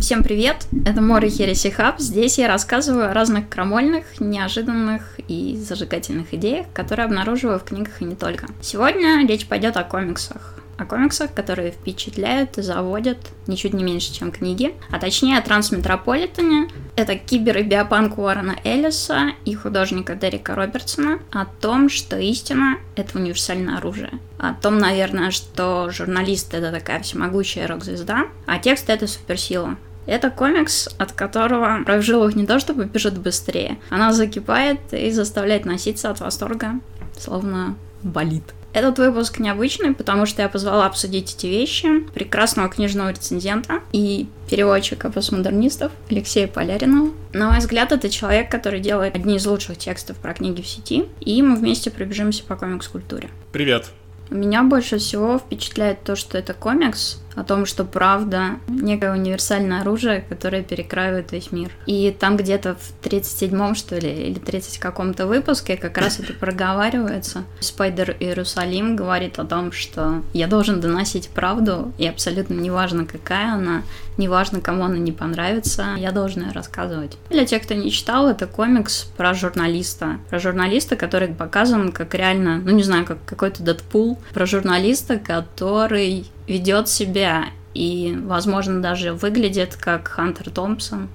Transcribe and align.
Всем 0.00 0.22
привет! 0.22 0.66
Это 0.86 1.02
Мори 1.02 1.28
Хереси 1.28 1.68
Хаб. 1.68 2.00
Здесь 2.00 2.38
я 2.38 2.48
рассказываю 2.48 3.10
о 3.10 3.12
разных 3.12 3.50
крамольных, 3.50 4.18
неожиданных 4.18 5.20
и 5.28 5.56
зажигательных 5.58 6.32
идеях, 6.32 6.66
которые 6.72 7.04
обнаруживаю 7.04 7.58
в 7.58 7.64
книгах 7.64 8.00
и 8.00 8.06
не 8.06 8.16
только. 8.16 8.46
Сегодня 8.62 9.26
речь 9.26 9.46
пойдет 9.46 9.76
о 9.76 9.84
комиксах 9.84 10.56
о 10.78 10.86
комиксах, 10.86 11.34
которые 11.34 11.72
впечатляют 11.72 12.56
и 12.56 12.62
заводят 12.62 13.18
ничуть 13.46 13.74
не 13.74 13.84
меньше, 13.84 14.14
чем 14.14 14.32
книги, 14.32 14.74
а 14.90 14.98
точнее 14.98 15.36
о 15.36 15.42
Трансметрополитене. 15.42 16.68
Это 16.96 17.16
кибер 17.16 17.58
и 17.58 17.62
биопанк 17.62 18.16
Уоррена 18.16 18.56
Эллиса 18.64 19.32
и 19.44 19.54
художника 19.54 20.14
Дерека 20.14 20.54
Робертсона 20.54 21.18
о 21.32 21.44
том, 21.44 21.90
что 21.90 22.18
истина— 22.18 22.78
это 22.96 23.18
универсальное 23.18 23.76
оружие. 23.76 24.10
О 24.38 24.54
том, 24.54 24.78
наверное, 24.78 25.30
что 25.30 25.90
журналист— 25.90 26.54
это 26.54 26.72
такая 26.72 27.00
всемогущая 27.00 27.66
рок-звезда, 27.66 28.28
а 28.46 28.58
текст— 28.58 28.88
это 28.88 29.06
суперсила. 29.06 29.76
Это 30.10 30.28
комикс, 30.28 30.88
от 30.98 31.12
которого 31.12 31.84
кровь 31.84 32.02
в 32.02 32.04
жилах 32.04 32.34
не 32.34 32.44
то 32.44 32.58
чтобы 32.58 32.86
бежит 32.86 33.16
быстрее, 33.16 33.78
она 33.90 34.12
закипает 34.12 34.80
и 34.90 35.12
заставляет 35.12 35.66
носиться 35.66 36.10
от 36.10 36.18
восторга, 36.18 36.80
словно 37.16 37.76
болит. 38.02 38.42
Этот 38.72 38.98
выпуск 38.98 39.38
необычный, 39.38 39.94
потому 39.94 40.26
что 40.26 40.42
я 40.42 40.48
позвала 40.48 40.86
обсудить 40.86 41.36
эти 41.36 41.46
вещи 41.46 42.00
прекрасного 42.12 42.68
книжного 42.68 43.10
рецензента 43.10 43.82
и 43.92 44.26
переводчика 44.50 45.12
постмодернистов 45.12 45.92
Алексея 46.10 46.48
Поляринова. 46.48 47.12
На 47.32 47.50
мой 47.50 47.60
взгляд, 47.60 47.92
это 47.92 48.10
человек, 48.10 48.50
который 48.50 48.80
делает 48.80 49.14
одни 49.14 49.36
из 49.36 49.46
лучших 49.46 49.78
текстов 49.78 50.16
про 50.16 50.34
книги 50.34 50.60
в 50.60 50.66
сети, 50.66 51.06
и 51.20 51.40
мы 51.40 51.54
вместе 51.54 51.88
пробежимся 51.88 52.42
по 52.42 52.56
комикс-культуре. 52.56 53.30
Привет! 53.52 53.92
Меня 54.30 54.62
больше 54.62 54.98
всего 54.98 55.38
впечатляет 55.38 56.02
то, 56.04 56.14
что 56.14 56.38
это 56.38 56.54
комикс, 56.54 57.20
о 57.34 57.44
том, 57.44 57.66
что 57.66 57.84
правда 57.84 58.56
некое 58.68 59.12
универсальное 59.12 59.80
оружие, 59.80 60.24
которое 60.28 60.62
перекраивает 60.62 61.32
весь 61.32 61.52
мир. 61.52 61.70
И 61.86 62.14
там 62.18 62.36
где-то 62.36 62.76
в 62.76 63.04
37-м, 63.04 63.74
что 63.74 63.98
ли, 63.98 64.10
или 64.10 64.38
30 64.38 64.78
каком-то 64.78 65.26
выпуске 65.26 65.76
как 65.76 65.98
раз 65.98 66.18
это 66.20 66.32
проговаривается. 66.32 67.44
Спайдер 67.60 68.16
Иерусалим 68.18 68.96
говорит 68.96 69.38
о 69.38 69.44
том, 69.44 69.72
что 69.72 70.22
я 70.32 70.46
должен 70.46 70.80
доносить 70.80 71.28
правду, 71.28 71.92
и 71.98 72.06
абсолютно 72.06 72.54
неважно, 72.54 73.06
какая 73.06 73.54
она, 73.54 73.82
неважно, 74.16 74.60
кому 74.60 74.84
она 74.84 74.98
не 74.98 75.12
понравится, 75.12 75.94
я 75.98 76.12
должен 76.12 76.42
ее 76.42 76.52
рассказывать. 76.52 77.16
Для 77.30 77.44
тех, 77.44 77.62
кто 77.62 77.74
не 77.74 77.90
читал, 77.90 78.28
это 78.28 78.46
комикс 78.46 79.10
про 79.16 79.34
журналиста. 79.34 80.18
Про 80.28 80.38
журналиста, 80.38 80.96
который 80.96 81.28
показан 81.28 81.92
как 81.92 82.14
реально, 82.14 82.58
ну 82.58 82.70
не 82.70 82.82
знаю, 82.82 83.04
как 83.04 83.18
какой-то 83.24 83.62
Дэдпул. 83.62 84.18
Про 84.32 84.46
журналиста, 84.46 85.18
который 85.18 86.26
ведет 86.50 86.88
себя 86.88 87.46
и, 87.74 88.18
возможно, 88.24 88.82
даже 88.82 89.12
выглядит 89.12 89.76
как 89.76 90.08
Хантер 90.08 90.50
Томпсон 90.50 91.08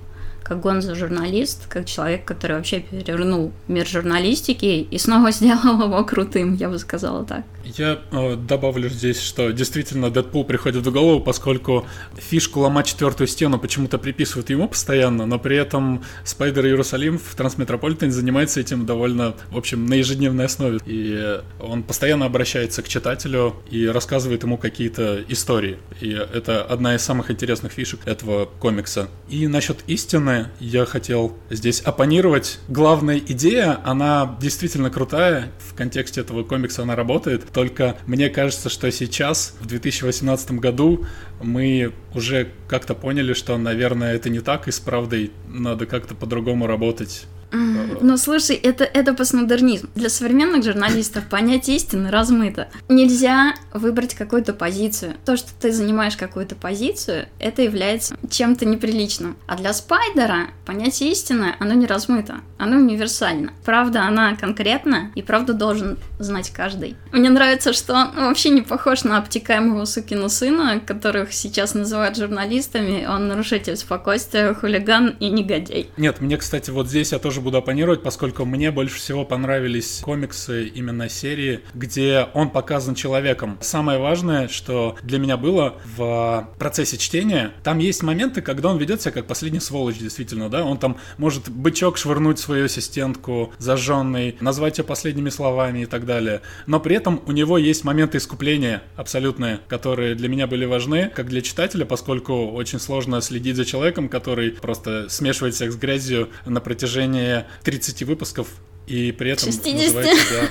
как 0.46 0.60
гонзо-журналист, 0.60 1.66
как 1.68 1.88
человек, 1.88 2.24
который 2.24 2.58
вообще 2.58 2.80
перевернул 2.80 3.52
мир 3.68 3.88
журналистики 3.88 4.88
и 4.90 4.98
снова 5.00 5.32
сделал 5.32 5.82
его 5.82 6.06
крутым, 6.06 6.54
я 6.54 6.70
бы 6.70 6.78
сказала 6.78 7.26
так. 7.26 7.44
Я 7.66 8.00
э, 8.12 8.36
добавлю 8.36 8.88
здесь, 8.90 9.20
что 9.20 9.50
действительно 9.50 10.12
Дэдпул 10.12 10.46
приходит 10.46 10.86
в 10.86 10.92
голову, 10.92 11.20
поскольку 11.20 11.88
фишку 12.16 12.60
ломать 12.60 12.86
четвертую 12.86 13.28
стену 13.28 13.58
почему-то 13.58 13.98
приписывают 13.98 14.52
ему 14.52 14.68
постоянно, 14.68 15.26
но 15.26 15.40
при 15.40 15.58
этом 15.58 16.04
Спайдер 16.24 16.68
Иерусалим 16.68 17.18
в 17.18 17.34
Трансметрополитене 17.34 18.12
занимается 18.12 18.60
этим 18.60 18.86
довольно, 18.86 19.34
в 19.50 19.58
общем, 19.58 19.88
на 19.88 19.96
ежедневной 19.96 20.46
основе. 20.46 20.80
И 20.86 21.40
он 21.60 21.82
постоянно 21.82 22.28
обращается 22.28 22.84
к 22.84 22.88
читателю 22.88 23.56
и 23.72 23.88
рассказывает 23.88 24.44
ему 24.44 24.60
какие-то 24.60 25.24
истории. 25.28 25.80
И 26.02 26.12
это 26.12 26.64
одна 26.64 26.94
из 26.94 27.02
самых 27.02 27.32
интересных 27.32 27.72
фишек 27.72 28.02
этого 28.06 28.46
комикса. 28.46 29.08
И 29.28 29.48
насчет 29.48 29.80
истины 29.88 30.35
я 30.60 30.86
хотел 30.86 31.38
здесь 31.50 31.82
оппонировать. 31.82 32.60
Главная 32.68 33.18
идея, 33.18 33.80
она 33.84 34.38
действительно 34.40 34.90
крутая, 34.90 35.52
в 35.60 35.74
контексте 35.76 36.22
этого 36.22 36.44
комикса 36.44 36.84
она 36.84 36.96
работает, 36.96 37.46
только 37.52 37.98
мне 38.06 38.30
кажется, 38.30 38.70
что 38.70 38.92
сейчас, 38.92 39.56
в 39.60 39.66
2018 39.66 40.52
году, 40.54 41.06
мы 41.42 41.94
уже 42.14 42.50
как-то 42.68 42.94
поняли, 42.96 43.34
что, 43.34 43.58
наверное, 43.58 44.16
это 44.16 44.30
не 44.30 44.40
так, 44.40 44.68
и 44.68 44.72
с 44.72 44.80
правдой 44.80 45.32
надо 45.48 45.86
как-то 45.86 46.16
по-другому 46.16 46.68
работать. 46.68 47.26
Ну, 47.52 48.18
слушай, 48.18 48.56
это, 48.56 48.84
это 48.84 49.14
постмодернизм. 49.14 49.90
Для 49.96 50.10
современных 50.10 50.64
журналистов 50.64 51.26
понятие 51.30 51.78
истины 51.78 52.12
размыто. 52.12 52.68
Нельзя 52.90 53.56
выбрать 53.74 54.14
какую-то 54.14 54.54
позицию. 54.54 55.16
То, 55.26 55.38
что 55.38 55.50
ты 55.60 55.72
занимаешь 55.72 56.18
какую-то 56.18 56.56
позицию, 56.56 57.28
это 57.40 57.62
является 57.62 58.16
чем-то 58.30 58.66
неприличным. 58.66 59.38
А 59.48 59.56
для 59.58 59.74
Спайдера 59.74 60.48
понятие 60.66 61.12
истины, 61.12 61.56
оно 61.60 61.74
не 61.74 61.86
размыто. 61.86 62.42
Оно 62.58 62.78
универсально. 62.78 63.54
Правда, 63.64 64.04
она 64.04 64.36
конкретна, 64.36 65.12
и 65.16 65.22
правду 65.22 65.54
должен 65.54 65.98
знать 66.20 66.52
каждый. 66.52 66.96
Мне 67.12 67.30
нравится, 67.30 67.74
что 67.74 67.94
он 67.94 68.12
вообще 68.16 68.50
не 68.50 68.62
похож 68.62 69.04
на 69.04 69.18
обтекаемого 69.18 69.86
сукину 69.86 70.30
сына, 70.30 70.80
которых 70.86 71.34
сейчас 71.34 71.74
называют 71.74 72.18
журналистами. 72.18 73.06
Он 73.06 73.28
нарушитель 73.28 73.76
спокойствия, 73.78 74.54
хулиган 74.54 75.16
и 75.20 75.30
негодяй. 75.30 75.90
Нет, 75.98 76.22
мне, 76.22 76.38
кстати, 76.38 76.70
вот 76.72 76.88
здесь 76.88 77.12
я 77.12 77.20
тоже 77.20 77.35
буду 77.42 77.58
оппонировать, 77.58 78.04
поскольку 78.04 78.46
мне 78.46 78.72
больше 78.72 78.98
всего 78.98 79.26
понравились 79.26 80.02
комиксы 80.04 80.68
именно 80.68 81.10
серии, 81.10 81.62
где 81.74 82.28
он 82.34 82.50
показан 82.50 82.96
человеком. 82.96 83.58
Самое 83.62 84.00
важное, 84.00 84.48
что 84.48 84.96
для 85.04 85.20
меня 85.20 85.38
было 85.38 85.76
в 85.96 86.50
процессе 86.60 86.98
чтения, 86.98 87.52
там 87.64 87.80
есть 87.80 88.04
моменты, 88.04 88.42
когда 88.42 88.70
он 88.70 88.78
ведет 88.78 89.02
себя 89.02 89.12
как 89.12 89.28
последний 89.28 89.60
сволочь, 89.60 89.98
действительно, 89.98 90.50
да, 90.50 90.64
он 90.64 90.78
там 90.78 90.98
может 91.18 91.50
бычок 91.50 91.98
швырнуть 91.98 92.40
свою 92.40 92.66
ассистентку 92.66 93.54
зажженный, 93.58 94.38
назвать 94.40 94.78
ее 94.78 94.84
последними 94.84 95.30
словами 95.30 95.80
и 95.80 95.86
так 95.86 96.06
далее. 96.06 96.42
Но 96.68 96.80
при 96.80 96.96
этом 96.96 97.22
у 97.26 97.32
него 97.32 97.58
есть 97.58 97.84
моменты 97.84 98.18
искупления 98.18 98.84
абсолютные, 98.96 99.60
которые 99.68 100.16
для 100.16 100.30
меня 100.30 100.48
были 100.48 100.66
важны, 100.66 101.12
как 101.14 101.28
для 101.28 101.42
читателя, 101.42 101.86
поскольку 101.86 102.52
очень 102.52 102.80
сложно 102.80 103.22
следить 103.22 103.56
за 103.56 103.66
человеком, 103.66 104.10
который 104.10 104.52
просто 104.52 105.10
смешивает 105.10 105.56
всех 105.56 105.72
с 105.72 105.76
грязью 105.76 106.30
на 106.46 106.62
протяжении 106.62 107.25
30 107.64 108.04
выпусков 108.04 108.48
и 108.88 109.12
при 109.12 109.32
этом 109.32 109.52
60. 109.52 109.74
называет 109.74 110.20
себя 110.20 110.50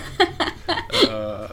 э, 1.08 1.48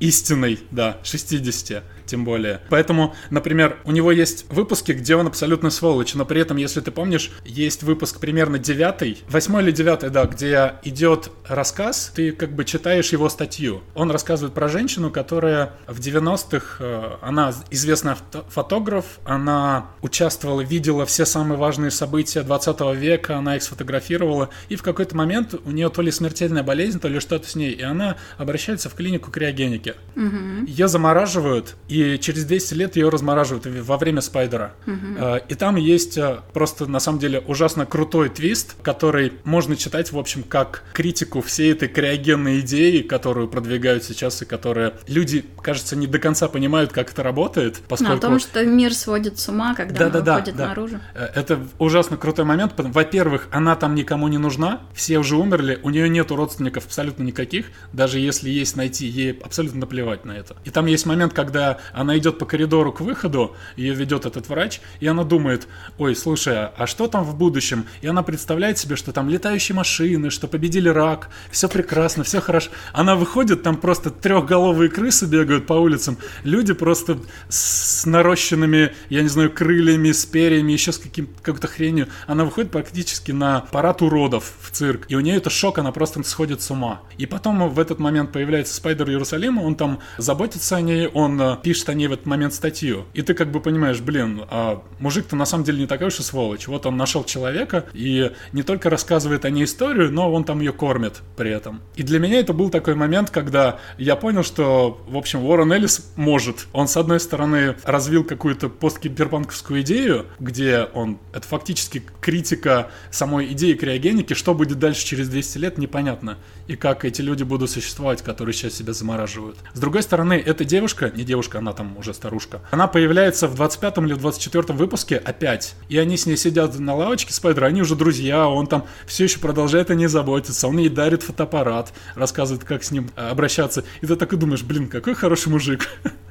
истинной, 0.00 0.60
да, 0.70 0.98
60 1.02 1.82
тем 2.06 2.24
более. 2.24 2.60
Поэтому, 2.70 3.14
например, 3.30 3.78
у 3.84 3.92
него 3.92 4.12
есть 4.12 4.46
выпуски, 4.48 4.92
где 4.92 5.16
он 5.16 5.26
абсолютно 5.26 5.70
сволочь, 5.70 6.14
но 6.14 6.24
при 6.24 6.40
этом, 6.40 6.56
если 6.56 6.80
ты 6.80 6.90
помнишь, 6.90 7.32
есть 7.44 7.82
выпуск 7.82 8.20
примерно 8.20 8.58
девятый, 8.58 9.22
восьмой 9.28 9.64
или 9.64 9.72
девятый, 9.72 10.10
да, 10.10 10.24
где 10.24 10.74
идет 10.84 11.30
рассказ, 11.46 12.12
ты 12.14 12.32
как 12.32 12.54
бы 12.54 12.64
читаешь 12.64 13.10
его 13.12 13.28
статью. 13.28 13.82
Он 13.94 14.10
рассказывает 14.10 14.54
про 14.54 14.68
женщину, 14.68 15.10
которая 15.10 15.74
в 15.86 15.98
90-х, 15.98 16.76
э, 16.78 17.16
она 17.20 17.52
известная 17.70 18.16
фотограф, 18.48 19.18
она 19.24 19.88
участвовала, 20.00 20.60
видела 20.60 21.04
все 21.06 21.26
самые 21.26 21.58
важные 21.58 21.90
события 21.90 22.42
20 22.42 22.80
века, 22.96 23.36
она 23.36 23.56
их 23.56 23.62
сфотографировала, 23.62 24.50
и 24.68 24.76
в 24.76 24.82
какой-то 24.82 25.16
момент 25.16 25.54
у 25.64 25.70
нее 25.70 25.90
то 25.90 26.02
ли 26.02 26.05
смертельная 26.10 26.62
болезнь, 26.62 27.00
то 27.00 27.08
ли 27.08 27.20
что-то 27.20 27.48
с 27.48 27.54
ней, 27.54 27.72
и 27.72 27.82
она 27.82 28.16
обращается 28.38 28.88
в 28.88 28.94
клинику 28.94 29.30
криогеники. 29.30 29.94
Угу. 30.14 30.66
Ее 30.66 30.88
замораживают, 30.88 31.76
и 31.88 32.18
через 32.18 32.44
200 32.44 32.74
лет 32.74 32.96
ее 32.96 33.08
размораживают 33.08 33.66
во 33.66 33.96
время 33.96 34.20
Спайдера. 34.20 34.74
Угу. 34.86 35.40
И 35.48 35.54
там 35.54 35.76
есть 35.76 36.18
э, 36.18 36.38
просто, 36.52 36.86
на 36.86 37.00
самом 37.00 37.18
деле, 37.18 37.40
ужасно 37.40 37.86
крутой 37.86 38.28
твист, 38.28 38.76
который 38.82 39.32
можно 39.44 39.76
читать, 39.76 40.12
в 40.12 40.18
общем, 40.18 40.42
как 40.42 40.82
критику 40.92 41.40
всей 41.40 41.72
этой 41.72 41.88
криогенной 41.88 42.60
идеи, 42.60 43.02
которую 43.02 43.48
продвигают 43.48 44.04
сейчас, 44.04 44.42
и 44.42 44.44
которая 44.44 44.94
люди, 45.06 45.44
кажется, 45.62 45.96
не 45.96 46.06
до 46.06 46.18
конца 46.18 46.48
понимают, 46.48 46.92
как 46.92 47.10
это 47.10 47.22
работает. 47.22 47.80
Поскольку... 47.88 48.12
Ну, 48.12 48.18
о 48.18 48.20
том, 48.20 48.38
что 48.38 48.64
мир 48.64 48.94
сводит 48.94 49.38
с 49.38 49.48
ума, 49.48 49.74
когда 49.74 49.98
да, 49.98 50.06
она 50.06 50.20
да, 50.20 50.34
выходит 50.34 50.56
да, 50.56 50.68
наружу. 50.68 51.00
Э, 51.14 51.28
это 51.34 51.60
ужасно 51.78 52.16
крутой 52.16 52.44
момент. 52.44 52.72
Во-первых, 52.76 53.48
она 53.50 53.76
там 53.76 53.94
никому 53.94 54.28
не 54.28 54.38
нужна, 54.38 54.80
все 54.94 55.18
уже 55.18 55.36
умерли, 55.36 55.78
у 55.82 55.90
нее 55.96 56.08
нету 56.08 56.36
родственников 56.36 56.86
абсолютно 56.86 57.22
никаких, 57.22 57.66
даже 57.92 58.18
если 58.18 58.50
есть 58.50 58.76
найти, 58.76 59.06
ей 59.06 59.32
абсолютно 59.42 59.80
наплевать 59.80 60.24
на 60.24 60.32
это. 60.32 60.56
И 60.64 60.70
там 60.70 60.86
есть 60.86 61.06
момент, 61.06 61.32
когда 61.32 61.78
она 61.92 62.16
идет 62.18 62.38
по 62.38 62.44
коридору 62.44 62.92
к 62.92 63.00
выходу, 63.00 63.56
ее 63.76 63.94
ведет 63.94 64.26
этот 64.26 64.48
врач, 64.48 64.80
и 65.00 65.06
она 65.06 65.24
думает, 65.24 65.66
ой, 65.98 66.14
слушай, 66.14 66.66
а 66.66 66.86
что 66.86 67.08
там 67.08 67.24
в 67.24 67.36
будущем? 67.36 67.86
И 68.02 68.06
она 68.06 68.22
представляет 68.22 68.78
себе, 68.78 68.96
что 68.96 69.12
там 69.12 69.28
летающие 69.28 69.74
машины, 69.74 70.30
что 70.30 70.48
победили 70.48 70.88
рак, 70.88 71.30
все 71.50 71.68
прекрасно, 71.68 72.24
все 72.24 72.40
хорошо. 72.40 72.70
Она 72.92 73.16
выходит, 73.16 73.62
там 73.62 73.76
просто 73.76 74.10
трехголовые 74.10 74.90
крысы 74.90 75.26
бегают 75.26 75.66
по 75.66 75.74
улицам, 75.74 76.18
люди 76.44 76.74
просто 76.74 77.18
с 77.48 78.04
нарощенными, 78.06 78.92
я 79.08 79.22
не 79.22 79.28
знаю, 79.28 79.50
крыльями, 79.50 80.12
с 80.12 80.26
перьями, 80.26 80.72
еще 80.72 80.92
с 80.92 80.98
каким, 80.98 81.28
какой-то 81.42 81.68
хренью. 81.68 82.08
Она 82.26 82.44
выходит 82.44 82.70
практически 82.70 83.32
на 83.32 83.60
парад 83.60 84.02
уродов 84.02 84.52
в 84.60 84.70
цирк, 84.70 85.06
и 85.08 85.16
у 85.16 85.20
нее 85.20 85.36
это 85.36 85.50
шок, 85.50 85.78
она 85.78 85.85
просто 85.92 86.22
сходит 86.22 86.62
с 86.62 86.70
ума. 86.70 87.02
И 87.18 87.26
потом 87.26 87.68
в 87.68 87.78
этот 87.78 87.98
момент 87.98 88.32
появляется 88.32 88.74
Спайдер 88.74 89.08
Иерусалима, 89.10 89.60
он 89.60 89.74
там 89.74 90.00
заботится 90.18 90.76
о 90.76 90.80
ней, 90.80 91.06
он 91.08 91.40
э, 91.40 91.56
пишет 91.62 91.88
о 91.88 91.94
ней 91.94 92.06
в 92.06 92.12
этот 92.12 92.26
момент 92.26 92.54
статью. 92.54 93.04
И 93.14 93.22
ты 93.22 93.34
как 93.34 93.50
бы 93.50 93.60
понимаешь, 93.60 94.00
блин, 94.00 94.42
а 94.50 94.82
мужик-то 94.98 95.36
на 95.36 95.46
самом 95.46 95.64
деле 95.64 95.80
не 95.80 95.86
такой 95.86 96.08
уж 96.08 96.18
и 96.20 96.22
сволочь. 96.22 96.66
Вот 96.66 96.86
он 96.86 96.96
нашел 96.96 97.24
человека 97.24 97.86
и 97.92 98.32
не 98.52 98.62
только 98.62 98.90
рассказывает 98.90 99.44
о 99.44 99.50
ней 99.50 99.64
историю, 99.64 100.12
но 100.12 100.32
он 100.32 100.44
там 100.44 100.60
ее 100.60 100.72
кормит 100.72 101.22
при 101.36 101.50
этом. 101.50 101.80
И 101.94 102.02
для 102.02 102.18
меня 102.18 102.40
это 102.40 102.52
был 102.52 102.70
такой 102.70 102.94
момент, 102.94 103.30
когда 103.30 103.78
я 103.98 104.16
понял, 104.16 104.42
что, 104.42 105.00
в 105.08 105.16
общем, 105.16 105.44
Уоррен 105.44 105.72
Эллис 105.72 106.12
может. 106.16 106.66
Он, 106.72 106.88
с 106.88 106.96
одной 106.96 107.20
стороны, 107.20 107.76
развил 107.84 108.24
какую-то 108.24 108.68
посткиберпанковскую 108.68 109.82
идею, 109.82 110.26
где 110.38 110.88
он... 110.94 111.18
Это 111.32 111.46
фактически 111.46 112.02
критика 112.20 112.90
самой 113.10 113.52
идеи 113.52 113.74
криогеники. 113.74 114.34
Что 114.34 114.54
будет 114.54 114.78
дальше 114.78 115.04
через 115.04 115.28
200 115.28 115.58
лет, 115.58 115.75
непонятно. 115.78 116.38
И 116.66 116.76
как 116.76 117.04
эти 117.04 117.22
люди 117.22 117.42
будут 117.42 117.70
существовать, 117.70 118.22
которые 118.22 118.54
сейчас 118.54 118.74
себя 118.74 118.92
замораживают. 118.92 119.58
С 119.72 119.78
другой 119.78 120.02
стороны, 120.02 120.34
эта 120.34 120.64
девушка, 120.64 121.10
не 121.14 121.24
девушка, 121.24 121.58
она 121.58 121.72
там 121.72 121.96
уже 121.96 122.14
старушка, 122.14 122.60
она 122.70 122.86
появляется 122.86 123.48
в 123.48 123.54
25 123.54 123.98
или 123.98 124.14
24 124.14 124.74
выпуске 124.74 125.16
опять. 125.16 125.74
И 125.88 125.98
они 125.98 126.16
с 126.16 126.26
ней 126.26 126.36
сидят 126.36 126.78
на 126.78 126.94
лавочке 126.94 127.32
Спайдера, 127.32 127.66
они 127.66 127.82
уже 127.82 127.96
друзья, 127.96 128.48
он 128.48 128.66
там 128.66 128.86
все 129.06 129.24
еще 129.24 129.38
продолжает 129.38 129.90
о 129.90 129.94
ней 129.94 130.06
заботиться, 130.06 130.68
он 130.68 130.78
ей 130.78 130.88
дарит 130.88 131.22
фотоаппарат, 131.22 131.92
рассказывает, 132.14 132.64
как 132.64 132.84
с 132.84 132.90
ним 132.90 133.10
э, 133.16 133.28
обращаться. 133.28 133.84
И 134.00 134.06
ты 134.06 134.16
так 134.16 134.32
и 134.32 134.36
думаешь, 134.36 134.62
блин, 134.62 134.88
какой 134.88 135.14
хороший 135.14 135.48
мужик. 135.48 135.88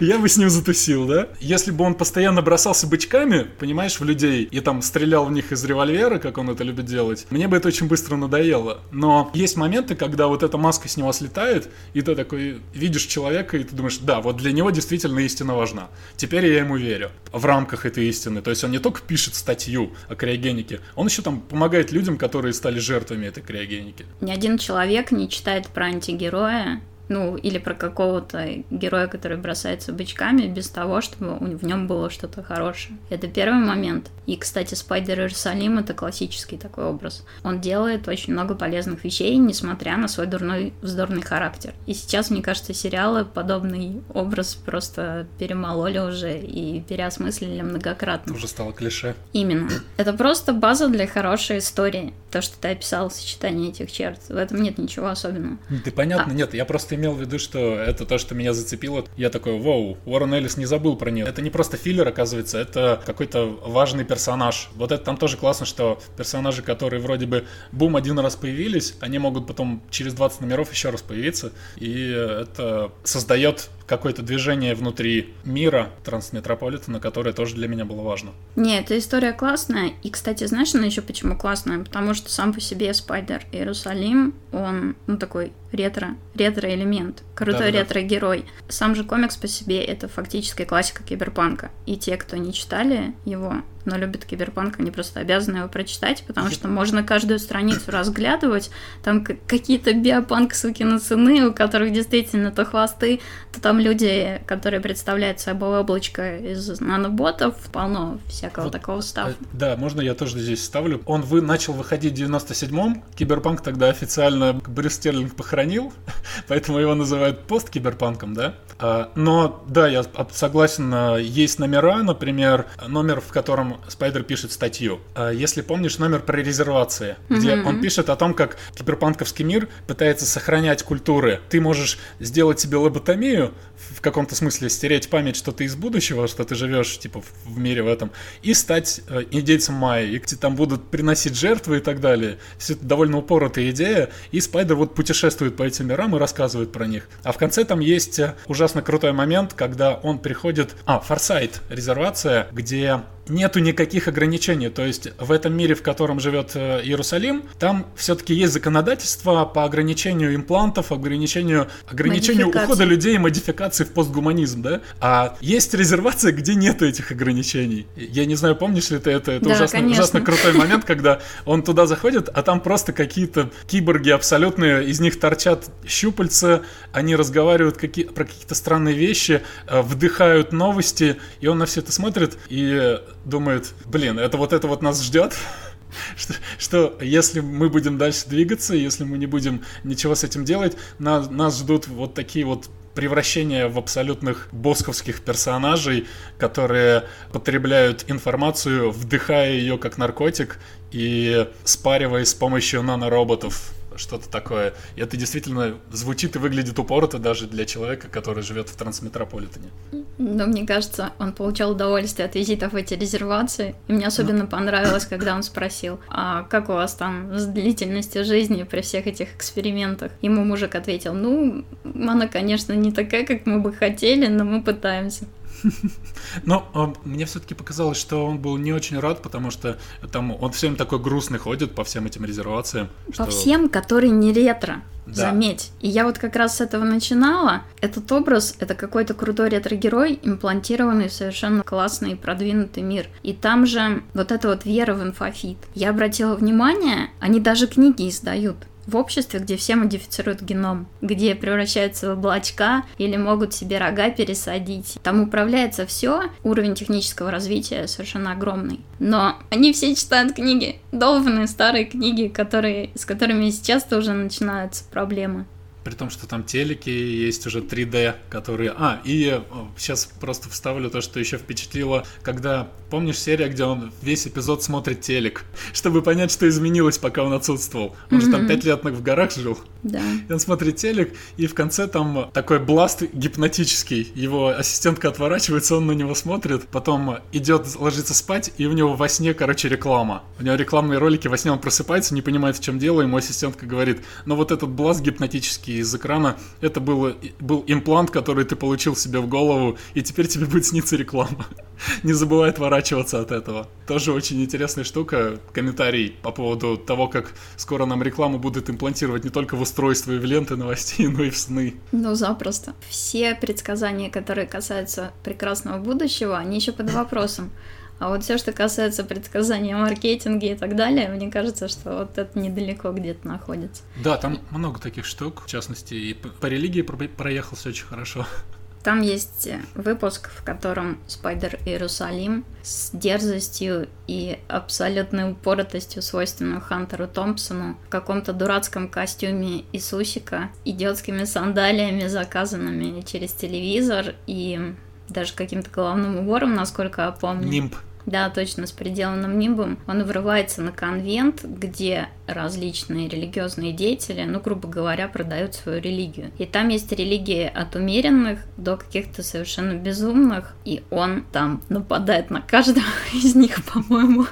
Я 0.00 0.18
бы 0.18 0.28
с 0.28 0.36
ним 0.36 0.48
затусил, 0.50 1.06
да? 1.06 1.28
Если 1.40 1.70
бы 1.70 1.84
он 1.84 1.94
постоянно 1.94 2.42
бросался 2.42 2.86
бычками, 2.86 3.46
понимаешь, 3.58 4.00
в 4.00 4.04
людей, 4.04 4.44
и 4.44 4.60
там 4.60 4.82
стрелял 4.82 5.26
в 5.26 5.32
них 5.32 5.52
из 5.52 5.64
револьвера, 5.64 6.18
как 6.18 6.38
он 6.38 6.50
это 6.50 6.64
любит 6.64 6.86
делать, 6.86 7.26
мне 7.30 7.48
бы 7.48 7.56
это 7.56 7.68
очень 7.68 7.88
быстро 7.88 8.16
надоело. 8.16 8.80
Но 8.90 9.30
есть 9.34 9.56
моменты, 9.56 9.94
когда 9.94 10.28
вот 10.28 10.42
эта 10.42 10.56
маска 10.56 10.88
с 10.88 10.96
него 10.96 11.12
слетает, 11.12 11.68
и 11.94 12.00
ты 12.00 12.14
такой 12.14 12.60
видишь 12.74 13.04
человека, 13.04 13.56
и 13.56 13.64
ты 13.64 13.74
думаешь, 13.74 13.98
да, 13.98 14.20
вот 14.20 14.38
для 14.38 14.52
него 14.52 14.70
действительно 14.70 15.18
истина 15.20 15.54
важна. 15.54 15.88
Теперь 16.16 16.46
я 16.46 16.60
ему 16.60 16.76
верю. 16.76 17.10
В 17.32 17.44
рамках 17.44 17.86
этой 17.86 18.08
истины. 18.08 18.42
То 18.42 18.50
есть 18.50 18.64
он 18.64 18.70
не 18.70 18.78
только 18.78 19.00
пишет 19.02 19.34
статью 19.34 19.92
о 20.08 20.14
криогенике, 20.14 20.80
он 20.94 21.06
еще 21.06 21.22
там 21.22 21.40
помогает 21.40 21.92
людям, 21.92 22.18
которые 22.18 22.52
стали 22.52 22.78
жертвами 22.78 23.26
этой 23.26 23.42
криогеники. 23.42 24.06
Ни 24.20 24.30
один 24.30 24.58
человек 24.58 25.12
не 25.12 25.28
читает 25.28 25.66
про 25.68 25.86
антигероя, 25.86 26.80
ну, 27.12 27.36
или 27.36 27.58
про 27.58 27.74
какого-то 27.74 28.64
героя, 28.70 29.06
который 29.06 29.36
бросается 29.36 29.92
бычками, 29.92 30.46
без 30.46 30.68
того, 30.68 31.00
чтобы 31.00 31.36
в 31.56 31.64
нем 31.64 31.86
было 31.86 32.10
что-то 32.10 32.42
хорошее. 32.42 32.98
Это 33.10 33.28
первый 33.28 33.60
момент. 33.64 34.10
И, 34.26 34.36
кстати, 34.36 34.74
Спайдер 34.74 35.20
Иерусалим— 35.20 35.78
это 35.80 35.94
классический 35.94 36.56
такой 36.56 36.84
образ. 36.84 37.24
Он 37.44 37.60
делает 37.60 38.08
очень 38.08 38.32
много 38.32 38.54
полезных 38.54 39.04
вещей, 39.04 39.36
несмотря 39.36 39.96
на 39.96 40.08
свой 40.08 40.26
дурной, 40.26 40.72
вздорный 40.80 41.22
характер. 41.22 41.74
И 41.86 41.94
сейчас, 41.94 42.30
мне 42.30 42.42
кажется, 42.42 42.72
сериалы 42.72 43.24
подобный 43.24 44.00
образ 44.14 44.54
просто 44.54 45.26
перемололи 45.38 45.98
уже 45.98 46.38
и 46.38 46.80
переосмыслили 46.80 47.60
многократно. 47.62 48.34
Уже 48.34 48.48
стало 48.48 48.72
клише. 48.72 49.14
Именно. 49.32 49.70
Это 49.96 50.12
просто 50.12 50.52
база 50.52 50.88
для 50.88 51.06
хорошей 51.06 51.58
истории. 51.58 52.14
То, 52.32 52.40
что 52.40 52.56
ты 52.58 52.68
описал, 52.68 53.10
сочетание 53.10 53.68
этих 53.68 53.92
черт. 53.92 54.18
В 54.30 54.36
этом 54.36 54.62
нет 54.62 54.78
ничего 54.78 55.08
особенного. 55.08 55.58
Ты 55.84 55.92
понятно, 55.92 56.32
а. 56.32 56.34
нет, 56.34 56.54
я 56.54 56.64
просто 56.64 56.94
имел 56.94 57.12
в 57.12 57.20
виду, 57.20 57.38
что 57.38 57.74
это 57.74 58.06
то, 58.06 58.16
что 58.16 58.34
меня 58.34 58.54
зацепило. 58.54 59.04
Я 59.18 59.28
такой, 59.28 59.60
вау, 59.60 59.98
Уоррен 60.06 60.32
Эллис 60.32 60.56
не 60.56 60.64
забыл 60.64 60.96
про 60.96 61.10
нее. 61.10 61.26
Это 61.26 61.42
не 61.42 61.50
просто 61.50 61.76
филлер, 61.76 62.08
оказывается, 62.08 62.56
это 62.56 63.02
какой-то 63.04 63.46
важный 63.66 64.04
персонаж. 64.04 64.70
Вот 64.76 64.92
это 64.92 65.04
там 65.04 65.18
тоже 65.18 65.36
классно, 65.36 65.66
что 65.66 66.00
персонажи, 66.16 66.62
которые 66.62 67.02
вроде 67.02 67.26
бы 67.26 67.44
бум 67.70 67.96
один 67.96 68.18
раз 68.18 68.34
появились, 68.34 68.94
они 69.00 69.18
могут 69.18 69.46
потом 69.46 69.82
через 69.90 70.14
20 70.14 70.40
номеров 70.40 70.72
еще 70.72 70.88
раз 70.88 71.02
появиться. 71.02 71.52
И 71.76 72.08
это 72.08 72.92
создает 73.04 73.68
какое-то 73.86 74.22
движение 74.22 74.74
внутри 74.74 75.34
мира 75.44 75.90
Трансметрополитена, 76.04 77.00
которое 77.00 77.32
тоже 77.32 77.54
для 77.54 77.68
меня 77.68 77.84
было 77.84 78.02
важно. 78.02 78.30
Не, 78.56 78.78
эта 78.78 78.98
история 78.98 79.32
классная. 79.32 79.92
И, 80.02 80.10
кстати, 80.10 80.46
знаешь, 80.46 80.74
она 80.74 80.86
еще 80.86 81.02
почему 81.02 81.36
классная? 81.36 81.78
Потому 81.78 82.14
что 82.14 82.30
сам 82.30 82.52
по 82.52 82.60
себе 82.60 82.92
Спайдер 82.94 83.44
Иерусалим, 83.52 84.34
он, 84.52 84.96
ну, 85.06 85.16
такой 85.16 85.52
ретро, 85.72 86.16
ретро-элемент, 86.34 87.22
крутой 87.34 87.72
да, 87.72 87.78
ретро-герой. 87.78 88.44
Сам 88.68 88.94
же 88.94 89.04
комикс 89.04 89.36
по 89.36 89.48
себе 89.48 89.82
это 89.82 90.08
фактически 90.08 90.64
классика 90.64 91.02
киберпанка. 91.02 91.70
И 91.86 91.96
те, 91.96 92.16
кто 92.16 92.36
не 92.36 92.52
читали 92.52 93.14
его, 93.24 93.56
но 93.84 93.96
любят 93.96 94.24
киберпанк, 94.24 94.78
они 94.78 94.90
просто 94.90 95.20
обязаны 95.20 95.58
его 95.58 95.68
прочитать, 95.68 96.24
потому 96.26 96.50
что 96.50 96.68
можно 96.68 97.02
каждую 97.02 97.38
страницу 97.38 97.90
разглядывать, 97.90 98.70
там 99.02 99.24
какие-то 99.24 99.92
биопанк 99.92 100.54
сукины 100.54 100.98
цены, 100.98 101.46
у 101.46 101.52
которых 101.52 101.92
действительно 101.92 102.50
то 102.50 102.64
хвосты, 102.64 103.20
то 103.52 103.60
там 103.60 103.80
люди, 103.80 104.40
которые 104.46 104.80
представляют 104.80 105.40
собой 105.40 105.80
облачко 105.80 106.38
из 106.38 106.80
наноботов, 106.80 107.56
полно 107.72 108.18
всякого 108.28 108.64
вот, 108.64 108.72
такого 108.72 109.00
става. 109.00 109.30
Э, 109.30 109.34
да, 109.52 109.76
можно 109.76 110.00
я 110.00 110.14
тоже 110.14 110.38
здесь 110.38 110.64
ставлю. 110.64 111.02
Он 111.06 111.22
вы 111.22 111.40
начал 111.42 111.72
выходить 111.72 112.18
в 112.18 112.22
97-м, 112.22 113.02
киберпанк 113.14 113.60
тогда 113.62 113.88
официально 113.88 114.54
Брюс 114.54 114.94
Стерлинг 114.94 115.34
похоронил, 115.34 115.92
поэтому 116.48 116.78
его 116.78 116.94
называют 116.94 117.46
пост-киберпанком, 117.46 118.34
да? 118.34 118.54
А, 118.78 119.10
но, 119.14 119.64
да, 119.68 119.88
я 119.88 120.04
согласен, 120.32 120.92
а, 120.94 121.16
есть 121.16 121.58
номера, 121.58 122.02
например, 122.02 122.66
номер, 122.86 123.20
в 123.20 123.28
котором 123.28 123.71
Спайдер 123.88 124.22
пишет 124.22 124.52
статью. 124.52 125.00
А, 125.14 125.30
если 125.30 125.62
помнишь, 125.62 125.98
номер 125.98 126.20
про 126.20 126.38
резервации, 126.38 127.16
где 127.28 127.50
mm-hmm. 127.50 127.66
он 127.66 127.80
пишет 127.80 128.08
о 128.08 128.16
том, 128.16 128.34
как 128.34 128.56
киберпанковский 128.74 129.44
мир 129.44 129.68
пытается 129.86 130.26
сохранять 130.26 130.82
культуры. 130.82 131.40
Ты 131.48 131.60
можешь 131.60 131.98
сделать 132.20 132.60
себе 132.60 132.76
лоботомию, 132.76 133.52
в 133.90 134.00
каком-то 134.00 134.34
смысле 134.34 134.68
стереть 134.70 135.08
память, 135.10 135.36
что 135.36 135.52
ты 135.52 135.64
из 135.64 135.76
будущего, 135.76 136.28
что 136.28 136.44
ты 136.44 136.54
живешь, 136.54 136.98
типа, 136.98 137.22
в 137.44 137.58
мире 137.58 137.82
в 137.82 137.88
этом, 137.88 138.10
и 138.42 138.54
стать 138.54 139.00
э, 139.08 139.24
индейцем 139.30 139.74
майя, 139.74 140.06
и 140.06 140.18
там 140.18 140.56
будут 140.56 140.90
приносить 140.90 141.36
жертвы 141.36 141.78
и 141.78 141.80
так 141.80 142.00
далее. 142.00 142.38
Все 142.58 142.74
это 142.74 142.84
довольно 142.84 143.18
упоротая 143.18 143.70
идея, 143.70 144.10
и 144.30 144.40
Спайдер 144.40 144.76
вот 144.76 144.94
путешествует 144.94 145.56
по 145.56 145.62
этим 145.62 145.88
мирам 145.88 146.14
и 146.16 146.18
рассказывает 146.18 146.72
про 146.72 146.86
них. 146.86 147.08
А 147.22 147.32
в 147.32 147.38
конце 147.38 147.64
там 147.64 147.80
есть 147.80 148.18
э, 148.18 148.34
ужасно 148.46 148.82
крутой 148.82 149.12
момент, 149.12 149.54
когда 149.54 149.94
он 149.94 150.18
приходит... 150.18 150.74
А, 150.86 151.00
Форсайт, 151.00 151.60
резервация, 151.68 152.48
где 152.52 153.02
нету 153.28 153.60
никаких 153.60 154.08
ограничений. 154.08 154.68
То 154.68 154.84
есть 154.84 155.08
в 155.18 155.30
этом 155.30 155.56
мире, 155.56 155.74
в 155.74 155.82
котором 155.82 156.20
живет 156.20 156.52
э, 156.54 156.82
Иерусалим, 156.82 157.44
там 157.58 157.86
все-таки 157.96 158.34
есть 158.34 158.52
законодательство 158.52 159.44
по 159.44 159.64
ограничению 159.64 160.34
имплантов, 160.34 160.92
ограничению, 160.92 161.68
ограничению 161.86 162.48
ухода 162.48 162.84
людей 162.84 163.14
и 163.14 163.18
модификации 163.18 163.84
в 163.84 163.92
постгуманизм, 163.92 164.62
да? 164.62 164.80
А 165.00 165.36
есть 165.40 165.72
резервация, 165.74 166.32
где 166.32 166.54
нету 166.54 166.86
этих 166.86 167.10
ограничений. 167.12 167.86
Я 167.96 168.26
не 168.26 168.34
знаю, 168.34 168.56
помнишь 168.56 168.90
ли 168.90 168.98
ты 168.98 169.10
это? 169.10 169.32
Это 169.32 169.44
да, 169.44 169.54
ужасно, 169.54 169.86
ужасно 169.86 170.20
крутой 170.20 170.52
момент, 170.52 170.84
когда 170.84 171.20
он 171.44 171.62
туда 171.62 171.86
заходит, 171.86 172.28
а 172.28 172.42
там 172.42 172.60
просто 172.60 172.92
какие-то 172.92 173.50
киборги 173.66 174.10
абсолютные, 174.10 174.84
из 174.86 175.00
них 175.00 175.18
торчат 175.18 175.70
щупальца, 175.86 176.62
они 176.92 177.16
разговаривают 177.16 177.76
какие, 177.76 178.04
про 178.04 178.24
какие-то 178.24 178.54
странные 178.54 178.94
вещи, 178.94 179.42
э, 179.66 179.80
вдыхают 179.82 180.52
новости, 180.52 181.16
и 181.40 181.46
он 181.46 181.58
на 181.58 181.66
все 181.66 181.80
это 181.80 181.92
смотрит, 181.92 182.36
и 182.48 182.98
думает, 183.24 183.72
блин, 183.84 184.18
это 184.18 184.36
вот 184.36 184.52
это 184.52 184.66
вот 184.66 184.82
нас 184.82 185.02
ждет, 185.02 185.34
что, 186.16 186.34
что 186.58 186.98
если 187.00 187.40
мы 187.40 187.68
будем 187.68 187.98
дальше 187.98 188.26
двигаться, 188.26 188.74
если 188.74 189.04
мы 189.04 189.18
не 189.18 189.26
будем 189.26 189.62
ничего 189.84 190.14
с 190.14 190.24
этим 190.24 190.44
делать, 190.44 190.76
нас, 190.98 191.30
нас 191.30 191.58
ждут 191.58 191.88
вот 191.88 192.14
такие 192.14 192.44
вот 192.44 192.68
превращения 192.94 193.68
в 193.68 193.78
абсолютных 193.78 194.48
босковских 194.52 195.22
персонажей, 195.22 196.06
которые 196.38 197.04
потребляют 197.32 198.04
информацию, 198.08 198.90
вдыхая 198.90 199.52
ее 199.52 199.78
как 199.78 199.96
наркотик 199.96 200.58
и 200.90 201.48
спариваясь 201.64 202.28
с 202.28 202.34
помощью 202.34 202.82
нанороботов 202.82 203.72
что-то 203.96 204.28
такое. 204.28 204.74
И 204.96 205.00
это 205.00 205.16
действительно 205.16 205.74
звучит 205.90 206.36
и 206.36 206.38
выглядит 206.38 206.78
упорото 206.78 207.18
даже 207.18 207.46
для 207.46 207.64
человека, 207.64 208.08
который 208.08 208.42
живет 208.42 208.68
в 208.68 208.76
трансметрополитене. 208.76 209.70
Но 210.18 210.46
мне 210.46 210.66
кажется, 210.66 211.12
он 211.18 211.32
получал 211.32 211.72
удовольствие 211.72 212.26
от 212.26 212.34
визитов 212.34 212.72
в 212.72 212.76
эти 212.76 212.94
резервации. 212.94 213.74
И 213.88 213.92
мне 213.92 214.06
особенно 214.06 214.44
ну. 214.44 214.48
понравилось, 214.48 215.06
когда 215.06 215.34
он 215.34 215.42
спросил, 215.42 216.00
а 216.08 216.42
как 216.44 216.68
у 216.68 216.72
вас 216.72 216.94
там 216.94 217.36
с 217.38 217.46
длительностью 217.46 218.24
жизни 218.24 218.62
при 218.62 218.80
всех 218.80 219.06
этих 219.06 219.34
экспериментах? 219.36 220.12
Ему 220.22 220.44
мужик 220.44 220.74
ответил, 220.74 221.14
ну, 221.14 221.64
она, 221.84 222.28
конечно, 222.28 222.72
не 222.72 222.92
такая, 222.92 223.26
как 223.26 223.46
мы 223.46 223.60
бы 223.60 223.72
хотели, 223.72 224.26
но 224.26 224.44
мы 224.44 224.62
пытаемся. 224.62 225.24
Но 226.44 226.68
а, 226.74 226.92
мне 227.04 227.26
все-таки 227.26 227.54
показалось, 227.54 227.98
что 227.98 228.26
он 228.26 228.38
был 228.38 228.56
не 228.56 228.72
очень 228.72 228.98
рад, 228.98 229.22
потому 229.22 229.50
что 229.50 229.78
там 230.10 230.36
он 230.40 230.52
всем 230.52 230.76
такой 230.76 230.98
грустный 230.98 231.38
ходит 231.38 231.74
по 231.74 231.84
всем 231.84 232.06
этим 232.06 232.24
резервациям. 232.24 232.88
По 233.08 233.12
что... 233.12 233.26
всем, 233.26 233.68
которые 233.68 234.10
не 234.10 234.32
ретро. 234.32 234.82
Да. 235.06 235.14
Заметь. 235.14 235.72
И 235.80 235.88
я 235.88 236.04
вот 236.04 236.18
как 236.18 236.36
раз 236.36 236.58
с 236.58 236.60
этого 236.60 236.84
начинала. 236.84 237.62
Этот 237.80 238.10
образ— 238.12 238.54
это 238.60 238.74
какой-то 238.74 239.14
крутой 239.14 239.48
ретро-герой, 239.48 240.20
имплантированный 240.22 241.08
в 241.08 241.12
совершенно 241.12 241.64
классный 241.64 242.12
и 242.12 242.16
продвинутый 242.16 242.84
мир. 242.84 243.08
И 243.24 243.32
там 243.32 243.66
же 243.66 244.04
вот 244.14 244.30
эта 244.30 244.48
вот 244.48 244.64
вера 244.64 244.94
в 244.94 245.02
infofeed. 245.02 245.58
Я 245.74 245.90
обратила 245.90 246.36
внимание, 246.36 247.10
они 247.18 247.40
даже 247.40 247.66
книги 247.66 248.08
издают. 248.08 248.56
В 248.86 248.96
обществе, 248.96 249.40
где 249.40 249.56
все 249.56 249.76
модифицируют 249.76 250.42
геном, 250.42 250.86
где 251.00 251.34
превращаются 251.34 252.14
в 252.14 252.18
облачка 252.18 252.84
или 252.98 253.16
могут 253.16 253.54
себе 253.54 253.78
рога 253.78 254.10
пересадить. 254.10 254.98
Там 255.02 255.22
управляется 255.22 255.86
все, 255.86 256.30
уровень 256.42 256.74
технического 256.74 257.30
развития 257.30 257.86
совершенно 257.86 258.32
огромный. 258.32 258.80
Но 258.98 259.36
они 259.50 259.72
все 259.72 259.94
читают 259.94 260.34
книги, 260.34 260.80
долбанные 260.92 261.46
старые 261.46 261.84
книги, 261.84 262.28
которые, 262.28 262.90
с 262.94 263.04
которыми 263.04 263.50
сейчас-то 263.50 263.98
уже 263.98 264.12
начинаются 264.12 264.84
проблемы. 264.90 265.46
При 265.84 265.94
том, 265.94 266.10
что 266.10 266.26
там 266.26 266.44
телеки, 266.44 266.90
есть 266.90 267.46
уже 267.46 267.60
3D, 267.60 268.14
которые... 268.28 268.72
А, 268.76 269.00
и 269.04 269.40
сейчас 269.76 270.06
просто 270.20 270.48
вставлю 270.48 270.90
то, 270.90 271.00
что 271.00 271.18
еще 271.18 271.38
впечатлило, 271.38 272.04
когда, 272.22 272.68
помнишь 272.90 273.18
серия, 273.18 273.48
где 273.48 273.64
он 273.64 273.92
весь 274.02 274.26
эпизод 274.26 274.62
смотрит 274.62 275.00
телек, 275.00 275.44
чтобы 275.72 276.02
понять, 276.02 276.30
что 276.30 276.48
изменилось, 276.48 276.98
пока 276.98 277.22
он 277.22 277.32
отсутствовал. 277.32 277.96
Он 278.10 278.18
mm-hmm. 278.18 278.20
же 278.20 278.30
там 278.30 278.46
5 278.46 278.64
лет 278.64 278.84
в 278.84 279.02
горах 279.02 279.32
жил. 279.32 279.58
Да. 279.82 280.00
Он 280.30 280.38
смотрит 280.38 280.76
телек, 280.76 281.14
и 281.36 281.46
в 281.46 281.54
конце 281.54 281.88
там 281.88 282.30
такой 282.32 282.60
бласт 282.60 283.02
гипнотический. 283.12 284.12
Его 284.14 284.48
ассистентка 284.48 285.08
отворачивается, 285.08 285.76
он 285.76 285.86
на 285.86 285.92
него 285.92 286.14
смотрит, 286.14 286.68
потом 286.68 287.18
идет 287.32 287.66
ложиться 287.78 288.14
спать, 288.14 288.52
и 288.58 288.66
у 288.66 288.72
него 288.72 288.94
во 288.94 289.08
сне, 289.08 289.34
короче, 289.34 289.68
реклама. 289.68 290.22
У 290.38 290.44
него 290.44 290.54
рекламные 290.54 290.98
ролики, 290.98 291.26
во 291.26 291.36
сне 291.36 291.50
он 291.50 291.58
просыпается, 291.58 292.14
не 292.14 292.22
понимает, 292.22 292.56
в 292.56 292.62
чем 292.62 292.78
дело, 292.78 293.02
ему 293.02 293.16
ассистентка 293.16 293.66
говорит, 293.66 294.02
ну 294.24 294.36
вот 294.36 294.52
этот 294.52 294.70
бласт 294.70 295.00
гипнотический 295.00 295.78
из 295.78 295.92
экрана, 295.94 296.36
это 296.60 296.80
был, 296.80 297.14
был 297.40 297.64
имплант, 297.66 298.10
который 298.10 298.44
ты 298.44 298.54
получил 298.54 298.94
себе 298.94 299.18
в 299.18 299.28
голову, 299.28 299.78
и 299.94 300.02
теперь 300.02 300.28
тебе 300.28 300.46
будет 300.46 300.66
сниться 300.66 300.96
реклама. 300.96 301.46
Не 302.02 302.12
забывай 302.12 302.50
отворачиваться 302.50 303.20
от 303.20 303.32
этого. 303.32 303.68
Тоже 303.86 304.12
очень 304.12 304.42
интересная 304.42 304.84
штука. 304.84 305.38
Комментарий 305.52 306.16
по 306.22 306.30
поводу 306.30 306.76
того, 306.76 307.08
как 307.08 307.34
скоро 307.56 307.86
нам 307.86 308.02
рекламу 308.02 308.38
будут 308.38 308.70
имплантировать 308.70 309.24
не 309.24 309.30
только 309.30 309.56
в 309.56 309.62
устройство 309.72 310.12
и 310.12 310.18
в 310.18 310.24
ленты 310.24 310.56
новостей, 310.56 311.08
но 311.08 311.24
и 311.24 311.30
в 311.30 311.36
сны. 311.36 311.74
Ну, 311.92 312.14
запросто. 312.14 312.74
Все 312.88 313.34
предсказания, 313.34 314.10
которые 314.10 314.46
касаются 314.46 315.12
прекрасного 315.24 315.78
будущего, 315.78 316.36
они 316.36 316.56
еще 316.56 316.72
под 316.72 316.90
вопросом. 316.90 317.50
А 317.98 318.08
вот 318.08 318.24
все, 318.24 318.36
что 318.36 318.52
касается 318.52 319.04
предсказания 319.04 319.76
маркетинге 319.76 320.52
и 320.52 320.56
так 320.56 320.74
далее, 320.74 321.08
мне 321.08 321.30
кажется, 321.30 321.68
что 321.68 321.98
вот 321.98 322.18
это 322.18 322.36
недалеко 322.38 322.90
где-то 322.90 323.26
находится. 323.26 323.82
Да, 324.02 324.16
там 324.16 324.40
много 324.50 324.80
таких 324.80 325.06
штук, 325.06 325.42
в 325.44 325.48
частности, 325.48 325.94
и 325.94 326.14
по 326.14 326.46
религии 326.46 326.82
проехался 326.82 327.68
очень 327.68 327.86
хорошо. 327.86 328.26
Там 328.82 329.00
есть 329.00 329.48
выпуск, 329.74 330.30
в 330.30 330.42
котором 330.42 330.98
Спайдер 331.06 331.58
Иерусалим 331.64 332.44
с 332.62 332.90
дерзостью 332.92 333.88
и 334.08 334.38
абсолютной 334.48 335.30
упоротостью, 335.30 336.02
свойственной 336.02 336.60
Хантеру 336.60 337.06
Томпсону, 337.06 337.76
в 337.86 337.88
каком-то 337.88 338.32
дурацком 338.32 338.88
костюме 338.88 339.64
Иисусика, 339.72 340.50
идиотскими 340.64 341.24
сандалиями, 341.24 342.08
заказанными 342.08 343.02
через 343.02 343.32
телевизор, 343.32 344.14
и 344.26 344.74
даже 345.08 345.34
каким-то 345.34 345.70
головным 345.70 346.18
убором, 346.18 346.54
насколько 346.54 347.02
я 347.02 347.12
помню. 347.12 347.48
Нимб. 347.48 347.74
Да, 348.06 348.28
точно, 348.30 348.66
с 348.66 348.72
приделанным 348.72 349.38
нимбом. 349.38 349.78
Он 349.86 350.02
врывается 350.04 350.62
на 350.62 350.72
конвент, 350.72 351.44
где 351.44 352.08
различные 352.26 353.08
религиозные 353.08 353.72
деятели, 353.72 354.22
ну, 354.24 354.40
грубо 354.40 354.68
говоря, 354.68 355.08
продают 355.08 355.54
свою 355.54 355.80
религию. 355.80 356.30
И 356.38 356.46
там 356.46 356.68
есть 356.68 356.90
религии 356.92 357.44
от 357.44 357.76
умеренных 357.76 358.40
до 358.56 358.76
каких-то 358.76 359.22
совершенно 359.22 359.74
безумных, 359.74 360.54
и 360.64 360.82
он 360.90 361.24
там 361.32 361.62
нападает 361.68 362.30
на 362.30 362.40
каждого 362.40 362.86
из 363.12 363.34
них, 363.34 363.64
по-моему. 363.64 364.26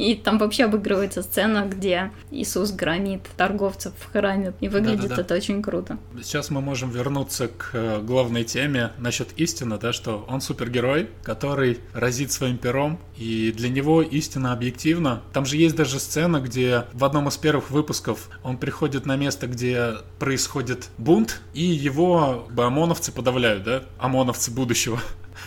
И 0.00 0.14
там 0.14 0.38
вообще 0.38 0.64
обыгрывается 0.64 1.22
сцена, 1.22 1.66
где 1.66 2.10
Иисус 2.30 2.72
громит 2.72 3.20
торговцев 3.36 3.92
в 3.98 4.10
храме. 4.10 4.54
И 4.60 4.68
выглядит 4.68 5.02
Да-да-да. 5.02 5.20
это 5.20 5.34
очень 5.34 5.60
круто. 5.62 5.98
Сейчас 6.22 6.48
мы 6.48 6.62
можем 6.62 6.90
вернуться 6.90 7.48
к 7.48 7.70
э, 7.74 8.00
главной 8.00 8.44
теме 8.44 8.92
насчет 8.96 9.38
истины, 9.38 9.78
да, 9.78 9.92
что 9.92 10.24
он 10.26 10.40
супергерой, 10.40 11.10
который 11.22 11.80
разит 11.92 12.32
своим 12.32 12.56
пером, 12.56 12.98
и 13.18 13.52
для 13.54 13.68
него 13.68 14.00
истина 14.00 14.54
объективна. 14.54 15.20
Там 15.34 15.44
же 15.44 15.58
есть 15.58 15.76
даже 15.76 16.00
сцена, 16.00 16.40
где 16.40 16.86
в 16.94 17.04
одном 17.04 17.28
из 17.28 17.36
первых 17.36 17.70
выпусков 17.70 18.30
он 18.42 18.56
приходит 18.56 19.04
на 19.04 19.16
место, 19.16 19.48
где 19.48 19.96
происходит 20.18 20.88
бунт, 20.96 21.42
и 21.52 21.62
его 21.62 22.48
бы 22.50 22.64
ОМОНовцы 22.64 23.12
подавляют, 23.12 23.64
да, 23.64 23.82
ОМОНовцы 23.98 24.50
будущего. 24.50 24.98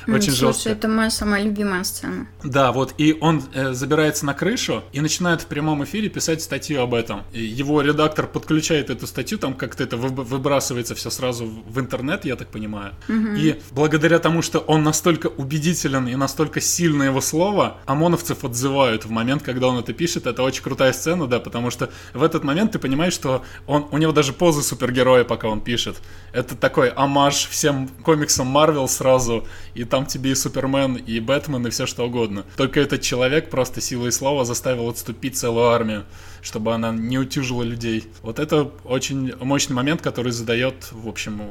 Очень 0.08 0.32
Слушай, 0.32 0.54
жестко. 0.54 0.70
это 0.70 0.88
моя 0.88 1.10
самая 1.10 1.44
любимая 1.44 1.84
сцена. 1.84 2.28
Да, 2.44 2.72
вот, 2.72 2.94
и 2.98 3.18
он 3.20 3.44
э, 3.54 3.74
забирается 3.74 4.26
на 4.26 4.34
крышу 4.34 4.84
и 4.92 5.02
начинает 5.02 5.42
в 5.42 5.46
прямом 5.46 5.84
эфире 5.84 6.10
писать 6.10 6.42
статью 6.42 6.82
об 6.82 6.94
этом. 6.94 7.24
И 7.32 7.42
его 7.44 7.82
редактор 7.82 8.28
подключает 8.28 8.90
эту 8.90 9.08
статью, 9.08 9.38
там 9.38 9.54
как-то 9.54 9.84
это 9.84 9.98
выбрасывается 9.98 10.96
все 10.96 11.10
сразу 11.10 11.46
в 11.46 11.80
интернет, 11.80 12.26
я 12.26 12.36
так 12.36 12.50
понимаю. 12.50 12.94
Угу. 13.08 13.36
И 13.38 13.60
благодаря 13.72 14.20
тому, 14.20 14.42
что 14.42 14.60
он 14.60 14.84
настолько 14.84 15.28
убедителен 15.28 16.08
и 16.08 16.16
настолько 16.16 16.62
сильно 16.62 17.04
его 17.04 17.22
слово, 17.22 17.78
ОМОНовцев 17.86 18.44
отзывают 18.44 19.06
в 19.06 19.10
момент, 19.10 19.44
когда 19.44 19.68
он 19.68 19.80
это 19.80 19.94
пишет. 19.94 20.28
Это 20.28 20.44
очень 20.44 20.64
крутая 20.64 20.94
сцена, 20.94 21.28
да, 21.28 21.40
потому 21.40 21.72
что 21.72 21.90
в 22.14 22.24
этот 22.24 22.44
момент 22.44 22.74
ты 22.74 22.80
понимаешь, 22.80 23.14
что 23.14 23.44
он, 23.68 23.88
у 23.92 23.98
него 23.98 24.12
даже 24.12 24.34
позы 24.34 24.62
супергероя, 24.62 25.24
пока 25.24 25.48
он 25.48 25.62
пишет. 25.62 25.98
Это 26.32 26.56
такой 26.56 26.90
амаш 26.90 27.48
всем 27.48 27.88
комиксам 28.04 28.48
Марвел 28.48 28.88
сразу, 28.88 29.48
и 29.74 29.83
там 29.86 30.06
тебе 30.06 30.32
и 30.32 30.36
Супермен, 30.36 30.96
и 30.96 31.20
Бэтмен, 31.20 31.68
и 31.68 31.70
все 31.70 31.86
что 31.86 32.06
угодно. 32.06 32.46
Только 32.58 32.80
этот 32.80 33.02
человек 33.02 33.50
просто 33.50 33.82
силой 33.82 34.12
слова 34.12 34.46
заставил 34.46 34.90
отступить 34.90 35.38
целую 35.38 35.68
армию, 35.68 36.06
чтобы 36.42 36.74
она 36.74 36.92
не 36.92 37.18
утюжила 37.18 37.64
людей. 37.64 38.08
Вот 38.22 38.40
это 38.40 38.72
очень 38.84 39.34
мощный 39.40 39.74
момент, 39.74 40.02
который 40.02 40.32
задает, 40.32 40.92
в 40.92 41.08
общем, 41.08 41.42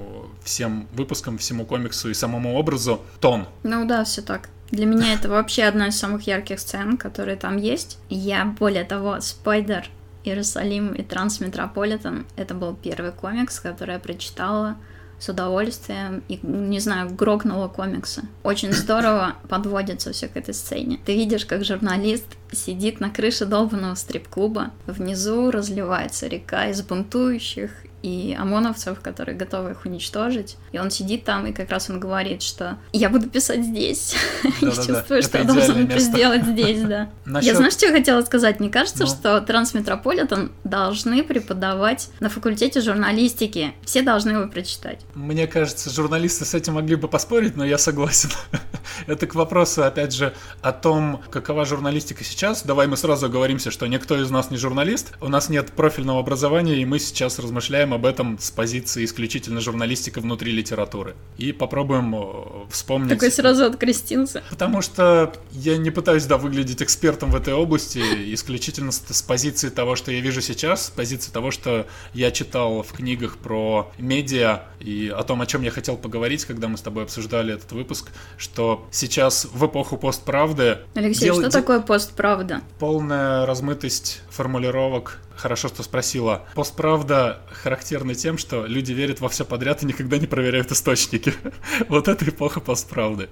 всем 0.43 0.87
выпускам, 0.93 1.39
всему 1.39 1.65
комиксу 1.65 2.11
и 2.11 2.15
самому 2.15 2.55
образу 2.55 3.01
тон. 3.21 3.47
Ну 3.63 3.87
да, 3.87 4.05
все 4.05 4.23
так. 4.23 4.49
Для 4.71 4.87
меня 4.87 5.13
это 5.13 5.29
вообще 5.29 5.65
одна 5.65 5.89
из 5.89 5.99
самых 5.99 6.27
ярких 6.27 6.59
сцен, 6.59 6.97
которые 6.97 7.37
там 7.37 7.59
есть. 7.59 7.99
Я, 8.09 8.47
более 8.47 8.85
того, 8.85 9.21
Спайдер, 9.21 9.87
Иерусалим 10.25 10.95
и 10.95 11.03
Трансметрополитен— 11.03 12.27
это 12.37 12.55
был 12.55 12.75
первый 12.75 13.13
комикс, 13.13 13.61
который 13.61 13.95
я 13.95 13.99
прочитала 13.99 14.77
с 15.23 15.29
удовольствием 15.29 16.25
и, 16.29 16.41
не 16.43 16.81
знаю, 16.81 17.15
грохнула 17.15 17.69
комиксы. 17.69 18.23
Очень 18.43 18.73
здорово 18.73 19.37
подводится 19.49 20.13
все 20.13 20.27
к 20.27 20.37
этой 20.37 20.53
сцене. 20.53 20.99
Ты 21.05 21.15
видишь, 21.15 21.47
как 21.47 21.65
журналист 21.65 22.27
сидит 22.51 22.99
на 22.99 23.09
крыше 23.09 23.47
долбанного 23.47 23.95
стрип-клуба. 23.95 24.73
Внизу 24.87 25.53
разливается 25.53 26.27
река 26.27 26.67
из 26.67 26.83
бунтующих 26.83 27.71
и 28.03 28.37
ОМОНовцев, 28.39 29.01
которые 29.01 29.37
готовы 29.37 29.73
их 29.73 29.85
уничтожить. 29.85 30.57
И 30.73 30.79
он 30.79 30.91
сидит 30.91 31.25
там, 31.25 31.47
и 31.47 31.53
как 31.53 31.71
раз 31.71 31.89
он 31.89 32.01
говорит, 32.01 32.43
что 32.43 32.79
я 32.93 33.09
буду 33.09 33.29
писать 33.29 33.65
здесь. 33.65 34.17
Я 34.61 34.71
чувствую, 34.71 35.23
что 35.23 35.39
я 35.39 35.45
должен 35.45 35.87
это 35.87 35.99
сделать 35.99 36.45
здесь, 36.45 36.83
да. 36.83 37.11
Я 37.41 37.55
знаешь, 37.55 37.75
что 37.75 37.87
я 37.87 37.93
хотела 37.93 38.23
сказать? 38.23 38.61
Мне 38.61 38.71
кажется, 38.71 39.05
ну. 39.05 39.09
что 39.09 39.41
Трансметрополитен 39.41 40.53
должны 40.65 41.23
преподавать 41.23 42.11
на 42.21 42.29
факультете 42.29 42.81
журналистики. 42.81 43.75
Все 43.85 44.03
должны 44.03 44.31
его 44.31 44.49
прочитать. 44.49 45.01
Мне 45.15 45.47
кажется, 45.47 45.91
журналисты 45.91 46.45
с 46.45 46.55
этим 46.55 46.75
могли 46.75 46.97
бы 46.97 47.09
поспорить, 47.09 47.57
но 47.57 47.65
я 47.65 47.79
согласен. 47.79 48.31
Это 49.07 49.27
к 49.27 49.35
вопросу, 49.35 49.85
опять 49.85 50.13
же, 50.13 50.35
о 50.61 50.73
том, 50.73 51.23
какова 51.31 51.65
журналистика 51.65 52.25
сейчас. 52.25 52.63
Давай 52.63 52.87
мы 52.87 52.97
сразу 52.97 53.27
оговоримся, 53.27 53.71
что 53.71 53.87
никто 53.87 54.21
из 54.21 54.31
нас 54.31 54.51
не 54.51 54.57
журналист, 54.57 55.15
у 55.21 55.29
нас 55.29 55.49
нет 55.49 55.73
профильного 55.73 56.21
образования, 56.21 56.81
и 56.81 56.85
мы 56.85 56.99
сейчас 56.99 57.39
размышляем 57.39 57.92
об 57.93 58.07
этом 58.07 58.39
с 58.39 58.51
позиции 58.51 59.05
исключительно 59.05 59.61
журналистика 59.61 60.21
внутри 60.21 60.53
литературы. 60.53 61.15
И 61.37 61.53
попробуем 61.53 62.15
э, 62.15 62.71
вспомнить... 62.71 63.11
Такой 63.11 63.31
сразу 63.31 63.65
открестился. 63.65 64.43
Потому 64.51 64.83
что 64.83 65.33
я 65.53 65.77
не 65.77 65.91
пытаюсь, 65.91 66.25
да, 66.25 66.39
выглядеть 66.39 66.83
экспертом 66.83 67.31
в 67.31 67.37
этой 67.37 67.55
области, 67.55 68.01
исключительно 68.35 68.93
с, 68.93 69.03
с 69.09 69.23
позиции 69.23 69.69
того, 69.69 69.97
что 69.97 70.13
я 70.13 70.21
вижу 70.21 70.41
сейчас, 70.41 70.87
с 70.87 70.91
позиции 70.91 71.31
того, 71.31 71.51
что 71.51 71.87
я 72.15 72.31
читал 72.31 72.83
в 72.83 72.93
книгах 72.93 73.39
про 73.39 73.91
медиа 73.99 74.63
и 74.81 75.13
о 75.15 75.23
том, 75.23 75.41
о 75.43 75.47
чем 75.47 75.63
я 75.63 75.71
хотел 75.71 75.97
поговорить, 75.97 76.45
когда 76.45 76.69
мы 76.69 76.77
с 76.77 76.81
тобой 76.81 77.05
обсуждали 77.05 77.55
этот 77.55 77.73
выпуск, 77.73 78.11
что 78.39 78.87
сейчас 78.91 79.47
в 79.53 79.67
эпоху 79.67 79.97
постправды... 79.97 80.79
Алексей, 80.95 81.27
дел... 81.27 81.41
что 81.41 81.51
такое 81.51 81.81
постправда? 81.81 82.61
Полная 82.79 83.47
размытость 83.47 84.23
формулировок, 84.31 85.19
Хорошо, 85.43 85.67
что 85.67 85.83
спросила. 85.83 86.47
Постправда 86.55 87.43
характерна 87.51 88.15
тем, 88.15 88.39
что 88.39 88.65
люди 88.65 88.93
верят 88.93 89.21
во 89.21 89.29
все 89.29 89.45
подряд 89.45 89.83
и 89.83 89.87
никогда 89.87 90.19
не 90.19 90.29
проверяют 90.29 90.71
источники. 90.71 91.35
вот 91.89 92.07
это 92.07 92.29
эпоха 92.29 92.61
постправды. 92.61 93.29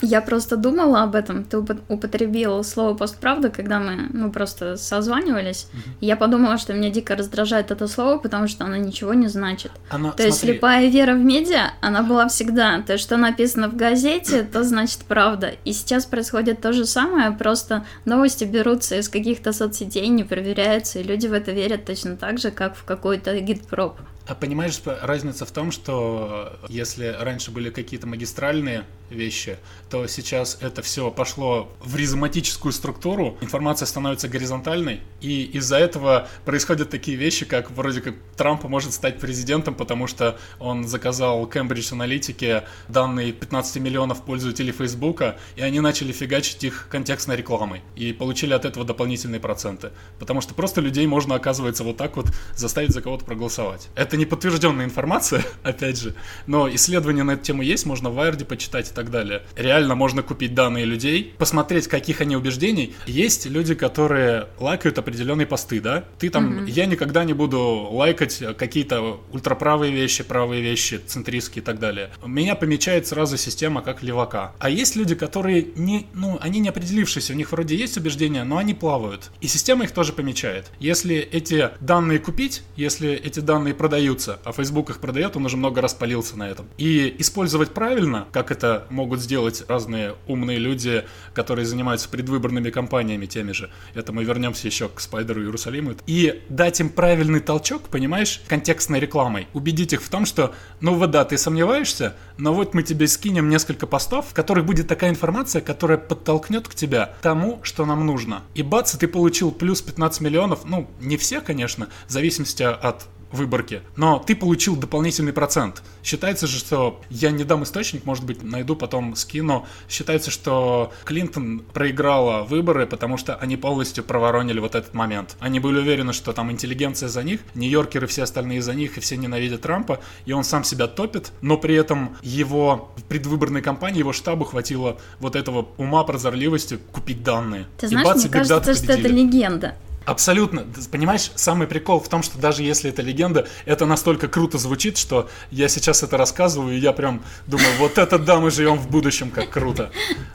Я 0.00 0.20
просто 0.20 0.56
думала 0.56 1.04
об 1.04 1.14
этом. 1.14 1.44
Ты 1.44 1.58
употребил 1.58 2.64
слово 2.64 2.94
постправда, 2.94 3.50
когда 3.50 3.78
мы, 3.78 4.08
ну, 4.12 4.32
просто 4.32 4.76
созванивались. 4.76 5.68
Угу. 5.72 5.80
Я 6.00 6.16
подумала, 6.16 6.58
что 6.58 6.72
меня 6.72 6.90
дико 6.90 7.14
раздражает 7.14 7.70
это 7.70 7.86
слово, 7.86 8.18
потому 8.18 8.48
что 8.48 8.64
оно 8.64 8.76
ничего 8.76 9.14
не 9.14 9.28
значит. 9.28 9.70
Оно, 9.90 10.08
то 10.10 10.16
смотри... 10.16 10.26
есть 10.26 10.40
слепая 10.40 10.88
вера 10.88 11.14
в 11.14 11.20
медиа, 11.20 11.70
она 11.80 12.02
была 12.02 12.28
всегда. 12.28 12.82
То 12.82 12.94
есть, 12.94 13.04
что 13.04 13.16
написано 13.16 13.68
в 13.68 13.76
газете, 13.76 14.42
то 14.42 14.64
значит 14.64 15.00
правда. 15.06 15.52
И 15.64 15.72
сейчас 15.72 16.04
происходит 16.04 16.60
то 16.60 16.72
же 16.72 16.84
самое, 16.84 17.30
просто 17.30 17.86
новости 18.04 18.44
берутся 18.44 18.98
из 18.98 19.08
каких-то 19.08 19.52
соцсетей, 19.52 20.08
не 20.08 20.24
проверяются, 20.24 20.98
и 20.98 21.04
люди 21.04 21.28
в 21.28 21.32
это 21.32 21.52
верят 21.52 21.84
точно 21.84 22.16
так 22.16 22.38
же, 22.38 22.50
как 22.50 22.74
в 22.74 22.84
какой-то 22.84 23.38
гид-проб. 23.38 23.98
А 24.26 24.34
понимаешь, 24.34 24.80
разница 25.02 25.44
в 25.44 25.50
том, 25.50 25.72
что 25.72 26.56
если 26.68 27.14
раньше 27.18 27.50
были 27.50 27.70
какие-то 27.70 28.06
магистральные 28.06 28.84
вещи, 29.12 29.58
то 29.90 30.06
сейчас 30.06 30.58
это 30.60 30.82
все 30.82 31.10
пошло 31.10 31.70
в 31.80 31.96
ризоматическую 31.96 32.72
структуру, 32.72 33.36
информация 33.40 33.86
становится 33.86 34.28
горизонтальной, 34.28 35.00
и 35.20 35.44
из-за 35.44 35.76
этого 35.76 36.28
происходят 36.44 36.90
такие 36.90 37.16
вещи, 37.16 37.44
как 37.44 37.70
вроде 37.70 38.00
как 38.00 38.14
Трамп 38.36 38.64
может 38.64 38.92
стать 38.92 39.18
президентом, 39.18 39.74
потому 39.74 40.06
что 40.06 40.38
он 40.58 40.86
заказал 40.88 41.46
Cambridge 41.46 41.92
Analytica 41.92 42.64
данные 42.88 43.32
15 43.32 43.82
миллионов 43.82 44.22
пользователей 44.24 44.72
Фейсбука, 44.72 45.36
и 45.56 45.62
они 45.62 45.80
начали 45.80 46.12
фигачить 46.12 46.64
их 46.64 46.88
контекстной 46.90 47.36
рекламой, 47.36 47.82
и 47.96 48.12
получили 48.12 48.52
от 48.52 48.64
этого 48.64 48.84
дополнительные 48.84 49.40
проценты. 49.40 49.90
Потому 50.18 50.40
что 50.40 50.54
просто 50.54 50.80
людей 50.80 51.06
можно, 51.06 51.34
оказывается, 51.34 51.84
вот 51.84 51.96
так 51.96 52.16
вот 52.16 52.26
заставить 52.56 52.90
за 52.90 53.02
кого-то 53.02 53.24
проголосовать. 53.24 53.88
Это 53.94 54.16
не 54.16 54.24
подтвержденная 54.24 54.84
информация, 54.84 55.44
опять 55.62 56.00
же, 56.00 56.14
но 56.46 56.72
исследования 56.74 57.22
на 57.22 57.32
эту 57.32 57.42
тему 57.44 57.62
есть, 57.62 57.86
можно 57.86 58.10
в 58.10 58.14
Вайерде 58.14 58.44
почитать 58.44 58.90
и 58.90 58.94
так 58.94 59.01
далее. 59.10 59.42
Реально 59.56 59.94
можно 59.94 60.22
купить 60.22 60.54
данные 60.54 60.84
людей, 60.84 61.34
посмотреть, 61.38 61.88
каких 61.88 62.20
они 62.20 62.36
убеждений. 62.36 62.94
Есть 63.06 63.46
люди, 63.46 63.74
которые 63.74 64.48
лайкают 64.58 64.98
определенные 64.98 65.46
посты, 65.46 65.80
да? 65.80 66.04
Ты 66.18 66.30
там, 66.30 66.60
mm-hmm. 66.60 66.70
я 66.70 66.86
никогда 66.86 67.24
не 67.24 67.32
буду 67.32 67.58
лайкать 67.90 68.42
какие-то 68.56 69.20
ультраправые 69.32 69.92
вещи, 69.92 70.22
правые 70.22 70.62
вещи, 70.62 71.00
центристские 71.06 71.62
и 71.62 71.64
так 71.64 71.78
далее. 71.78 72.10
Меня 72.24 72.54
помечает 72.54 73.06
сразу 73.06 73.36
система 73.36 73.82
как 73.82 74.02
левака. 74.02 74.52
А 74.58 74.70
есть 74.70 74.96
люди, 74.96 75.14
которые 75.14 75.66
не, 75.76 76.06
ну, 76.14 76.38
они 76.40 76.60
не 76.60 76.68
определившиеся, 76.68 77.32
у 77.32 77.36
них 77.36 77.52
вроде 77.52 77.76
есть 77.76 77.96
убеждения, 77.96 78.44
но 78.44 78.58
они 78.58 78.74
плавают. 78.74 79.30
И 79.40 79.46
система 79.46 79.84
их 79.84 79.92
тоже 79.92 80.12
помечает. 80.12 80.70
Если 80.78 81.16
эти 81.16 81.70
данные 81.80 82.18
купить, 82.18 82.62
если 82.76 83.12
эти 83.12 83.40
данные 83.40 83.74
продаются, 83.74 84.38
а 84.44 84.52
Facebook 84.52 84.90
их 84.90 84.98
продает, 84.98 85.36
он 85.36 85.46
уже 85.46 85.56
много 85.56 85.80
раз 85.80 85.94
палился 85.94 86.36
на 86.36 86.48
этом. 86.48 86.66
И 86.78 87.14
использовать 87.18 87.70
правильно, 87.70 88.26
как 88.32 88.50
это 88.50 88.81
могут 88.90 89.20
сделать 89.20 89.64
разные 89.68 90.14
умные 90.26 90.58
люди, 90.58 91.04
которые 91.34 91.66
занимаются 91.66 92.08
предвыборными 92.08 92.70
кампаниями 92.70 93.26
теми 93.26 93.52
же. 93.52 93.70
Это 93.94 94.12
мы 94.12 94.24
вернемся 94.24 94.66
еще 94.66 94.88
к 94.88 95.00
Спайдеру 95.00 95.42
Иерусалиму. 95.42 95.94
И 96.06 96.42
дать 96.48 96.80
им 96.80 96.88
правильный 96.88 97.40
толчок, 97.40 97.82
понимаешь, 97.84 98.42
контекстной 98.48 99.00
рекламой. 99.00 99.48
Убедить 99.52 99.92
их 99.92 100.02
в 100.02 100.08
том, 100.08 100.26
что, 100.26 100.54
ну 100.80 100.94
вот 100.94 101.10
да, 101.10 101.24
ты 101.24 101.38
сомневаешься, 101.38 102.14
но 102.38 102.52
вот 102.52 102.74
мы 102.74 102.82
тебе 102.82 103.06
скинем 103.06 103.48
несколько 103.48 103.86
постов, 103.86 104.28
в 104.28 104.34
которых 104.34 104.64
будет 104.64 104.88
такая 104.88 105.10
информация, 105.10 105.62
которая 105.62 105.98
подтолкнет 105.98 106.68
к 106.68 106.74
тебя 106.74 107.14
тому, 107.22 107.60
что 107.62 107.84
нам 107.86 108.06
нужно. 108.06 108.42
И 108.54 108.62
бац, 108.62 108.94
ты 108.96 109.08
получил 109.08 109.52
плюс 109.52 109.82
15 109.82 110.20
миллионов, 110.20 110.64
ну, 110.64 110.88
не 111.00 111.16
все, 111.16 111.40
конечно, 111.40 111.88
в 112.06 112.12
зависимости 112.12 112.62
от 112.62 113.06
выборке, 113.32 113.82
но 113.96 114.18
ты 114.18 114.34
получил 114.34 114.76
дополнительный 114.76 115.32
процент. 115.32 115.82
Считается 116.02 116.46
же, 116.46 116.58
что 116.58 117.00
я 117.10 117.30
не 117.30 117.44
дам 117.44 117.64
источник, 117.64 118.04
может 118.04 118.24
быть, 118.24 118.42
найду 118.42 118.76
потом 118.76 119.16
скину. 119.16 119.66
Считается, 119.88 120.30
что 120.30 120.92
Клинтон 121.04 121.60
проиграла 121.72 122.44
выборы, 122.44 122.86
потому 122.86 123.16
что 123.16 123.36
они 123.36 123.56
полностью 123.56 124.04
проворонили 124.04 124.60
вот 124.60 124.74
этот 124.74 124.94
момент. 124.94 125.36
Они 125.40 125.60
были 125.60 125.78
уверены, 125.78 126.12
что 126.12 126.32
там 126.32 126.50
интеллигенция 126.50 127.08
за 127.08 127.22
них, 127.22 127.40
нью-йоркеры 127.54 128.06
все 128.06 128.22
остальные 128.22 128.62
за 128.62 128.74
них, 128.74 128.96
и 128.96 129.00
все 129.00 129.16
ненавидят 129.16 129.62
Трампа, 129.62 130.00
и 130.26 130.32
он 130.32 130.44
сам 130.44 130.64
себя 130.64 130.86
топит, 130.86 131.32
но 131.40 131.56
при 131.56 131.74
этом 131.74 132.16
его 132.22 132.92
предвыборной 133.08 133.62
кампании, 133.62 133.98
его 133.98 134.12
штабу 134.12 134.44
хватило 134.44 134.98
вот 135.20 135.36
этого 135.36 135.68
ума, 135.76 136.04
прозорливости 136.04 136.78
купить 136.92 137.22
данные. 137.22 137.66
Ты 137.78 137.88
знаешь, 137.88 138.06
бац, 138.06 138.22
мне 138.22 138.30
кажется, 138.30 138.74
что 138.74 138.92
это 138.92 139.08
легенда. 139.08 139.76
Абсолютно. 140.04 140.66
Понимаешь, 140.90 141.30
самый 141.34 141.66
прикол 141.66 142.00
в 142.00 142.08
том, 142.08 142.22
что 142.22 142.38
даже 142.38 142.62
если 142.62 142.90
это 142.90 143.02
легенда, 143.02 143.46
это 143.64 143.86
настолько 143.86 144.28
круто 144.28 144.58
звучит, 144.58 144.96
что 144.96 145.28
я 145.50 145.68
сейчас 145.68 146.02
это 146.02 146.16
рассказываю, 146.16 146.76
и 146.76 146.80
я 146.80 146.92
прям 146.92 147.22
думаю, 147.46 147.70
вот 147.78 147.98
это 147.98 148.18
да, 148.18 148.40
мы 148.40 148.50
живем 148.50 148.78
в 148.78 148.90
будущем, 148.90 149.30
как 149.30 149.50
круто. 149.50 149.90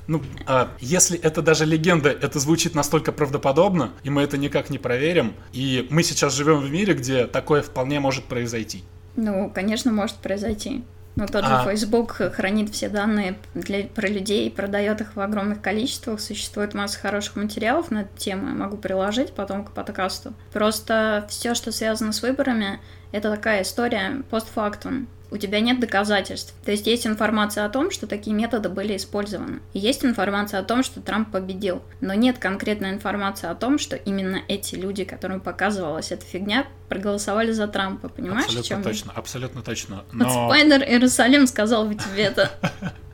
Ну, 0.07 0.21
а 0.45 0.71
если 0.79 1.19
это 1.19 1.41
даже 1.41 1.65
легенда, 1.65 2.09
это 2.09 2.39
звучит 2.39 2.75
настолько 2.75 3.11
правдоподобно, 3.11 3.91
и 4.03 4.09
мы 4.09 4.21
это 4.21 4.37
никак 4.37 4.69
не 4.69 4.77
проверим, 4.77 5.33
и 5.53 5.87
мы 5.89 6.03
сейчас 6.03 6.33
живем 6.33 6.59
в 6.59 6.69
мире, 6.69 6.93
где 6.93 7.27
такое 7.27 7.61
вполне 7.61 7.99
может 7.99 8.25
произойти. 8.25 8.83
Ну, 9.15 9.51
конечно, 9.53 9.91
может 9.91 10.17
произойти. 10.17 10.83
Но 11.17 11.25
тот 11.25 11.45
же 11.45 11.51
а... 11.51 11.63
Facebook 11.65 12.13
хранит 12.33 12.69
все 12.69 12.89
данные 12.89 13.35
для, 13.55 13.85
про 13.87 14.07
людей 14.07 14.47
и 14.47 14.51
продает 14.51 15.01
их 15.01 15.15
в 15.15 15.19
огромных 15.19 15.61
количествах. 15.61 16.21
Существует 16.21 16.75
масса 16.75 16.99
хороших 16.99 17.35
материалов 17.35 17.89
на 17.89 18.01
эту 18.01 18.15
тему, 18.17 18.49
я 18.49 18.53
могу 18.53 18.77
приложить 18.77 19.33
потом 19.33 19.65
к 19.65 19.71
подкасту. 19.71 20.33
Просто 20.53 21.25
все, 21.27 21.55
что 21.55 21.71
связано 21.71 22.13
с 22.13 22.21
выборами, 22.21 22.79
это 23.11 23.31
такая 23.31 23.63
история 23.63 24.21
постфактум 24.29 25.07
у 25.31 25.37
тебя 25.37 25.59
нет 25.59 25.79
доказательств. 25.79 26.53
То 26.63 26.71
есть 26.71 26.87
есть 26.87 27.05
информация 27.05 27.65
о 27.65 27.69
том, 27.69 27.91
что 27.91 28.07
такие 28.07 28.35
методы 28.35 28.69
были 28.69 28.95
использованы. 28.95 29.59
И 29.73 29.79
есть 29.79 30.05
информация 30.05 30.59
о 30.59 30.63
том, 30.63 30.83
что 30.83 31.01
Трамп 31.01 31.31
победил. 31.31 31.81
Но 32.01 32.13
нет 32.13 32.37
конкретной 32.37 32.91
информации 32.91 33.47
о 33.47 33.55
том, 33.55 33.77
что 33.79 33.95
именно 33.95 34.41
эти 34.47 34.75
люди, 34.75 35.03
которым 35.03 35.39
показывалась 35.39 36.11
эта 36.11 36.25
фигня, 36.25 36.67
проголосовали 36.89 37.51
за 37.51 37.67
Трампа. 37.67 38.09
Понимаешь, 38.09 38.45
абсолютно 38.45 38.63
в 38.63 38.67
чем? 38.67 38.83
точно, 38.83 39.11
абсолютно 39.15 39.61
точно. 39.61 40.03
Но... 40.11 40.25
Вот 40.25 40.55
Спайдер 40.55 40.83
Иерусалим 40.83 41.47
сказал 41.47 41.85
бы 41.85 41.95
тебе 41.95 42.23
это. 42.23 42.51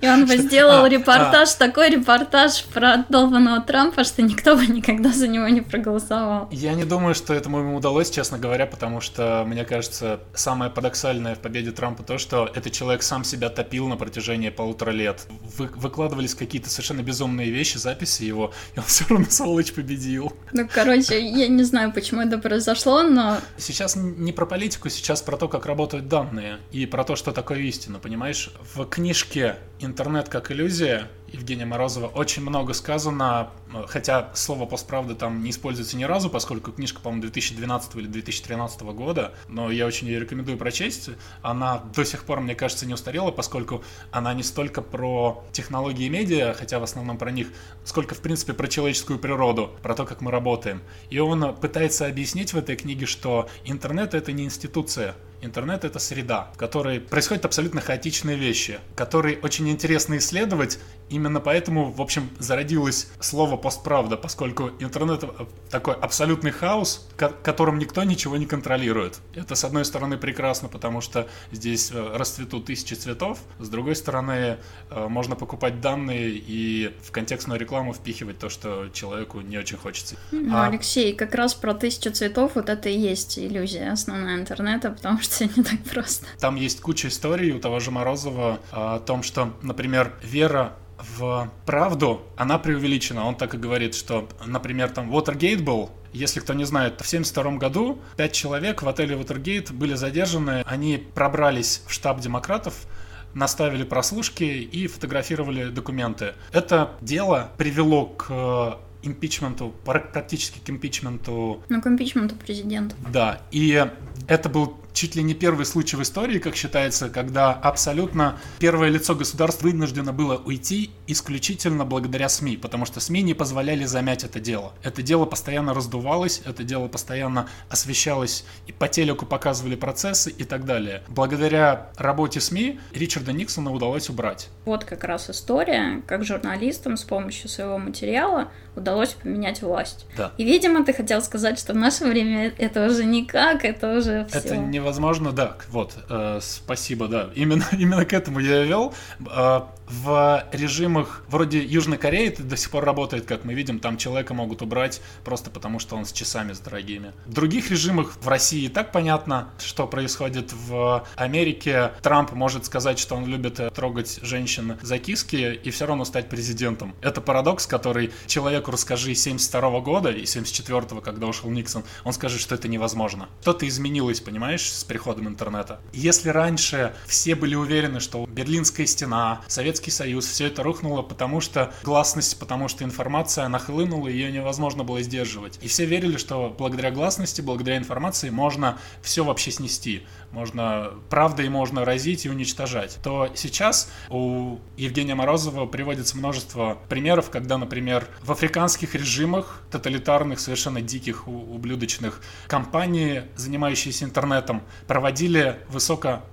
И 0.00 0.08
он 0.08 0.26
бы 0.26 0.36
сделал 0.36 0.84
а, 0.84 0.88
репортаж, 0.88 1.50
а. 1.54 1.58
такой 1.58 1.90
репортаж 1.90 2.64
про 2.64 3.04
долбанного 3.08 3.60
Трампа, 3.60 4.04
что 4.04 4.22
никто 4.22 4.56
бы 4.56 4.66
никогда 4.66 5.10
за 5.12 5.28
него 5.28 5.48
не 5.48 5.60
проголосовал. 5.60 6.48
Я 6.50 6.74
не 6.74 6.84
думаю, 6.84 7.14
что 7.14 7.34
этому 7.34 7.60
ему 7.60 7.76
удалось, 7.76 8.10
честно 8.10 8.38
говоря, 8.38 8.66
потому 8.66 9.00
что, 9.00 9.44
мне 9.46 9.64
кажется, 9.64 10.20
самое 10.34 10.70
парадоксальное 10.70 11.34
в 11.34 11.38
победе 11.38 11.70
Трампа 11.72 12.02
то, 12.02 12.18
что 12.18 12.50
этот 12.54 12.72
человек 12.72 13.02
сам 13.02 13.24
себя 13.24 13.48
топил 13.48 13.88
на 13.88 13.96
протяжении 13.96 14.50
полутора 14.50 14.90
лет. 14.90 15.26
Вы, 15.56 15.66
выкладывались 15.66 16.34
какие-то 16.34 16.70
совершенно 16.70 17.02
безумные 17.02 17.50
вещи, 17.50 17.76
записи 17.76 18.24
его, 18.24 18.52
и 18.74 18.78
он 18.78 18.84
все 18.86 19.04
равно, 19.08 19.26
сволочь, 19.28 19.72
победил. 19.72 20.32
Ну, 20.52 20.68
короче, 20.72 21.20
я 21.20 21.48
не 21.48 21.62
знаю, 21.62 21.92
почему 21.92 22.22
это 22.22 22.38
произошло, 22.38 23.02
но... 23.02 23.38
Сейчас 23.56 23.96
не 23.96 24.32
про 24.32 24.46
политику, 24.46 24.88
сейчас 24.88 25.22
про 25.22 25.36
то, 25.36 25.48
как 25.48 25.66
работают 25.66 26.08
данные, 26.08 26.58
и 26.72 26.86
про 26.86 27.04
то, 27.04 27.16
что 27.16 27.32
такое 27.32 27.58
истина, 27.60 27.98
понимаешь? 27.98 28.50
В 28.74 28.84
книжке 28.86 29.56
интернет 29.80 30.28
как 30.28 30.52
иллюзия 30.52 31.08
Евгения 31.28 31.64
Морозова 31.64 32.06
очень 32.06 32.42
много 32.42 32.74
сказано, 32.74 33.50
хотя 33.86 34.30
слово 34.34 34.66
постправда 34.66 35.14
там 35.14 35.42
не 35.42 35.50
используется 35.50 35.96
ни 35.96 36.04
разу, 36.04 36.28
поскольку 36.28 36.72
книжка, 36.72 37.00
по-моему, 37.00 37.22
2012 37.22 37.94
или 37.96 38.06
2013 38.06 38.82
года, 38.82 39.32
но 39.48 39.70
я 39.70 39.86
очень 39.86 40.08
ее 40.08 40.20
рекомендую 40.20 40.58
прочесть. 40.58 41.10
Она 41.42 41.78
до 41.94 42.04
сих 42.04 42.24
пор, 42.24 42.40
мне 42.40 42.54
кажется, 42.54 42.86
не 42.86 42.94
устарела, 42.94 43.30
поскольку 43.30 43.82
она 44.10 44.34
не 44.34 44.42
столько 44.42 44.82
про 44.82 45.44
технологии 45.52 46.06
и 46.06 46.10
медиа, 46.10 46.52
хотя 46.52 46.78
в 46.78 46.82
основном 46.82 47.16
про 47.16 47.30
них, 47.30 47.48
сколько, 47.84 48.14
в 48.14 48.20
принципе, 48.20 48.52
про 48.52 48.66
человеческую 48.66 49.18
природу, 49.18 49.70
про 49.82 49.94
то, 49.94 50.04
как 50.04 50.20
мы 50.20 50.30
работаем. 50.30 50.82
И 51.10 51.18
он 51.18 51.54
пытается 51.56 52.06
объяснить 52.06 52.52
в 52.52 52.58
этой 52.58 52.76
книге, 52.76 53.06
что 53.06 53.48
интернет— 53.64 54.14
это 54.14 54.32
не 54.32 54.44
институция, 54.44 55.14
Интернет— 55.42 55.84
это 55.86 55.98
среда, 55.98 56.50
в 56.54 56.58
которой 56.58 57.00
происходят 57.00 57.44
абсолютно 57.44 57.80
хаотичные 57.80 58.36
вещи, 58.36 58.78
которые 58.94 59.38
очень 59.38 59.68
интересно 59.70 60.18
исследовать. 60.18 60.78
Именно 61.08 61.40
поэтому, 61.40 61.90
в 61.90 62.00
общем, 62.00 62.28
зародилось 62.38 63.08
слово 63.20 63.56
«постправда», 63.56 64.16
поскольку 64.16 64.70
интернет— 64.78 65.24
такой 65.70 65.94
абсолютный 65.94 66.50
хаос, 66.50 67.08
которым 67.16 67.78
никто 67.78 68.04
ничего 68.04 68.36
не 68.36 68.46
контролирует. 68.46 69.20
Это, 69.34 69.54
с 69.54 69.64
одной 69.64 69.84
стороны, 69.84 70.18
прекрасно, 70.18 70.68
потому 70.68 71.00
что 71.00 71.26
здесь 71.52 71.90
э, 71.92 72.16
расцветут 72.16 72.66
тысячи 72.66 72.94
цветов, 72.94 73.38
с 73.58 73.68
другой 73.68 73.96
стороны, 73.96 74.58
э, 74.90 75.08
можно 75.08 75.36
покупать 75.36 75.80
данные 75.80 76.30
и 76.30 76.94
в 77.02 77.10
контекстную 77.10 77.58
рекламу 77.58 77.92
впихивать 77.92 78.38
то, 78.38 78.48
что 78.48 78.88
человеку 78.92 79.40
не 79.40 79.58
очень 79.58 79.78
хочется. 79.78 80.16
Ну, 80.30 80.54
а... 80.54 80.66
Алексей, 80.66 81.14
как 81.14 81.34
раз 81.34 81.54
про 81.54 81.74
тысячу 81.74 82.10
цветов 82.10 82.52
вот 82.54 82.68
это 82.68 82.88
и 82.88 82.98
есть 82.98 83.38
иллюзия 83.38 83.90
основная 83.90 84.36
интернета, 84.36 84.90
потому 84.90 85.20
что 85.20 85.29
все 85.30 85.46
не 85.46 85.62
так 85.62 85.82
просто. 85.90 86.26
Там 86.38 86.56
есть 86.56 86.80
куча 86.80 87.08
историй 87.08 87.52
у 87.52 87.58
того 87.58 87.80
же 87.80 87.90
Морозова 87.90 88.60
о 88.72 88.98
том, 88.98 89.22
что, 89.22 89.54
например, 89.62 90.14
вера 90.22 90.76
в 91.18 91.50
правду, 91.64 92.22
она 92.36 92.58
преувеличена. 92.58 93.24
Он 93.24 93.34
так 93.34 93.54
и 93.54 93.56
говорит, 93.56 93.94
что, 93.94 94.28
например, 94.44 94.90
там 94.90 95.10
Watergate 95.10 95.62
был, 95.62 95.90
если 96.12 96.40
кто 96.40 96.52
не 96.52 96.64
знает, 96.64 96.94
в 96.94 97.08
1972 97.08 97.58
году 97.58 97.98
пять 98.16 98.32
человек 98.32 98.82
в 98.82 98.88
отеле 98.88 99.16
Watergate 99.16 99.72
были 99.72 99.94
задержаны, 99.94 100.62
они 100.66 100.98
пробрались 100.98 101.82
в 101.86 101.92
штаб 101.92 102.20
демократов, 102.20 102.86
наставили 103.32 103.84
прослушки 103.84 104.44
и 104.44 104.88
фотографировали 104.88 105.70
документы. 105.70 106.34
Это 106.52 106.92
дело 107.00 107.52
привело 107.56 108.06
к 108.06 108.78
импичменту, 109.02 109.74
практически 109.84 110.58
к 110.58 110.68
импичменту. 110.68 111.62
Ну, 111.68 111.80
к 111.80 111.86
импичменту 111.86 112.34
президента. 112.34 112.94
Да, 113.10 113.40
и 113.50 113.86
это 114.28 114.48
был 114.48 114.76
чуть 114.92 115.16
ли 115.16 115.22
не 115.22 115.34
первый 115.34 115.66
случай 115.66 115.96
в 115.96 116.02
истории, 116.02 116.38
как 116.38 116.56
считается, 116.56 117.08
когда 117.08 117.52
абсолютно 117.52 118.38
первое 118.58 118.88
лицо 118.88 119.14
государства 119.14 119.68
вынуждено 119.68 120.12
было 120.12 120.36
уйти 120.36 120.90
исключительно 121.06 121.84
благодаря 121.84 122.28
СМИ, 122.28 122.56
потому 122.56 122.86
что 122.86 123.00
СМИ 123.00 123.22
не 123.22 123.34
позволяли 123.34 123.84
замять 123.84 124.24
это 124.24 124.40
дело. 124.40 124.72
Это 124.82 125.02
дело 125.02 125.26
постоянно 125.26 125.74
раздувалось, 125.74 126.42
это 126.44 126.64
дело 126.64 126.88
постоянно 126.88 127.48
освещалось, 127.68 128.44
и 128.66 128.72
по 128.72 128.88
телеку 128.88 129.26
показывали 129.26 129.76
процессы 129.76 130.30
и 130.30 130.44
так 130.44 130.64
далее. 130.64 131.02
Благодаря 131.08 131.90
работе 131.96 132.40
СМИ 132.40 132.80
Ричарда 132.92 133.32
Никсона 133.32 133.72
удалось 133.72 134.08
убрать. 134.08 134.48
Вот 134.64 134.84
как 134.84 135.04
раз 135.04 135.30
история, 135.30 136.02
как 136.06 136.24
журналистам 136.24 136.96
с 136.96 137.04
помощью 137.04 137.48
своего 137.48 137.78
материала 137.78 138.48
удалось 138.76 139.10
поменять 139.10 139.62
власть. 139.62 140.06
Да. 140.16 140.32
И, 140.38 140.44
видимо, 140.44 140.84
ты 140.84 140.92
хотел 140.92 141.22
сказать, 141.22 141.58
что 141.58 141.72
в 141.72 141.76
наше 141.76 142.04
время 142.04 142.52
это 142.58 142.86
уже 142.86 143.04
никак, 143.04 143.64
это 143.64 143.98
уже 143.98 144.26
все. 144.26 144.38
Это 144.38 144.56
невозможно, 144.80 145.32
да. 145.32 145.56
Вот, 145.68 145.94
э, 146.08 146.38
спасибо, 146.42 147.08
да. 147.08 147.30
Именно, 147.34 147.64
именно 147.72 148.04
к 148.04 148.12
этому 148.12 148.40
я 148.40 148.64
и 148.64 148.68
вел. 148.68 148.94
Э, 149.30 149.62
в 149.90 150.46
режимах 150.52 151.24
вроде 151.28 151.62
Южной 151.62 151.98
Кореи 151.98 152.28
это 152.28 152.42
до 152.42 152.56
сих 152.56 152.70
пор 152.70 152.84
работает, 152.84 153.26
как 153.26 153.44
мы 153.44 153.54
видим, 153.54 153.80
там 153.80 153.96
человека 153.96 154.34
могут 154.34 154.62
убрать 154.62 155.02
просто 155.24 155.50
потому, 155.50 155.78
что 155.78 155.96
он 155.96 156.04
с 156.04 156.12
часами 156.12 156.52
с 156.52 156.60
дорогими. 156.60 157.12
В 157.26 157.32
других 157.32 157.70
режимах 157.70 158.16
в 158.20 158.28
России 158.28 158.68
так 158.68 158.92
понятно, 158.92 159.50
что 159.58 159.86
происходит 159.86 160.52
в 160.52 161.06
Америке. 161.16 161.92
Трамп 162.02 162.32
может 162.32 162.64
сказать, 162.64 162.98
что 162.98 163.16
он 163.16 163.26
любит 163.26 163.60
трогать 163.74 164.20
женщин 164.22 164.78
за 164.80 164.98
киски 164.98 165.54
и 165.54 165.70
все 165.70 165.86
равно 165.86 166.04
стать 166.04 166.28
президентом. 166.28 166.94
Это 167.02 167.20
парадокс, 167.20 167.66
который 167.66 168.12
человеку 168.26 168.70
расскажи 168.70 169.14
72 169.14 169.80
года 169.80 170.10
и 170.10 170.24
74 170.24 171.00
когда 171.00 171.26
ушел 171.26 171.50
Никсон, 171.50 171.84
он 172.04 172.12
скажет, 172.12 172.40
что 172.40 172.54
это 172.54 172.68
невозможно. 172.68 173.28
Что-то 173.40 173.66
изменилось, 173.66 174.20
понимаешь, 174.20 174.70
с 174.70 174.84
приходом 174.84 175.28
интернета. 175.28 175.80
Если 175.92 176.28
раньше 176.28 176.94
все 177.06 177.34
были 177.34 177.54
уверены, 177.54 178.00
что 178.00 178.26
Берлинская 178.26 178.86
стена, 178.86 179.42
Советский 179.48 179.79
Советский 179.80 179.90
Союз, 179.92 180.26
все 180.26 180.46
это 180.48 180.62
рухнуло, 180.62 181.00
потому 181.00 181.40
что 181.40 181.72
гласность, 181.84 182.38
потому 182.38 182.68
что 182.68 182.84
информация 182.84 183.48
нахлынула, 183.48 184.08
ее 184.08 184.30
невозможно 184.30 184.84
было 184.84 185.00
сдерживать. 185.00 185.58
И 185.62 185.68
все 185.68 185.86
верили, 185.86 186.18
что 186.18 186.54
благодаря 186.56 186.90
гласности, 186.90 187.40
благодаря 187.40 187.78
информации 187.78 188.28
можно 188.28 188.78
все 189.00 189.24
вообще 189.24 189.50
снести. 189.50 190.02
Можно 190.32 190.90
правдой 191.08 191.48
можно 191.48 191.86
разить 191.86 192.26
и 192.26 192.28
уничтожать. 192.28 192.98
То 193.02 193.30
сейчас 193.34 193.90
у 194.10 194.58
Евгения 194.76 195.14
Морозова 195.14 195.64
приводится 195.64 196.18
множество 196.18 196.76
примеров, 196.90 197.30
когда, 197.30 197.56
например, 197.56 198.06
в 198.22 198.32
африканских 198.32 198.94
режимах, 198.94 199.62
тоталитарных, 199.70 200.40
совершенно 200.40 200.82
диких, 200.82 201.26
ублюдочных, 201.26 202.20
компании, 202.48 203.24
занимающиеся 203.36 204.04
интернетом, 204.04 204.62
проводили 204.86 205.58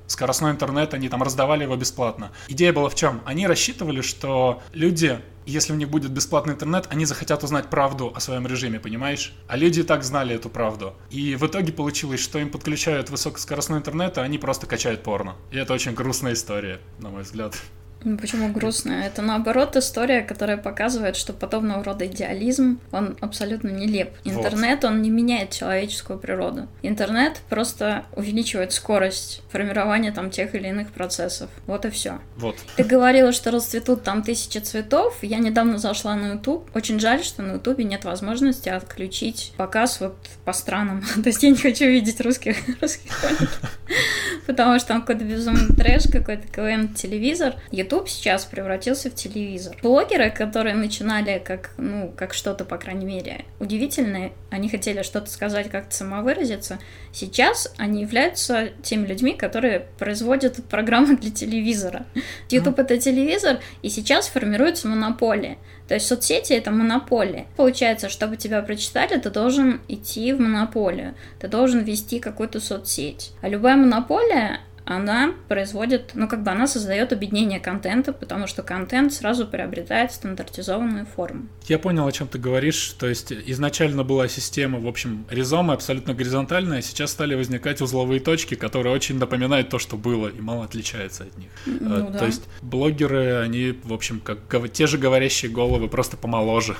высокоскоростной 0.08 0.52
интернет, 0.52 0.93
они 0.93 1.10
там 1.10 1.22
раздавали 1.22 1.63
его 1.63 1.76
бесплатно. 1.76 2.32
Идея 2.48 2.72
была 2.72 2.89
в 2.89 2.96
чем? 2.96 3.22
Они 3.26 3.46
рассчитывали, 3.46 4.02
что 4.02 4.62
люди, 4.72 5.20
если 5.46 5.74
у 5.74 5.76
них 5.76 5.89
будет 5.89 6.12
бесплатный 6.12 6.54
интернет, 6.54 6.88
они 6.89 7.06
захотят 7.06 7.43
узнать 7.43 7.70
правду 7.70 8.13
о 8.15 8.20
своем 8.22 8.48
режиме, 8.48 8.80
понимаешь? 8.80 9.34
А 9.48 9.58
люди 9.58 9.82
и 9.82 9.84
так 9.84 10.04
знали 10.04 10.34
эту 10.34 10.50
правду. 10.50 10.93
И 11.10 11.36
в 11.36 11.46
итоге 11.46 11.74
получилось, 11.74 12.22
что 12.22 12.39
им 12.39 12.50
подключают 12.50 13.10
высокоскоростной 13.10 13.80
интернет, 13.80 14.17
а 14.17 14.22
они 14.22 14.38
просто 14.38 14.65
качают 14.65 15.04
порно. 15.04 15.36
И 15.52 15.58
это 15.58 15.74
очень 15.74 15.93
грустная 15.93 16.34
история, 16.34 16.80
на 17.00 17.10
мой 17.10 17.24
взгляд. 17.24 17.58
Ну, 18.03 18.17
почему 18.17 18.49
грустно? 18.49 18.91
Это 18.91 19.21
наоборот 19.21 19.75
история, 19.75 20.21
которая 20.21 20.57
показывает, 20.57 21.15
что 21.15 21.33
подобного 21.33 21.83
рода 21.83 22.05
идеализм, 22.05 22.79
он 22.91 23.17
абсолютно 23.21 23.69
нелеп. 23.69 24.10
Интернет, 24.23 24.83
вот. 24.83 24.91
он 24.91 25.01
не 25.01 25.10
меняет 25.10 25.51
человеческую 25.51 26.19
природу. 26.19 26.67
Интернет 26.81 27.41
просто 27.49 28.05
увеличивает 28.15 28.73
скорость 28.73 29.41
формирования 29.51 30.12
там 30.12 30.29
тех 30.29 30.55
или 30.55 30.67
иных 30.67 30.91
процессов. 30.91 31.49
Вот 31.65 31.86
и 31.86 31.89
все. 31.89 32.19
Вот. 32.38 32.55
Ты 32.75 32.83
говорила, 32.83 33.31
что 33.31 33.51
расцветут 33.51 34.03
там 34.03 34.23
тысячи 34.23 34.60
цветов. 34.60 35.17
Я 35.21 35.39
недавно 35.39 35.77
зашла 35.77 36.15
на 36.15 36.33
YouTube. 36.33 36.69
Очень 36.75 36.99
жаль, 36.99 37.23
что 37.23 37.41
на 37.41 37.53
YouTube 37.53 37.79
нет 37.79 38.05
возможности 38.05 38.69
отключить 38.69 39.53
показ 39.57 39.99
вот 39.99 40.15
по 40.45 40.53
странам. 40.53 41.03
То 41.15 41.27
есть 41.29 41.43
я 41.43 41.49
не 41.49 41.57
хочу 41.57 41.86
видеть 41.86 42.21
русских, 42.21 42.57
русских 42.81 43.12
потому 44.47 44.79
что 44.79 44.89
там 44.89 45.01
какой-то 45.01 45.25
безумный 45.25 45.75
трэш, 45.75 46.03
какой-то 46.12 46.47
КВН-телевизор. 46.47 47.55
YouTube 47.88 48.10
сейчас 48.10 48.45
превратился 48.45 49.10
в 49.10 49.15
телевизор. 49.15 49.78
Блогеры, 49.82 50.30
которые 50.30 50.76
начинали 50.76 51.41
как, 51.43 51.71
ну, 51.78 52.13
как 52.15 52.34
что-то, 52.34 52.65
по 52.65 52.78
крайней 52.78 53.06
мере, 53.06 53.45
удивительное, 53.60 54.34
они 54.50 54.69
хотели 54.69 55.02
что-то 55.04 55.32
сказать, 55.32 55.69
как-то 55.69 55.95
самовыразиться, 55.95 56.80
сейчас 57.13 57.73
они 57.78 58.02
являются 58.02 58.69
теми 58.84 59.08
людьми, 59.08 59.34
которые 59.34 59.88
производят 59.97 60.63
программы 60.65 61.15
для 61.17 61.32
телевизора. 61.32 62.06
YouTube— 62.50 62.80
это 62.80 62.97
телевизор, 62.97 63.60
и 63.82 63.89
сейчас 63.89 64.28
формируется 64.28 64.88
монополия. 64.88 65.58
То 65.88 65.93
есть 65.93 66.08
соцсети— 66.08 66.52
это 66.54 66.69
монополия. 66.71 67.47
Получается, 67.56 68.10
чтобы 68.10 68.36
тебя 68.36 68.62
прочитали, 68.62 69.17
ты 69.17 69.30
должен 69.30 69.80
идти 69.88 70.34
в 70.34 70.41
монополию. 70.41 71.15
Ты 71.39 71.47
должен 71.47 71.80
вести 71.84 72.19
какую-то 72.19 72.60
соцсеть. 72.60 73.32
А 73.41 73.47
любая 73.47 73.78
монополия, 73.78 74.60
она 74.88 75.34
производит, 75.50 76.12
ну 76.13 76.28
как 76.28 76.43
бы 76.43 76.52
она 76.52 76.65
создает 76.65 77.12
объединение 77.12 77.60
контента, 77.60 78.13
потому 78.13 78.47
что 78.47 78.63
контент 78.63 79.12
сразу 79.12 79.45
приобретает 79.45 80.13
стандартизованную 80.13 81.06
форму. 81.06 81.47
Я 81.65 81.78
понял, 81.78 82.08
о 82.08 82.12
чем 82.12 82.28
ты 82.28 82.39
говоришь. 82.39 82.95
То 82.97 83.08
есть 83.08 83.32
изначально 83.32 84.04
была 84.04 84.30
система, 84.30 84.80
в 84.80 84.88
общем, 84.88 85.26
ризомы 85.30 85.73
абсолютно 85.73 86.13
горизонтальная, 86.13 86.82
сейчас 86.82 87.12
стали 87.12 87.36
возникать 87.36 87.82
узловые 87.82 88.21
точки, 88.21 88.56
которые 88.56 88.95
очень 88.95 89.19
напоминают 89.19 89.69
то, 89.69 89.78
что 89.78 89.97
было, 89.97 90.30
и 90.30 90.39
мало 90.39 90.63
отличаются 90.63 91.23
от 91.23 91.38
них. 91.38 91.50
Ну, 91.65 92.10
да. 92.10 92.19
То 92.19 92.26
есть 92.26 92.43
блогеры, 92.62 93.41
они, 93.41 93.78
в 93.84 93.93
общем, 93.93 94.21
как 94.21 94.71
те 94.71 94.88
же 94.88 94.97
говорящие 94.97 95.52
головы, 95.52 95.89
просто 95.89 96.15
помоложе. 96.15 96.78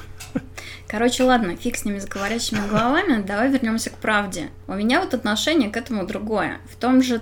Короче, 0.88 1.24
ладно, 1.24 1.58
фиг 1.58 1.76
с 1.76 1.84
ними 1.84 2.00
с 2.00 2.06
говорящими 2.06 2.66
головами, 2.70 3.22
давай 3.22 3.52
вернемся 3.52 3.90
к 3.90 3.98
правде. 3.98 4.50
У 4.68 4.74
меня 4.74 5.02
вот 5.02 5.14
отношение 5.14 5.70
к 5.70 5.76
этому 5.76 6.08
другое. 6.08 6.60
В 6.72 6.78
том 6.78 7.04
же 7.04 7.20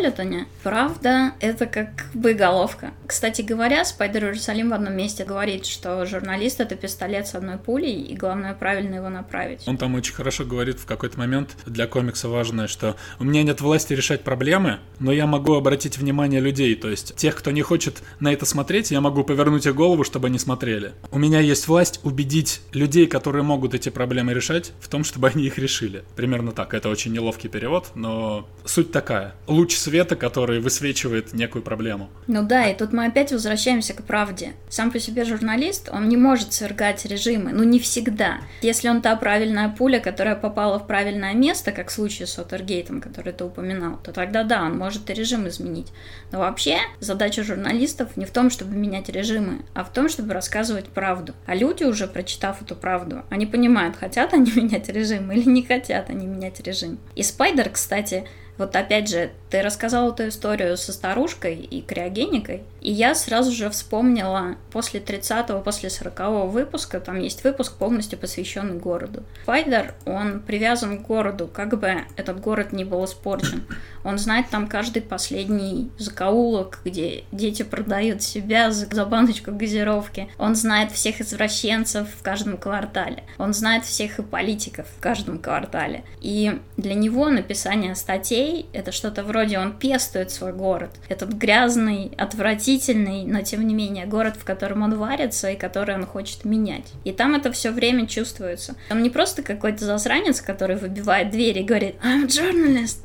Трансметрополитене 0.00 0.46
правда 0.62 1.32
это 1.40 1.66
как 1.66 2.06
боеголовка. 2.14 2.92
Кстати 3.06 3.42
говоря, 3.42 3.84
Спайдер 3.84 4.24
Иерусалим 4.24 4.70
в 4.70 4.74
одном 4.74 4.94
месте 4.94 5.24
говорит, 5.24 5.66
что 5.66 6.06
журналист 6.06 6.60
это 6.60 6.74
пистолет 6.74 7.26
с 7.26 7.34
одной 7.34 7.58
пулей, 7.58 8.00
и 8.02 8.16
главное 8.16 8.54
правильно 8.54 8.96
его 8.96 9.08
направить. 9.08 9.66
Он 9.66 9.76
там 9.76 9.94
очень 9.94 10.14
хорошо 10.14 10.44
говорит 10.44 10.78
в 10.78 10.86
какой-то 10.86 11.18
момент, 11.18 11.56
для 11.66 11.86
комикса 11.86 12.28
важное, 12.28 12.66
что 12.66 12.96
у 13.18 13.24
меня 13.24 13.42
нет 13.42 13.60
власти 13.60 13.92
решать 13.92 14.22
проблемы, 14.22 14.78
но 14.98 15.12
я 15.12 15.26
могу 15.26 15.54
обратить 15.54 15.98
внимание 15.98 16.40
людей, 16.40 16.74
то 16.76 16.88
есть 16.88 17.14
тех, 17.16 17.36
кто 17.36 17.50
не 17.50 17.62
хочет 17.62 18.02
на 18.20 18.32
это 18.32 18.46
смотреть, 18.46 18.90
я 18.90 19.00
могу 19.00 19.24
повернуть 19.24 19.66
их 19.66 19.74
голову, 19.74 20.04
чтобы 20.04 20.28
они 20.28 20.38
смотрели. 20.38 20.92
У 21.10 21.18
меня 21.18 21.40
есть 21.40 21.68
власть 21.68 22.00
убедить 22.04 22.62
людей, 22.72 23.06
которые 23.06 23.42
могут 23.42 23.74
эти 23.74 23.88
проблемы 23.88 24.32
решать, 24.32 24.72
в 24.80 24.88
том, 24.88 25.04
чтобы 25.04 25.28
они 25.28 25.44
их 25.44 25.58
решили. 25.58 26.04
Примерно 26.16 26.52
так. 26.52 26.74
Это 26.74 26.88
очень 26.88 27.12
неловкий 27.12 27.48
перевод, 27.48 27.90
но 27.94 28.48
суть 28.64 28.92
такая. 28.92 29.34
Луч 29.46 29.76
света, 29.90 30.14
который 30.14 30.60
высвечивает 30.60 31.32
некую 31.32 31.62
проблему. 31.62 32.10
Ну 32.28 32.44
да, 32.44 32.68
и 32.68 32.76
тут 32.76 32.92
мы 32.92 33.06
опять 33.06 33.32
возвращаемся 33.32 33.92
к 33.92 34.04
правде. 34.04 34.52
Сам 34.68 34.92
по 34.92 35.00
себе 35.00 35.24
журналист, 35.24 35.88
он 35.92 36.08
не 36.08 36.16
может 36.16 36.52
свергать 36.52 37.04
режимы, 37.06 37.50
ну 37.52 37.64
не 37.64 37.80
всегда. 37.80 38.38
Если 38.62 38.88
он 38.88 39.02
та 39.02 39.16
правильная 39.16 39.68
пуля, 39.68 39.98
которая 39.98 40.36
попала 40.36 40.78
в 40.78 40.86
правильное 40.86 41.34
место, 41.34 41.72
как 41.72 41.88
в 41.88 41.92
случае 41.92 42.28
с 42.28 42.38
Отергейтом, 42.38 43.00
который 43.00 43.32
ты 43.32 43.42
упоминал, 43.44 43.98
то 44.04 44.12
тогда 44.12 44.44
да, 44.44 44.62
он 44.62 44.78
может 44.78 45.10
и 45.10 45.14
режим 45.14 45.48
изменить. 45.48 45.88
Но 46.30 46.38
вообще 46.38 46.78
задача 47.00 47.42
журналистов 47.42 48.16
не 48.16 48.26
в 48.26 48.30
том, 48.30 48.50
чтобы 48.50 48.76
менять 48.76 49.08
режимы, 49.08 49.62
а 49.74 49.82
в 49.82 49.92
том, 49.92 50.08
чтобы 50.08 50.34
рассказывать 50.34 50.86
правду. 50.86 51.34
А 51.46 51.56
люди, 51.56 51.82
уже 51.82 52.06
прочитав 52.06 52.62
эту 52.62 52.76
правду, 52.76 53.24
они 53.28 53.46
понимают, 53.46 53.96
хотят 53.96 54.34
они 54.34 54.52
менять 54.54 54.88
режим 54.88 55.32
или 55.32 55.48
не 55.48 55.64
хотят 55.64 56.10
они 56.10 56.28
менять 56.28 56.60
режим. 56.60 57.00
И 57.16 57.24
Спайдер, 57.24 57.70
кстати, 57.70 58.24
вот 58.60 58.76
опять 58.76 59.08
же, 59.08 59.30
ты 59.48 59.62
рассказал 59.62 60.12
эту 60.12 60.28
историю 60.28 60.76
со 60.76 60.92
старушкой 60.92 61.56
и 61.56 61.80
криогеникой, 61.80 62.62
и 62.82 62.92
я 62.92 63.14
сразу 63.14 63.52
же 63.52 63.70
вспомнила 63.70 64.56
после 64.70 65.00
30-го, 65.00 65.60
после 65.60 65.88
40-го 65.88 66.46
выпуска, 66.46 67.00
там 67.00 67.18
есть 67.18 67.42
выпуск 67.42 67.76
полностью 67.78 68.18
посвященный 68.18 68.78
городу. 68.78 69.22
Файдер, 69.46 69.94
он 70.04 70.40
привязан 70.40 70.98
к 70.98 71.06
городу, 71.06 71.48
как 71.48 71.80
бы 71.80 72.02
этот 72.16 72.40
город 72.40 72.72
не 72.72 72.84
был 72.84 73.02
испорчен. 73.06 73.64
Он 74.04 74.18
знает 74.18 74.48
там 74.50 74.66
каждый 74.66 75.02
последний 75.02 75.90
закоулок, 75.98 76.80
где 76.84 77.24
дети 77.32 77.62
продают 77.62 78.22
себя 78.22 78.70
за, 78.70 78.86
за 78.86 79.04
баночку 79.04 79.52
газировки. 79.52 80.28
Он 80.38 80.54
знает 80.54 80.92
всех 80.92 81.20
извращенцев 81.20 82.08
в 82.08 82.22
каждом 82.22 82.56
квартале. 82.56 83.24
Он 83.38 83.52
знает 83.52 83.84
всех 83.84 84.18
и 84.18 84.22
политиков 84.22 84.86
в 84.96 85.00
каждом 85.00 85.38
квартале. 85.38 86.04
И 86.20 86.60
для 86.76 86.94
него 86.94 87.28
написание 87.28 87.94
статей 87.94 88.66
это 88.72 88.92
что-то 88.92 89.22
вроде 89.24 89.58
он 89.58 89.72
пестует 89.76 90.30
свой 90.30 90.52
город. 90.52 90.90
Этот 91.08 91.32
грязный, 91.32 92.12
отвратительный, 92.16 93.24
но 93.24 93.42
тем 93.42 93.66
не 93.66 93.74
менее 93.74 94.06
город, 94.06 94.36
в 94.36 94.44
котором 94.44 94.82
он 94.82 94.96
варится 94.96 95.50
и 95.50 95.56
который 95.56 95.94
он 95.94 96.06
хочет 96.06 96.44
менять. 96.44 96.92
И 97.04 97.12
там 97.12 97.34
это 97.34 97.52
все 97.52 97.70
время 97.70 98.06
чувствуется. 98.06 98.76
Он 98.90 99.02
не 99.02 99.10
просто 99.10 99.42
какой-то 99.42 99.84
засранец, 99.84 100.40
который 100.40 100.76
выбивает 100.76 101.30
двери 101.30 101.60
и 101.60 101.64
говорит 101.64 101.96
«I'm 102.02 102.24
a 102.24 102.26
journalist». 102.26 102.98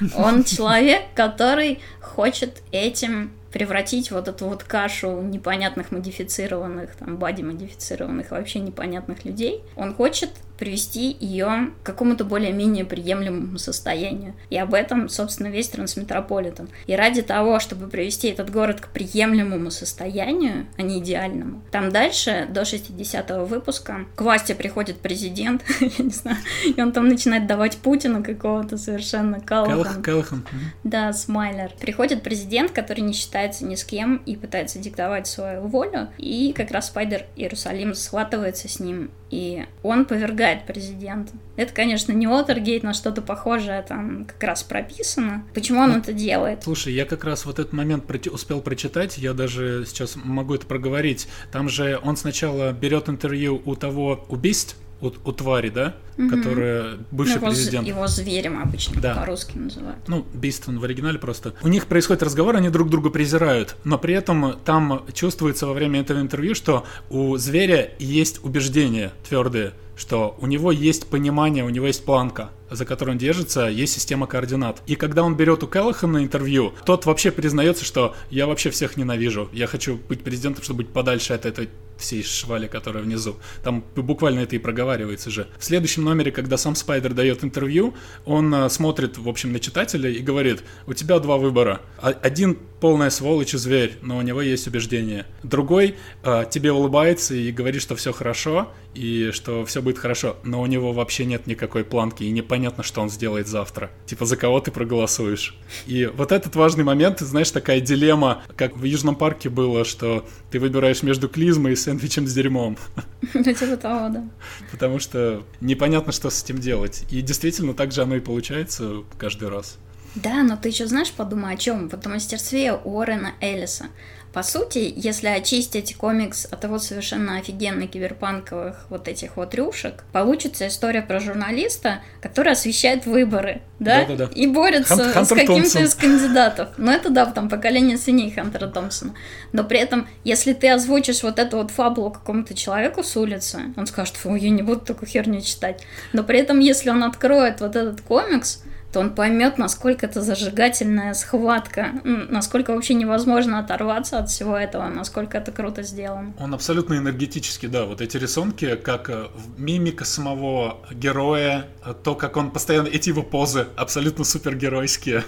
Он 0.16 0.37
человек, 0.44 1.02
который 1.14 1.80
хочет 2.00 2.62
этим 2.72 3.32
превратить 3.52 4.10
вот 4.10 4.28
эту 4.28 4.46
вот 4.46 4.62
кашу 4.62 5.20
непонятных 5.22 5.90
модифицированных, 5.90 6.94
там, 6.96 7.16
бади-модифицированных, 7.16 8.30
вообще 8.30 8.60
непонятных 8.60 9.24
людей. 9.24 9.62
Он 9.76 9.94
хочет 9.94 10.30
привести 10.58 11.16
ее 11.20 11.70
к 11.82 11.86
какому-то 11.86 12.24
более-менее 12.24 12.84
приемлемому 12.84 13.58
состоянию. 13.58 14.34
И 14.50 14.58
об 14.58 14.74
этом, 14.74 15.08
собственно, 15.08 15.48
весь 15.48 15.68
Трансметрополитен. 15.68 16.68
И 16.86 16.96
ради 16.96 17.22
того, 17.22 17.60
чтобы 17.60 17.88
привести 17.88 18.28
этот 18.28 18.50
город 18.50 18.80
к 18.80 18.88
приемлемому 18.88 19.70
состоянию, 19.70 20.66
а 20.76 20.82
не 20.82 20.98
идеальному, 20.98 21.62
там 21.70 21.90
дальше, 21.90 22.48
до 22.50 22.62
60-го 22.62 23.44
выпуска, 23.44 24.06
к 24.16 24.20
власти 24.20 24.54
приходит 24.54 24.98
президент, 24.98 25.62
я 25.80 26.04
не 26.04 26.10
знаю, 26.10 26.38
и 26.64 26.80
он 26.80 26.92
там 26.92 27.08
начинает 27.08 27.46
давать 27.46 27.76
Путину 27.76 28.24
какого-то 28.24 28.76
совершенно 28.76 29.40
Калахан. 29.40 30.02
Калахан. 30.02 30.46
Да, 30.84 31.12
Смайлер. 31.12 31.72
Приходит 31.80 32.22
президент, 32.22 32.72
который 32.72 33.00
не 33.00 33.12
считается 33.12 33.64
ни 33.64 33.76
с 33.76 33.84
кем 33.84 34.16
и 34.26 34.36
пытается 34.36 34.78
диктовать 34.78 35.26
свою 35.26 35.62
волю, 35.62 36.08
и 36.18 36.52
как 36.56 36.70
раз 36.70 36.88
Спайдер 36.88 37.26
Иерусалим 37.36 37.94
схватывается 37.94 38.68
с 38.68 38.80
ним 38.80 39.10
и 39.30 39.66
он 39.82 40.04
повергает 40.04 40.47
президента. 40.56 41.32
Это, 41.56 41.72
конечно, 41.72 42.12
не 42.12 42.26
Отергейт, 42.26 42.82
но 42.82 42.92
что-то 42.92 43.22
похожее 43.22 43.82
там 43.82 44.24
как 44.24 44.42
раз 44.42 44.62
прописано. 44.62 45.44
Почему 45.54 45.80
он 45.80 45.92
ну, 45.92 45.98
это 45.98 46.12
делает? 46.12 46.64
Слушай, 46.64 46.94
я 46.94 47.04
как 47.04 47.24
раз 47.24 47.46
вот 47.46 47.58
этот 47.58 47.72
момент 47.72 48.04
успел 48.28 48.60
прочитать, 48.60 49.18
я 49.18 49.32
даже 49.32 49.84
сейчас 49.86 50.16
могу 50.16 50.54
это 50.54 50.66
проговорить. 50.66 51.28
Там 51.52 51.68
же 51.68 51.98
он 52.02 52.16
сначала 52.16 52.72
берет 52.72 53.08
интервью 53.08 53.62
у 53.64 53.74
того 53.74 54.24
убийств, 54.28 54.76
у, 55.00 55.06
у 55.06 55.32
твари, 55.32 55.68
да, 55.68 55.94
угу. 56.16 56.28
которая 56.28 56.98
бывший 57.10 57.40
ну, 57.40 57.46
президент. 57.48 57.86
Его 57.86 58.06
зверем 58.06 58.60
обычно 58.60 59.00
да. 59.00 59.14
по-русски 59.14 59.56
называют. 59.56 59.98
Ну, 60.08 60.26
Бист 60.34 60.66
в 60.66 60.84
оригинале 60.84 61.18
просто. 61.18 61.54
У 61.62 61.68
них 61.68 61.86
происходит 61.86 62.22
разговор, 62.22 62.56
они 62.56 62.68
друг 62.70 62.90
друга 62.90 63.10
презирают, 63.10 63.76
но 63.84 63.98
при 63.98 64.14
этом 64.14 64.58
там 64.64 65.04
чувствуется 65.12 65.66
во 65.66 65.72
время 65.72 66.00
этого 66.00 66.20
интервью, 66.20 66.54
что 66.54 66.84
у 67.10 67.36
зверя 67.36 67.92
есть 67.98 68.44
убеждения 68.44 69.12
твердые, 69.28 69.72
что 69.98 70.36
у 70.40 70.46
него 70.46 70.72
есть 70.72 71.08
понимание, 71.08 71.64
у 71.64 71.68
него 71.68 71.86
есть 71.86 72.04
планка 72.04 72.50
за 72.70 72.84
которой 72.84 73.10
он 73.10 73.18
держится, 73.18 73.66
есть 73.66 73.94
система 73.94 74.26
координат. 74.26 74.82
И 74.86 74.94
когда 74.94 75.22
он 75.22 75.36
берет 75.36 75.62
у 75.62 75.66
Келлахана 75.66 76.18
интервью, 76.18 76.74
тот 76.84 77.06
вообще 77.06 77.30
признается, 77.30 77.84
что 77.84 78.14
я 78.30 78.46
вообще 78.46 78.70
всех 78.70 78.96
ненавижу. 78.96 79.48
Я 79.52 79.66
хочу 79.66 79.98
быть 80.08 80.22
президентом, 80.22 80.62
чтобы 80.64 80.84
быть 80.84 80.92
подальше 80.92 81.32
от 81.32 81.46
этой 81.46 81.68
всей 81.96 82.22
швали, 82.22 82.68
которая 82.68 83.02
внизу. 83.02 83.36
Там 83.64 83.84
буквально 83.96 84.40
это 84.40 84.54
и 84.54 84.60
проговаривается 84.60 85.30
же. 85.30 85.48
В 85.58 85.64
следующем 85.64 86.04
номере, 86.04 86.30
когда 86.30 86.56
сам 86.56 86.76
Спайдер 86.76 87.12
дает 87.12 87.42
интервью, 87.42 87.94
он 88.24 88.54
э, 88.54 88.70
смотрит, 88.70 89.18
в 89.18 89.28
общем, 89.28 89.52
на 89.52 89.58
читателя 89.58 90.08
и 90.08 90.20
говорит, 90.20 90.62
у 90.86 90.94
тебя 90.94 91.18
два 91.18 91.38
выбора. 91.38 91.80
Один 92.00 92.56
полная 92.80 93.10
сволочь 93.10 93.54
и 93.54 93.58
зверь, 93.58 93.96
но 94.00 94.16
у 94.16 94.22
него 94.22 94.42
есть 94.42 94.68
убеждение. 94.68 95.26
Другой 95.42 95.96
э, 96.22 96.44
тебе 96.48 96.70
улыбается 96.70 97.34
и 97.34 97.50
говорит, 97.50 97.82
что 97.82 97.96
все 97.96 98.12
хорошо, 98.12 98.70
и 98.98 99.30
что 99.30 99.64
все 99.64 99.80
будет 99.80 99.98
хорошо, 99.98 100.36
но 100.42 100.60
у 100.60 100.66
него 100.66 100.92
вообще 100.92 101.24
нет 101.24 101.46
никакой 101.46 101.84
планки, 101.84 102.24
и 102.24 102.30
непонятно, 102.30 102.82
что 102.82 103.00
он 103.00 103.10
сделает 103.10 103.46
завтра. 103.46 103.90
Типа, 104.06 104.24
за 104.24 104.36
кого 104.36 104.58
ты 104.60 104.72
проголосуешь. 104.72 105.56
И 105.86 106.06
вот 106.06 106.32
этот 106.32 106.56
важный 106.56 106.82
момент, 106.82 107.20
знаешь, 107.20 107.50
такая 107.52 107.80
дилемма, 107.80 108.42
как 108.56 108.76
в 108.76 108.82
Южном 108.82 109.14
парке 109.14 109.48
было, 109.48 109.84
что 109.84 110.26
ты 110.50 110.58
выбираешь 110.58 111.04
между 111.04 111.28
клизмой 111.28 111.72
и 111.72 111.76
сэндвичем 111.76 112.26
с 112.26 112.34
дерьмом. 112.34 112.76
Ну, 113.34 113.42
типа 113.42 113.76
того, 113.76 114.08
да. 114.08 114.24
Потому 114.70 114.98
что 114.98 115.42
непонятно, 115.60 116.12
что 116.12 116.30
с 116.30 116.42
этим 116.42 116.58
делать. 116.58 117.04
И 117.10 117.20
действительно, 117.20 117.74
так 117.74 117.92
же 117.92 118.02
оно 118.02 118.16
и 118.16 118.20
получается 118.20 119.02
каждый 119.18 119.48
раз. 119.48 119.78
Да, 120.14 120.42
но 120.42 120.56
ты 120.56 120.68
еще 120.68 120.86
знаешь, 120.86 121.12
подумай 121.12 121.54
о 121.54 121.56
чем? 121.56 121.88
Вот 121.88 122.06
о 122.06 122.08
мастерстве 122.08 122.72
Уоррена 122.72 123.34
Эллиса. 123.40 123.86
По 124.32 124.42
сути, 124.42 124.92
если 124.94 125.28
очистить 125.28 125.96
комикс 125.96 126.46
от 126.50 126.62
его 126.64 126.78
совершенно 126.78 127.38
офигенно 127.38 127.86
киберпанковых 127.86 128.86
вот 128.90 129.08
этих 129.08 129.36
вот 129.36 129.54
рюшек, 129.54 130.04
получится 130.12 130.68
история 130.68 131.02
про 131.02 131.18
журналиста, 131.18 132.02
который 132.20 132.52
освещает 132.52 133.06
выборы, 133.06 133.62
да? 133.78 134.04
Да, 134.04 134.16
да, 134.16 134.26
да. 134.26 134.32
И 134.34 134.46
борется 134.46 134.94
Хан- 134.94 135.24
с 135.24 135.28
каким-то 135.28 135.80
из 135.80 135.94
кандидатов. 135.94 136.68
Ну, 136.76 136.90
это 136.90 137.10
да, 137.10 137.26
там 137.26 137.48
поколение 137.48 137.96
сыней 137.96 138.30
Хантера 138.30 138.66
Томпсона. 138.66 139.14
Но 139.52 139.64
при 139.64 139.78
этом, 139.78 140.06
если 140.24 140.52
ты 140.52 140.68
озвучишь 140.70 141.22
вот 141.22 141.38
эту 141.38 141.56
вот 141.56 141.70
фабулу 141.70 142.10
какому-то 142.10 142.54
человеку 142.54 143.02
с 143.02 143.16
улицы, 143.16 143.60
он 143.76 143.86
скажет, 143.86 144.16
фу, 144.16 144.34
я 144.34 144.50
не 144.50 144.62
буду 144.62 144.80
такую 144.80 145.08
херню 145.08 145.40
читать. 145.40 145.82
Но 146.12 146.22
при 146.22 146.38
этом, 146.38 146.60
если 146.60 146.90
он 146.90 147.02
откроет 147.02 147.60
вот 147.60 147.76
этот 147.76 148.02
комикс, 148.02 148.62
то 148.92 149.00
он 149.00 149.14
поймет, 149.14 149.58
насколько 149.58 150.06
это 150.06 150.22
зажигательная 150.22 151.12
схватка, 151.14 151.92
насколько 152.04 152.74
вообще 152.74 152.94
невозможно 152.94 153.58
оторваться 153.58 154.18
от 154.18 154.30
всего 154.30 154.56
этого, 154.56 154.88
насколько 154.88 155.36
это 155.36 155.52
круто 155.52 155.82
сделано. 155.82 156.32
Он 156.38 156.54
абсолютно 156.54 156.94
энергетический, 156.94 157.68
да, 157.68 157.84
вот 157.84 158.00
эти 158.00 158.16
рисунки, 158.16 158.76
как 158.76 159.10
э, 159.10 159.26
мимика 159.56 160.04
самого 160.04 160.78
героя, 160.90 161.66
то, 162.02 162.14
как 162.14 162.36
он 162.36 162.50
постоянно, 162.50 162.88
эти 162.88 163.10
его 163.10 163.22
позы 163.22 163.66
абсолютно 163.76 164.24
супергеройские. 164.24 165.24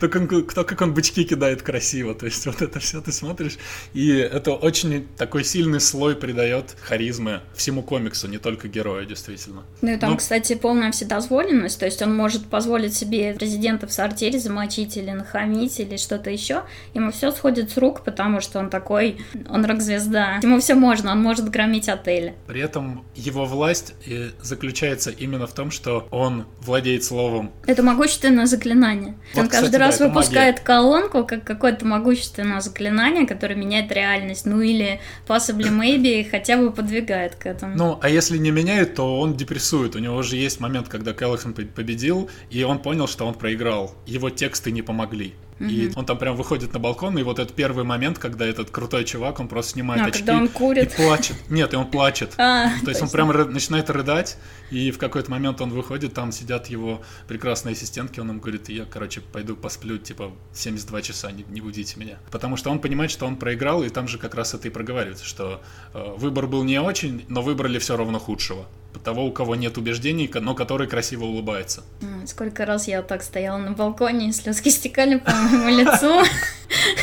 То, 0.00 0.08
как, 0.08 0.52
то, 0.52 0.64
как 0.64 0.80
он 0.80 0.94
бычки 0.94 1.24
кидает 1.24 1.62
красиво. 1.62 2.14
То 2.14 2.26
есть 2.26 2.46
вот 2.46 2.62
это 2.62 2.80
все 2.80 3.00
ты 3.00 3.12
смотришь, 3.12 3.58
и 3.94 4.10
это 4.10 4.52
очень 4.52 5.06
такой 5.16 5.44
сильный 5.44 5.80
слой 5.80 6.16
придает 6.16 6.76
харизмы 6.82 7.40
всему 7.54 7.82
комиксу, 7.82 8.28
не 8.28 8.38
только 8.38 8.68
герою, 8.68 9.06
действительно. 9.06 9.64
Ну 9.82 9.92
и 9.92 9.96
там, 9.96 10.12
ну, 10.12 10.16
кстати, 10.16 10.54
полная 10.54 10.92
вседозволенность, 10.92 11.78
то 11.78 11.86
есть 11.86 12.02
он 12.02 12.14
может 12.14 12.46
позволить 12.46 12.94
себе 12.94 13.34
президента 13.34 13.86
в 13.86 13.92
сортире 13.92 14.38
замочить 14.38 14.96
или 14.96 15.10
нахамить 15.10 15.78
или 15.80 15.96
что-то 15.96 16.30
еще. 16.30 16.62
Ему 16.94 17.12
все 17.12 17.30
сходит 17.32 17.70
с 17.70 17.76
рук, 17.76 18.04
потому 18.04 18.40
что 18.40 18.58
он 18.58 18.70
такой, 18.70 19.18
он 19.48 19.64
рок-звезда. 19.64 20.40
Ему 20.42 20.60
все 20.60 20.74
можно, 20.74 21.12
он 21.12 21.22
может 21.22 21.48
громить 21.50 21.88
отели. 21.88 22.34
При 22.46 22.60
этом 22.60 23.04
его 23.14 23.44
власть 23.44 23.94
э, 24.06 24.30
заключается 24.40 25.10
именно 25.10 25.46
в 25.46 25.52
том, 25.52 25.70
что 25.70 26.08
он 26.10 26.46
владеет 26.60 27.04
словом. 27.04 27.52
Это 27.66 27.82
могущественное 27.82 28.46
заклинание. 28.46 29.16
Вот, 29.34 29.42
он 29.42 29.48
каждый 29.66 29.84
раз 29.84 29.98
да, 29.98 30.08
выпускает 30.08 30.54
магия. 30.56 30.64
колонку, 30.64 31.24
как 31.24 31.44
какое-то 31.44 31.86
могущественное 31.86 32.60
заклинание, 32.60 33.26
которое 33.26 33.54
меняет 33.54 33.92
реальность. 33.92 34.46
Ну 34.46 34.60
или 34.60 35.00
possibly 35.26 35.70
maybe 35.70 36.28
хотя 36.28 36.56
бы 36.56 36.70
подвигает 36.72 37.36
к 37.36 37.46
этому. 37.46 37.76
Ну, 37.76 37.98
а 38.02 38.08
если 38.08 38.38
не 38.38 38.50
меняет, 38.50 38.94
то 38.94 39.20
он 39.20 39.36
депрессует. 39.36 39.96
У 39.96 39.98
него 39.98 40.22
же 40.22 40.36
есть 40.36 40.60
момент, 40.60 40.88
когда 40.88 41.12
Келлихан 41.12 41.54
победил, 41.54 42.30
и 42.50 42.62
он 42.62 42.78
понял, 42.78 43.06
что 43.06 43.26
он 43.26 43.34
проиграл. 43.34 43.94
Его 44.06 44.30
тексты 44.30 44.70
не 44.70 44.82
помогли. 44.82 45.34
Угу. 45.58 45.68
И 45.68 45.92
он 45.96 46.04
там 46.04 46.18
прям 46.18 46.36
выходит 46.36 46.72
на 46.72 46.78
балкон, 46.78 47.18
и 47.18 47.22
вот 47.22 47.38
этот 47.38 47.54
первый 47.54 47.84
момент, 47.84 48.18
когда 48.18 48.44
этот 48.44 48.70
крутой 48.70 49.04
чувак, 49.04 49.40
он 49.40 49.48
просто 49.48 49.72
снимает 49.72 50.02
а, 50.02 50.06
очки 50.06 50.18
когда 50.18 50.36
он 50.36 50.48
курит. 50.48 50.92
и 50.92 50.96
плачет. 50.96 51.36
Нет, 51.48 51.72
и 51.72 51.76
он 51.76 51.90
плачет. 51.90 52.34
А, 52.38 52.68
то 52.84 52.90
есть 52.90 53.02
он 53.02 53.08
прям 53.08 53.28
начинает 53.52 53.88
рыдать, 53.88 54.36
и 54.70 54.90
в 54.90 54.98
какой-то 54.98 55.30
момент 55.30 55.60
он 55.60 55.70
выходит, 55.70 56.12
там 56.12 56.32
сидят 56.32 56.66
его 56.66 57.02
прекрасные 57.26 57.72
ассистентки, 57.72 58.20
он 58.20 58.30
им 58.30 58.40
говорит, 58.40 58.68
я, 58.68 58.84
короче, 58.84 59.20
пойду 59.20 59.56
посплю, 59.56 59.98
типа, 59.98 60.32
72 60.52 61.02
часа, 61.02 61.32
не, 61.32 61.44
не 61.48 61.60
будите 61.60 61.98
меня. 61.98 62.18
Потому 62.30 62.56
что 62.56 62.70
он 62.70 62.78
понимает, 62.78 63.10
что 63.10 63.26
он 63.26 63.36
проиграл, 63.36 63.82
и 63.82 63.88
там 63.88 64.08
же 64.08 64.18
как 64.18 64.34
раз 64.34 64.52
это 64.52 64.68
и 64.68 64.70
проговаривается, 64.70 65.24
что 65.24 65.62
э, 65.94 66.14
выбор 66.16 66.46
был 66.46 66.64
не 66.64 66.80
очень, 66.80 67.24
но 67.28 67.40
выбрали 67.42 67.78
все 67.78 67.96
равно 67.96 68.18
худшего 68.18 68.66
того, 68.98 69.24
у 69.24 69.32
кого 69.32 69.54
нет 69.54 69.78
убеждений, 69.78 70.30
но 70.32 70.54
который 70.54 70.86
красиво 70.86 71.24
улыбается. 71.24 71.82
Сколько 72.26 72.66
раз 72.66 72.88
я 72.88 73.02
так 73.02 73.22
стояла 73.22 73.58
на 73.58 73.72
балконе, 73.72 74.28
и 74.28 74.32
слезки 74.32 74.68
стекали 74.68 75.18
по 75.18 75.30
моему 75.30 75.68
лицу 75.68 76.22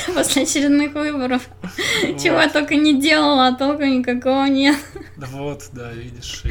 после 0.16 0.44
очередных 0.44 0.94
выборов. 0.94 1.48
Чего 2.22 2.42
я 2.42 2.50
только 2.50 2.76
не 2.76 3.00
делала, 3.00 3.48
а 3.48 3.56
толка 3.56 3.88
никакого 3.88 4.46
нет. 4.46 4.78
Да 5.18 5.28
вот, 5.28 5.70
да, 5.72 5.92
видишь. 5.92 6.44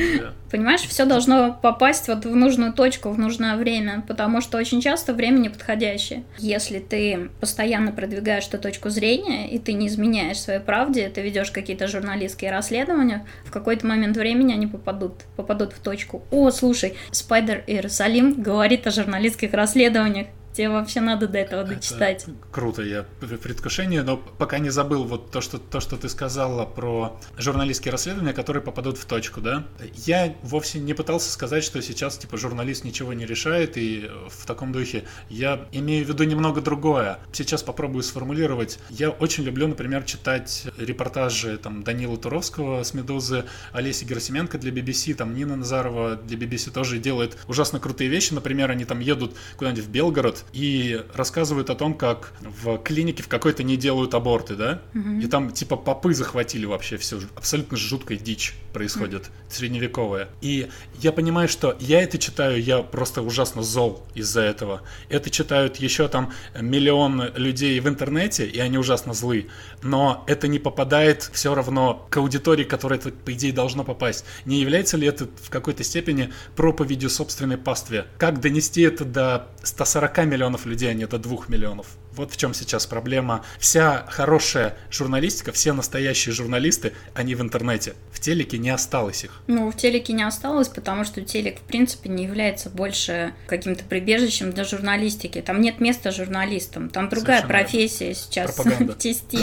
Понимаешь, 0.52 0.82
все 0.82 1.06
должно 1.06 1.58
попасть 1.62 2.08
вот 2.08 2.26
в 2.26 2.36
нужную 2.36 2.74
точку, 2.74 3.08
в 3.08 3.18
нужное 3.18 3.56
время, 3.56 4.04
потому 4.06 4.42
что 4.42 4.58
очень 4.58 4.82
часто 4.82 5.14
время 5.14 5.38
неподходящее. 5.38 6.24
Если 6.36 6.78
ты 6.78 7.30
постоянно 7.40 7.90
продвигаешь 7.90 8.48
эту 8.48 8.58
точку 8.58 8.90
зрения, 8.90 9.50
и 9.50 9.58
ты 9.58 9.72
не 9.72 9.86
изменяешь 9.86 10.38
своей 10.38 10.60
правде, 10.60 11.08
ты 11.08 11.22
ведешь 11.22 11.50
какие-то 11.50 11.88
журналистские 11.88 12.50
расследования, 12.50 13.26
в 13.46 13.50
какой-то 13.50 13.86
момент 13.86 14.18
времени 14.18 14.52
они 14.52 14.66
попадут, 14.66 15.22
попадут 15.36 15.72
в 15.72 15.80
точку. 15.80 16.22
О, 16.30 16.50
слушай, 16.50 16.98
Спайдер 17.12 17.64
Иерусалим 17.66 18.34
говорит 18.42 18.86
о 18.86 18.90
журналистских 18.90 19.54
расследованиях. 19.54 20.26
Тебе 20.52 20.68
вообще 20.68 21.00
надо 21.00 21.28
до 21.28 21.38
этого 21.38 21.64
дочитать. 21.64 22.24
Это 22.24 22.32
круто, 22.50 22.82
я 22.82 23.06
в 23.20 23.36
предвкушении, 23.38 24.00
но 24.00 24.16
пока 24.16 24.58
не 24.58 24.70
забыл 24.70 25.04
вот 25.04 25.30
то, 25.30 25.40
что, 25.40 25.58
то, 25.58 25.80
что 25.80 25.96
ты 25.96 26.08
сказала 26.08 26.66
про 26.66 27.18
журналистские 27.38 27.92
расследования, 27.92 28.34
которые 28.34 28.62
попадут 28.62 28.98
в 28.98 29.04
точку, 29.06 29.40
да? 29.40 29.64
Я 29.94 30.34
вовсе 30.42 30.78
не 30.78 30.92
пытался 30.92 31.30
сказать, 31.32 31.64
что 31.64 31.80
сейчас, 31.80 32.18
типа, 32.18 32.36
журналист 32.36 32.84
ничего 32.84 33.14
не 33.14 33.24
решает, 33.24 33.76
и 33.76 34.10
в 34.28 34.46
таком 34.46 34.72
духе. 34.72 35.04
Я 35.30 35.66
имею 35.72 36.04
в 36.04 36.08
виду 36.08 36.24
немного 36.24 36.60
другое. 36.60 37.18
Сейчас 37.32 37.62
попробую 37.62 38.02
сформулировать. 38.02 38.78
Я 38.90 39.10
очень 39.10 39.44
люблю, 39.44 39.68
например, 39.68 40.04
читать 40.04 40.66
репортажи 40.76 41.56
там 41.56 41.82
Данила 41.82 42.16
Туровского 42.16 42.82
с 42.82 42.92
«Медузы», 42.92 43.44
Олеси 43.72 44.04
Герасименко 44.04 44.58
для 44.58 44.70
BBC, 44.70 45.14
там 45.14 45.34
Нина 45.34 45.56
Назарова 45.56 46.16
для 46.16 46.36
BBC 46.36 46.70
тоже 46.70 46.98
делает 46.98 47.38
ужасно 47.48 47.80
крутые 47.80 48.10
вещи. 48.10 48.34
Например, 48.34 48.70
они 48.70 48.84
там 48.84 49.00
едут 49.00 49.34
куда-нибудь 49.56 49.84
в 49.84 49.88
Белгород 49.88 50.41
и 50.52 51.05
рассказывают 51.14 51.70
о 51.70 51.74
том, 51.74 51.94
как 51.94 52.33
в 52.40 52.78
клинике 52.78 53.22
в 53.22 53.28
какой-то 53.28 53.62
не 53.62 53.76
делают 53.76 54.14
аборты, 54.14 54.57
да? 54.57 54.83
Угу. 54.94 55.20
И 55.20 55.26
там 55.26 55.50
типа 55.50 55.76
попы 55.76 56.14
захватили 56.14 56.66
вообще 56.66 56.96
все. 56.96 57.20
Абсолютно 57.35 57.76
жуткая 57.76 58.18
дичь 58.18 58.55
происходит, 58.72 59.22
угу. 59.22 59.31
средневековая. 59.48 60.28
И 60.40 60.68
я 61.00 61.12
понимаю, 61.12 61.48
что 61.48 61.76
я 61.81 62.02
это 62.02 62.18
читаю, 62.18 62.62
я 62.62 62.83
просто 62.83 63.22
ужасно 63.22 63.62
зол 63.62 64.02
из-за 64.14 64.40
этого. 64.42 64.83
Это 65.09 65.31
читают 65.31 65.76
еще 65.76 66.09
там 66.09 66.33
миллион 66.59 67.33
людей 67.37 67.78
в 67.81 67.88
интернете, 67.88 68.46
и 68.46 68.59
они 68.59 68.78
ужасно 68.78 69.14
злы. 69.14 69.48
Но 69.83 70.24
это 70.26 70.48
не 70.48 70.59
попадает 70.59 71.31
все 71.33 71.55
равно 71.55 72.07
к 72.11 72.16
аудитории, 72.16 72.64
которая 72.64 72.98
это, 72.98 73.11
по 73.11 73.33
идее, 73.33 73.52
должно 73.52 73.85
попасть. 73.85 74.24
Не 74.44 74.61
является 74.61 74.96
ли 74.96 75.07
это 75.07 75.26
в 75.42 75.50
какой-то 75.50 75.85
степени 75.85 76.33
проповедью 76.57 77.11
собственной 77.11 77.59
пастве? 77.59 78.07
Как 78.18 78.40
донести 78.40 78.83
это 78.83 79.05
до 79.05 79.48
140 79.62 80.26
миллионов 80.33 80.66
людей, 80.66 80.90
а 80.90 80.95
не 80.95 81.07
до 81.07 81.18
2 81.18 81.45
миллионов? 81.49 81.87
Вот 82.14 82.31
в 82.33 82.37
чем 82.37 82.53
сейчас 82.53 82.87
проблема. 82.87 83.45
Вся 83.59 84.05
хорошая 84.09 84.77
журналистика, 84.90 85.53
все 85.53 85.73
настоящие 85.73 86.35
журналисты, 86.35 86.92
они 87.14 87.35
в 87.35 87.40
интернете. 87.40 87.95
В 88.12 88.21
телеке 88.21 88.59
не 88.59 88.71
осталось 88.71 89.25
их. 89.25 89.42
Ну, 89.47 89.71
в 89.71 89.77
телеке 89.77 90.12
не 90.12 90.23
осталось, 90.23 90.68
потому 90.68 91.05
что 91.05 91.23
телек, 91.23 91.59
в 91.59 91.62
принципе, 91.62 92.11
не 92.11 92.25
является 92.25 92.68
больше 92.68 93.35
каким-то 93.47 93.85
прибежищем 93.85 94.53
для 94.53 94.64
журналистики. 94.64 95.40
Там 95.40 95.61
нет 95.61 95.81
места 95.81 96.11
журналистам. 96.11 96.90
Там 96.90 97.09
другая 97.09 97.40
Совершенно 97.40 97.62
профессия 97.62 98.14
сейчас 98.14 98.59
в 98.59 98.95
тести. 98.99 99.38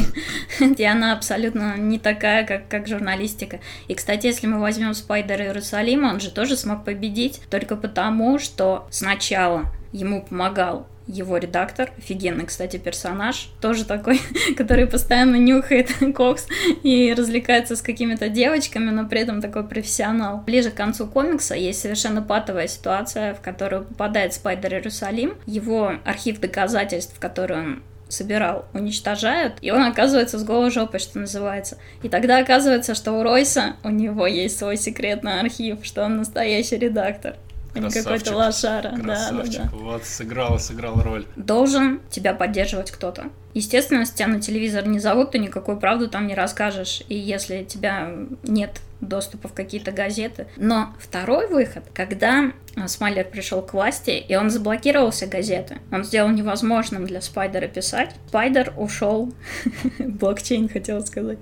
И 0.78 0.84
она 0.84 1.14
абсолютно 1.14 1.78
не 1.78 2.00
такая, 2.00 2.46
как, 2.46 2.68
как 2.68 2.88
журналистика. 2.88 3.60
И, 3.88 3.96
кстати, 3.96 4.28
если 4.28 4.48
мы 4.48 4.60
возьмем 4.60 4.94
Спайдера 4.94 5.46
Иерусалима, 5.46 6.10
он 6.10 6.20
же 6.20 6.32
тоже 6.32 6.56
смог 6.56 6.86
победить 6.86 7.42
только 7.50 7.76
потому, 7.76 8.40
что 8.40 8.88
сначала 8.92 9.72
ему 9.92 10.22
помогал 10.22 10.88
его 11.10 11.38
редактор, 11.38 11.92
офигенный, 11.98 12.46
кстати, 12.46 12.78
персонаж, 12.78 13.50
тоже 13.62 13.84
такой, 13.84 14.22
который 14.58 14.86
постоянно 14.86 15.38
нюхает 15.38 15.90
кокс 16.16 16.48
и 16.84 17.14
развлекается 17.18 17.76
с 17.76 17.82
какими-то 17.82 18.30
девочками, 18.30 18.92
но 18.92 19.08
при 19.08 19.22
этом 19.22 19.42
такой 19.42 19.68
профессионал. 19.68 20.38
Ближе 20.46 20.70
к 20.70 20.76
концу 20.76 21.08
комикса 21.08 21.56
есть 21.56 21.82
совершенно 21.82 22.22
патовая 22.22 22.68
ситуация, 22.68 23.34
в 23.34 23.42
которую 23.42 23.86
попадает 23.86 24.34
Спайдер 24.34 24.76
Иерусалим. 24.76 25.34
Его 25.48 25.94
архив 26.06 26.40
доказательств, 26.40 27.20
который 27.20 27.58
он 27.58 27.84
собирал, 28.08 28.66
уничтожают, 28.74 29.58
и 29.62 29.72
он 29.72 29.84
оказывается 29.84 30.40
с 30.40 30.44
голой 30.44 30.72
жопой, 30.72 31.00
что 31.00 31.20
называется. 31.20 31.78
И 32.02 32.10
тогда 32.10 32.40
оказывается, 32.40 32.96
что 32.96 33.14
у 33.14 33.24
Ройса 33.24 33.76
у 33.84 33.90
него 33.90 34.26
есть 34.26 34.58
свой 34.58 34.78
секретный 34.78 35.40
архив, 35.40 35.80
что 35.84 36.04
он 36.04 36.18
настоящий 36.18 36.78
редактор 36.78 37.36
какой-то 37.74 38.36
лошара. 38.36 38.94
Да, 38.98 39.32
да, 39.32 39.44
да. 39.44 39.70
Вот, 39.74 40.06
сыграл, 40.06 40.60
сыграл 40.60 41.02
роль. 41.02 41.26
Должен 41.36 42.02
тебя 42.10 42.34
поддерживать 42.34 42.92
кто-то. 42.92 43.26
Естественно, 43.54 44.00
если 44.00 44.16
тебя 44.16 44.28
на 44.28 44.42
телевизор 44.42 44.88
не 44.88 45.00
зовут, 45.00 45.32
ты 45.32 45.40
никакую 45.40 45.78
правду 45.78 46.08
там 46.08 46.28
не 46.28 46.36
расскажешь. 46.36 47.04
И 47.10 47.16
если 47.16 47.64
тебя 47.64 48.12
нет 48.44 48.82
доступа 49.02 49.48
в 49.48 49.54
какие-то 49.54 49.92
газеты. 49.92 50.48
Но 50.58 50.94
второй 51.00 51.48
выход, 51.48 51.84
когда 51.94 52.52
а, 52.76 52.88
Смайлер 52.88 53.26
пришел 53.26 53.62
к 53.62 53.74
власти, 53.74 54.12
и 54.12 54.36
он 54.36 54.50
заблокировал 54.50 55.12
все 55.12 55.26
газеты. 55.26 55.78
Он 55.92 56.04
сделал 56.04 56.30
невозможным 56.30 57.06
для 57.06 57.22
Спайдера 57.22 57.68
писать. 57.68 58.16
Спайдер 58.28 58.74
ушел. 58.78 59.34
Блокчейн 60.00 60.70
хотел 60.70 61.06
сказать. 61.06 61.40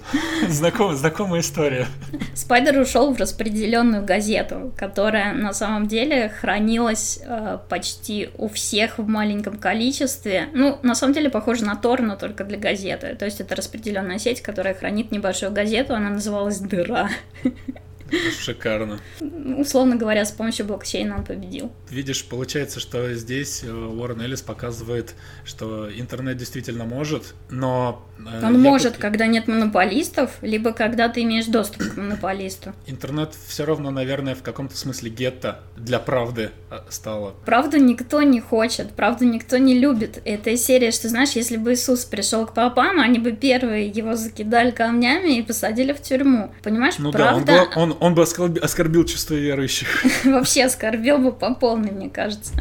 Знаком, 0.47 0.95
знакомая 0.95 1.41
история. 1.41 1.87
Спайдер 2.33 2.79
ушел 2.79 3.13
в 3.13 3.19
распределенную 3.19 4.05
газету, 4.05 4.73
которая 4.77 5.33
на 5.33 5.53
самом 5.53 5.87
деле 5.87 6.29
хранилась 6.29 7.19
э, 7.23 7.57
почти 7.69 8.29
у 8.37 8.47
всех 8.47 8.97
в 8.99 9.07
маленьком 9.07 9.57
количестве. 9.57 10.49
Ну, 10.53 10.79
на 10.83 10.95
самом 10.95 11.13
деле 11.13 11.29
похоже 11.29 11.65
на 11.65 11.75
Тор, 11.97 12.05
но 12.05 12.15
только 12.15 12.43
для 12.43 12.57
газеты. 12.57 13.15
То 13.15 13.25
есть 13.25 13.41
это 13.41 13.55
распределенная 13.55 14.19
сеть, 14.19 14.41
которая 14.41 14.73
хранит 14.73 15.11
небольшую 15.11 15.51
газету, 15.51 15.93
она 15.95 16.09
называлась 16.09 16.59
Дыра. 16.59 17.09
Шикарно. 18.39 18.99
Условно 19.57 19.95
говоря, 19.95 20.25
с 20.25 20.31
помощью 20.31 20.65
блокчейна 20.65 21.17
он 21.17 21.25
победил. 21.25 21.71
Видишь, 21.89 22.25
получается, 22.25 22.79
что 22.79 23.13
здесь 23.13 23.63
э, 23.63 23.71
Уоррен 23.71 24.21
Эллис 24.21 24.41
показывает, 24.41 25.15
что 25.45 25.89
интернет 25.91 26.37
действительно 26.37 26.85
может, 26.85 27.33
но... 27.49 28.05
Э, 28.19 28.45
он 28.45 28.61
может, 28.61 28.93
тут... 28.93 29.01
когда 29.01 29.27
нет 29.27 29.47
монополистов, 29.47 30.37
либо 30.41 30.73
когда 30.73 31.09
ты 31.09 31.23
имеешь 31.23 31.45
доступ 31.45 31.93
к 31.93 31.97
монополисту. 31.97 32.73
Интернет 32.85 33.33
все 33.47 33.65
равно, 33.65 33.91
наверное, 33.91 34.35
в 34.35 34.43
каком-то 34.43 34.77
смысле 34.77 35.09
гетто 35.09 35.61
для 35.75 35.99
правды 35.99 36.51
э, 36.69 36.79
стало. 36.89 37.35
Правду 37.45 37.77
никто 37.77 38.21
не 38.21 38.39
хочет, 38.39 38.91
правду 38.91 39.25
никто 39.25 39.57
не 39.57 39.77
любит. 39.77 40.21
Это 40.25 40.55
серия, 40.57 40.91
что, 40.91 41.09
знаешь, 41.09 41.31
если 41.31 41.57
бы 41.57 41.73
Иисус 41.73 42.05
пришел 42.05 42.45
к 42.45 42.53
папам, 42.53 42.99
они 42.99 43.19
бы 43.19 43.31
первые 43.31 43.87
его 43.87 44.15
закидали 44.15 44.71
камнями 44.71 45.37
и 45.37 45.41
посадили 45.41 45.93
в 45.93 46.01
тюрьму. 46.01 46.53
Понимаешь, 46.63 46.95
ну 46.97 47.11
правда... 47.11 47.45
Да, 47.45 47.67
он, 47.75 47.91
он, 47.91 47.96
он 47.99 48.15
бы 48.15 48.23
оскорбил, 48.23 48.63
оскорбил 48.63 49.05
чувство 49.05 49.35
верующих. 49.35 50.03
Вообще 50.25 50.65
оскорбил 50.65 51.17
бы 51.17 51.31
по 51.31 51.53
полной, 51.53 51.91
мне 51.91 52.09
кажется. 52.09 52.53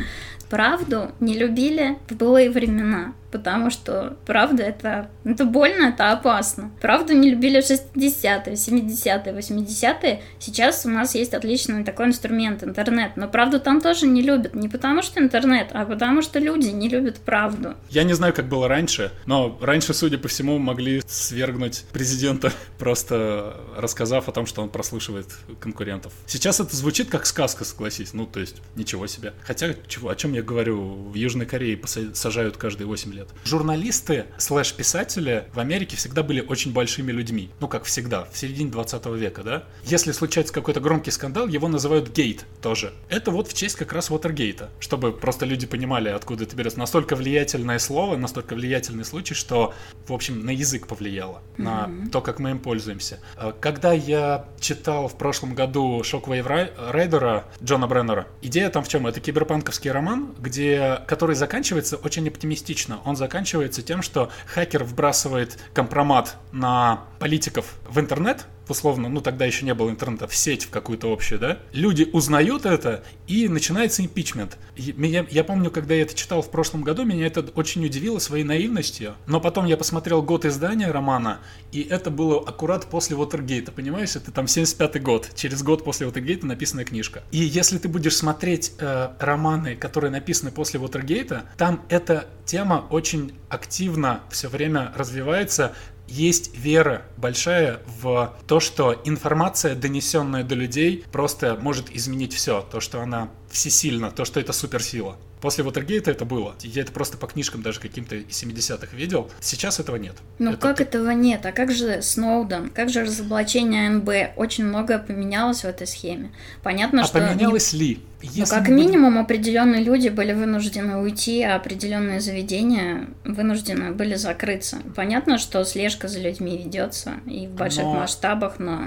Правду 0.48 1.10
не 1.20 1.36
любили 1.36 1.98
в 2.08 2.14
былые 2.14 2.50
времена 2.50 3.12
потому 3.30 3.70
что, 3.70 4.16
правда, 4.26 4.62
это, 4.62 5.10
это 5.24 5.44
больно, 5.44 5.86
это 5.86 6.12
опасно. 6.12 6.70
Правду 6.80 7.12
не 7.12 7.30
любили 7.30 7.60
в 7.60 7.64
60-е, 7.64 8.54
70-е, 8.54 9.34
80-е. 9.34 10.22
Сейчас 10.38 10.86
у 10.86 10.90
нас 10.90 11.14
есть 11.14 11.34
отличный 11.34 11.84
такой 11.84 12.06
инструмент, 12.06 12.62
интернет. 12.62 13.12
Но 13.16 13.28
правду 13.28 13.60
там 13.60 13.80
тоже 13.80 14.06
не 14.06 14.22
любят. 14.22 14.54
Не 14.54 14.68
потому 14.68 15.02
что 15.02 15.20
интернет, 15.20 15.68
а 15.72 15.84
потому 15.84 16.22
что 16.22 16.38
люди 16.38 16.68
не 16.68 16.88
любят 16.88 17.16
правду. 17.16 17.74
Я 17.90 18.04
не 18.04 18.14
знаю, 18.14 18.32
как 18.32 18.48
было 18.48 18.68
раньше, 18.68 19.12
но 19.26 19.58
раньше, 19.60 19.94
судя 19.94 20.18
по 20.18 20.28
всему, 20.28 20.58
могли 20.58 21.02
свергнуть 21.06 21.84
президента, 21.92 22.52
просто 22.78 23.56
рассказав 23.76 24.28
о 24.28 24.32
том, 24.32 24.46
что 24.46 24.62
он 24.62 24.68
прослушивает 24.68 25.26
конкурентов. 25.60 26.12
Сейчас 26.26 26.60
это 26.60 26.74
звучит 26.74 27.10
как 27.10 27.26
сказка, 27.26 27.64
согласись. 27.64 28.12
Ну, 28.12 28.26
то 28.26 28.40
есть, 28.40 28.56
ничего 28.74 29.06
себе. 29.06 29.34
Хотя, 29.44 29.74
чего, 29.86 30.08
о 30.08 30.16
чем 30.16 30.32
я 30.32 30.42
говорю, 30.42 30.94
в 31.10 31.14
Южной 31.14 31.46
Корее 31.46 31.80
сажают 32.14 32.56
каждые 32.56 32.86
8 32.86 33.12
лет. 33.12 33.25
Журналисты 33.44 34.26
слэш-писатели 34.38 35.44
в 35.54 35.60
Америке 35.60 35.96
всегда 35.96 36.22
были 36.22 36.40
очень 36.40 36.72
большими 36.72 37.12
людьми. 37.12 37.50
Ну, 37.60 37.68
как 37.68 37.84
всегда, 37.84 38.24
в 38.24 38.36
середине 38.36 38.70
20 38.70 39.06
века, 39.06 39.42
да? 39.42 39.64
Если 39.84 40.12
случается 40.12 40.52
какой-то 40.52 40.80
громкий 40.80 41.10
скандал, 41.10 41.46
его 41.46 41.68
называют 41.68 42.10
гейт 42.10 42.44
тоже. 42.60 42.92
Это 43.08 43.30
вот 43.30 43.48
в 43.48 43.54
честь 43.54 43.76
как 43.76 43.92
раз 43.92 44.10
Уотергейта, 44.10 44.70
чтобы 44.80 45.12
просто 45.12 45.46
люди 45.46 45.66
понимали, 45.66 46.08
откуда 46.08 46.44
это 46.44 46.56
берется. 46.56 46.78
Настолько 46.78 47.14
влиятельное 47.16 47.78
слово, 47.78 48.16
настолько 48.16 48.54
влиятельный 48.54 49.04
случай, 49.04 49.34
что, 49.34 49.74
в 50.06 50.12
общем, 50.12 50.44
на 50.44 50.50
язык 50.50 50.86
повлияло, 50.86 51.42
mm-hmm. 51.56 51.62
на 51.62 52.10
то, 52.10 52.20
как 52.20 52.38
мы 52.38 52.50
им 52.50 52.58
пользуемся. 52.58 53.20
А 53.36 53.52
когда 53.52 53.92
я 53.92 54.46
читал 54.60 55.08
в 55.08 55.16
прошлом 55.16 55.54
году 55.54 56.00
Shockwave 56.02 56.90
Райдера 56.90 57.44
Джона 57.62 57.86
Бреннера, 57.86 58.26
идея 58.42 58.70
там 58.70 58.84
в 58.84 58.88
чем? 58.88 59.06
Это 59.06 59.20
киберпанковский 59.20 59.90
роман, 59.90 60.34
где, 60.38 61.00
который 61.06 61.36
заканчивается 61.36 61.96
очень 61.96 62.26
оптимистично 62.28 63.00
он 63.06 63.16
заканчивается 63.16 63.82
тем, 63.82 64.02
что 64.02 64.30
хакер 64.46 64.84
вбрасывает 64.84 65.58
компромат 65.72 66.36
на 66.52 67.04
политиков 67.20 67.74
в 67.88 68.00
интернет, 68.00 68.46
условно, 68.68 69.08
ну 69.08 69.20
тогда 69.20 69.44
еще 69.44 69.64
не 69.64 69.74
было 69.74 69.90
интернета, 69.90 70.26
в 70.26 70.34
сеть 70.34 70.64
в 70.64 70.70
какую-то 70.70 71.12
общую, 71.12 71.38
да, 71.38 71.58
люди 71.72 72.08
узнают 72.12 72.66
это, 72.66 73.04
и 73.26 73.48
начинается 73.48 74.02
импичмент. 74.02 74.58
меня, 74.76 75.26
я 75.30 75.44
помню, 75.44 75.70
когда 75.70 75.94
я 75.94 76.02
это 76.02 76.14
читал 76.14 76.42
в 76.42 76.50
прошлом 76.50 76.82
году, 76.82 77.04
меня 77.04 77.26
это 77.26 77.40
очень 77.54 77.84
удивило 77.84 78.18
своей 78.18 78.44
наивностью, 78.44 79.14
но 79.26 79.40
потом 79.40 79.66
я 79.66 79.76
посмотрел 79.76 80.22
год 80.22 80.44
издания 80.44 80.90
романа, 80.90 81.40
и 81.72 81.82
это 81.82 82.10
было 82.10 82.40
аккурат 82.40 82.86
после 82.86 83.16
Вотергейта, 83.16 83.72
понимаешь, 83.72 84.16
это 84.16 84.30
там 84.30 84.46
75-й 84.46 85.00
год, 85.00 85.30
через 85.34 85.62
год 85.62 85.84
после 85.84 86.06
Вотергейта 86.06 86.46
написанная 86.46 86.84
книжка. 86.84 87.22
И 87.30 87.38
если 87.38 87.78
ты 87.78 87.88
будешь 87.88 88.16
смотреть 88.16 88.72
э, 88.78 89.10
романы, 89.18 89.76
которые 89.76 90.10
написаны 90.10 90.50
после 90.50 90.80
Вотергейта, 90.80 91.44
там 91.56 91.82
эта 91.88 92.28
тема 92.44 92.86
очень 92.90 93.32
активно 93.48 94.20
все 94.30 94.48
время 94.48 94.92
развивается, 94.96 95.74
есть 96.08 96.56
вера 96.56 97.02
большая 97.16 97.80
в 98.00 98.34
то, 98.46 98.60
что 98.60 99.00
информация, 99.04 99.74
донесенная 99.74 100.44
до 100.44 100.54
людей, 100.54 101.04
просто 101.12 101.56
может 101.60 101.90
изменить 101.90 102.32
все. 102.32 102.62
То, 102.62 102.80
что 102.80 103.00
она 103.00 103.30
всесильно, 103.50 104.10
то, 104.10 104.24
что 104.24 104.40
это 104.40 104.52
суперсила. 104.52 105.16
После 105.40 105.62
Вотергейта 105.62 106.10
это 106.10 106.24
было. 106.24 106.56
Я 106.62 106.82
это 106.82 106.92
просто 106.92 107.18
по 107.18 107.26
книжкам 107.26 107.62
даже 107.62 107.78
каким-то 107.78 108.16
из 108.16 108.42
70-х 108.42 108.96
видел. 108.96 109.30
Сейчас 109.40 109.78
этого 109.78 109.96
нет. 109.96 110.14
Ну 110.38 110.52
это 110.52 110.58
как 110.60 110.76
ты- 110.78 110.84
этого 110.84 111.10
нет? 111.10 111.44
А 111.44 111.52
как 111.52 111.70
же 111.72 112.00
Сноуден? 112.02 112.70
Как 112.70 112.88
же 112.88 113.02
разоблачение 113.04 113.90
НБ? 113.90 114.36
Очень 114.36 114.64
многое 114.64 114.98
поменялось 114.98 115.60
в 115.60 115.64
этой 115.66 115.86
схеме. 115.86 116.32
Понятно, 116.62 117.02
А 117.02 117.04
что... 117.04 117.20
не- 117.20 117.26
поменялось 117.28 117.72
ли? 117.74 118.00
Ну, 118.22 118.30
Если 118.32 118.54
как 118.54 118.66
мы 118.68 118.74
будем- 118.76 118.76
минимум, 118.90 119.18
определенные 119.18 119.84
люди 119.84 120.08
были 120.08 120.32
вынуждены 120.32 120.96
уйти, 120.96 121.42
а 121.42 121.56
определенные 121.56 122.20
заведения 122.20 123.06
вынуждены 123.24 123.92
были 123.92 124.14
закрыться. 124.14 124.78
Понятно, 124.96 125.36
что 125.38 125.62
слежка 125.64 126.08
за 126.08 126.18
людьми 126.20 126.56
ведется 126.56 127.14
и 127.26 127.46
в 127.46 127.50
больших 127.50 127.84
Но- 127.84 127.94
масштабах, 127.94 128.58
но 128.58 128.86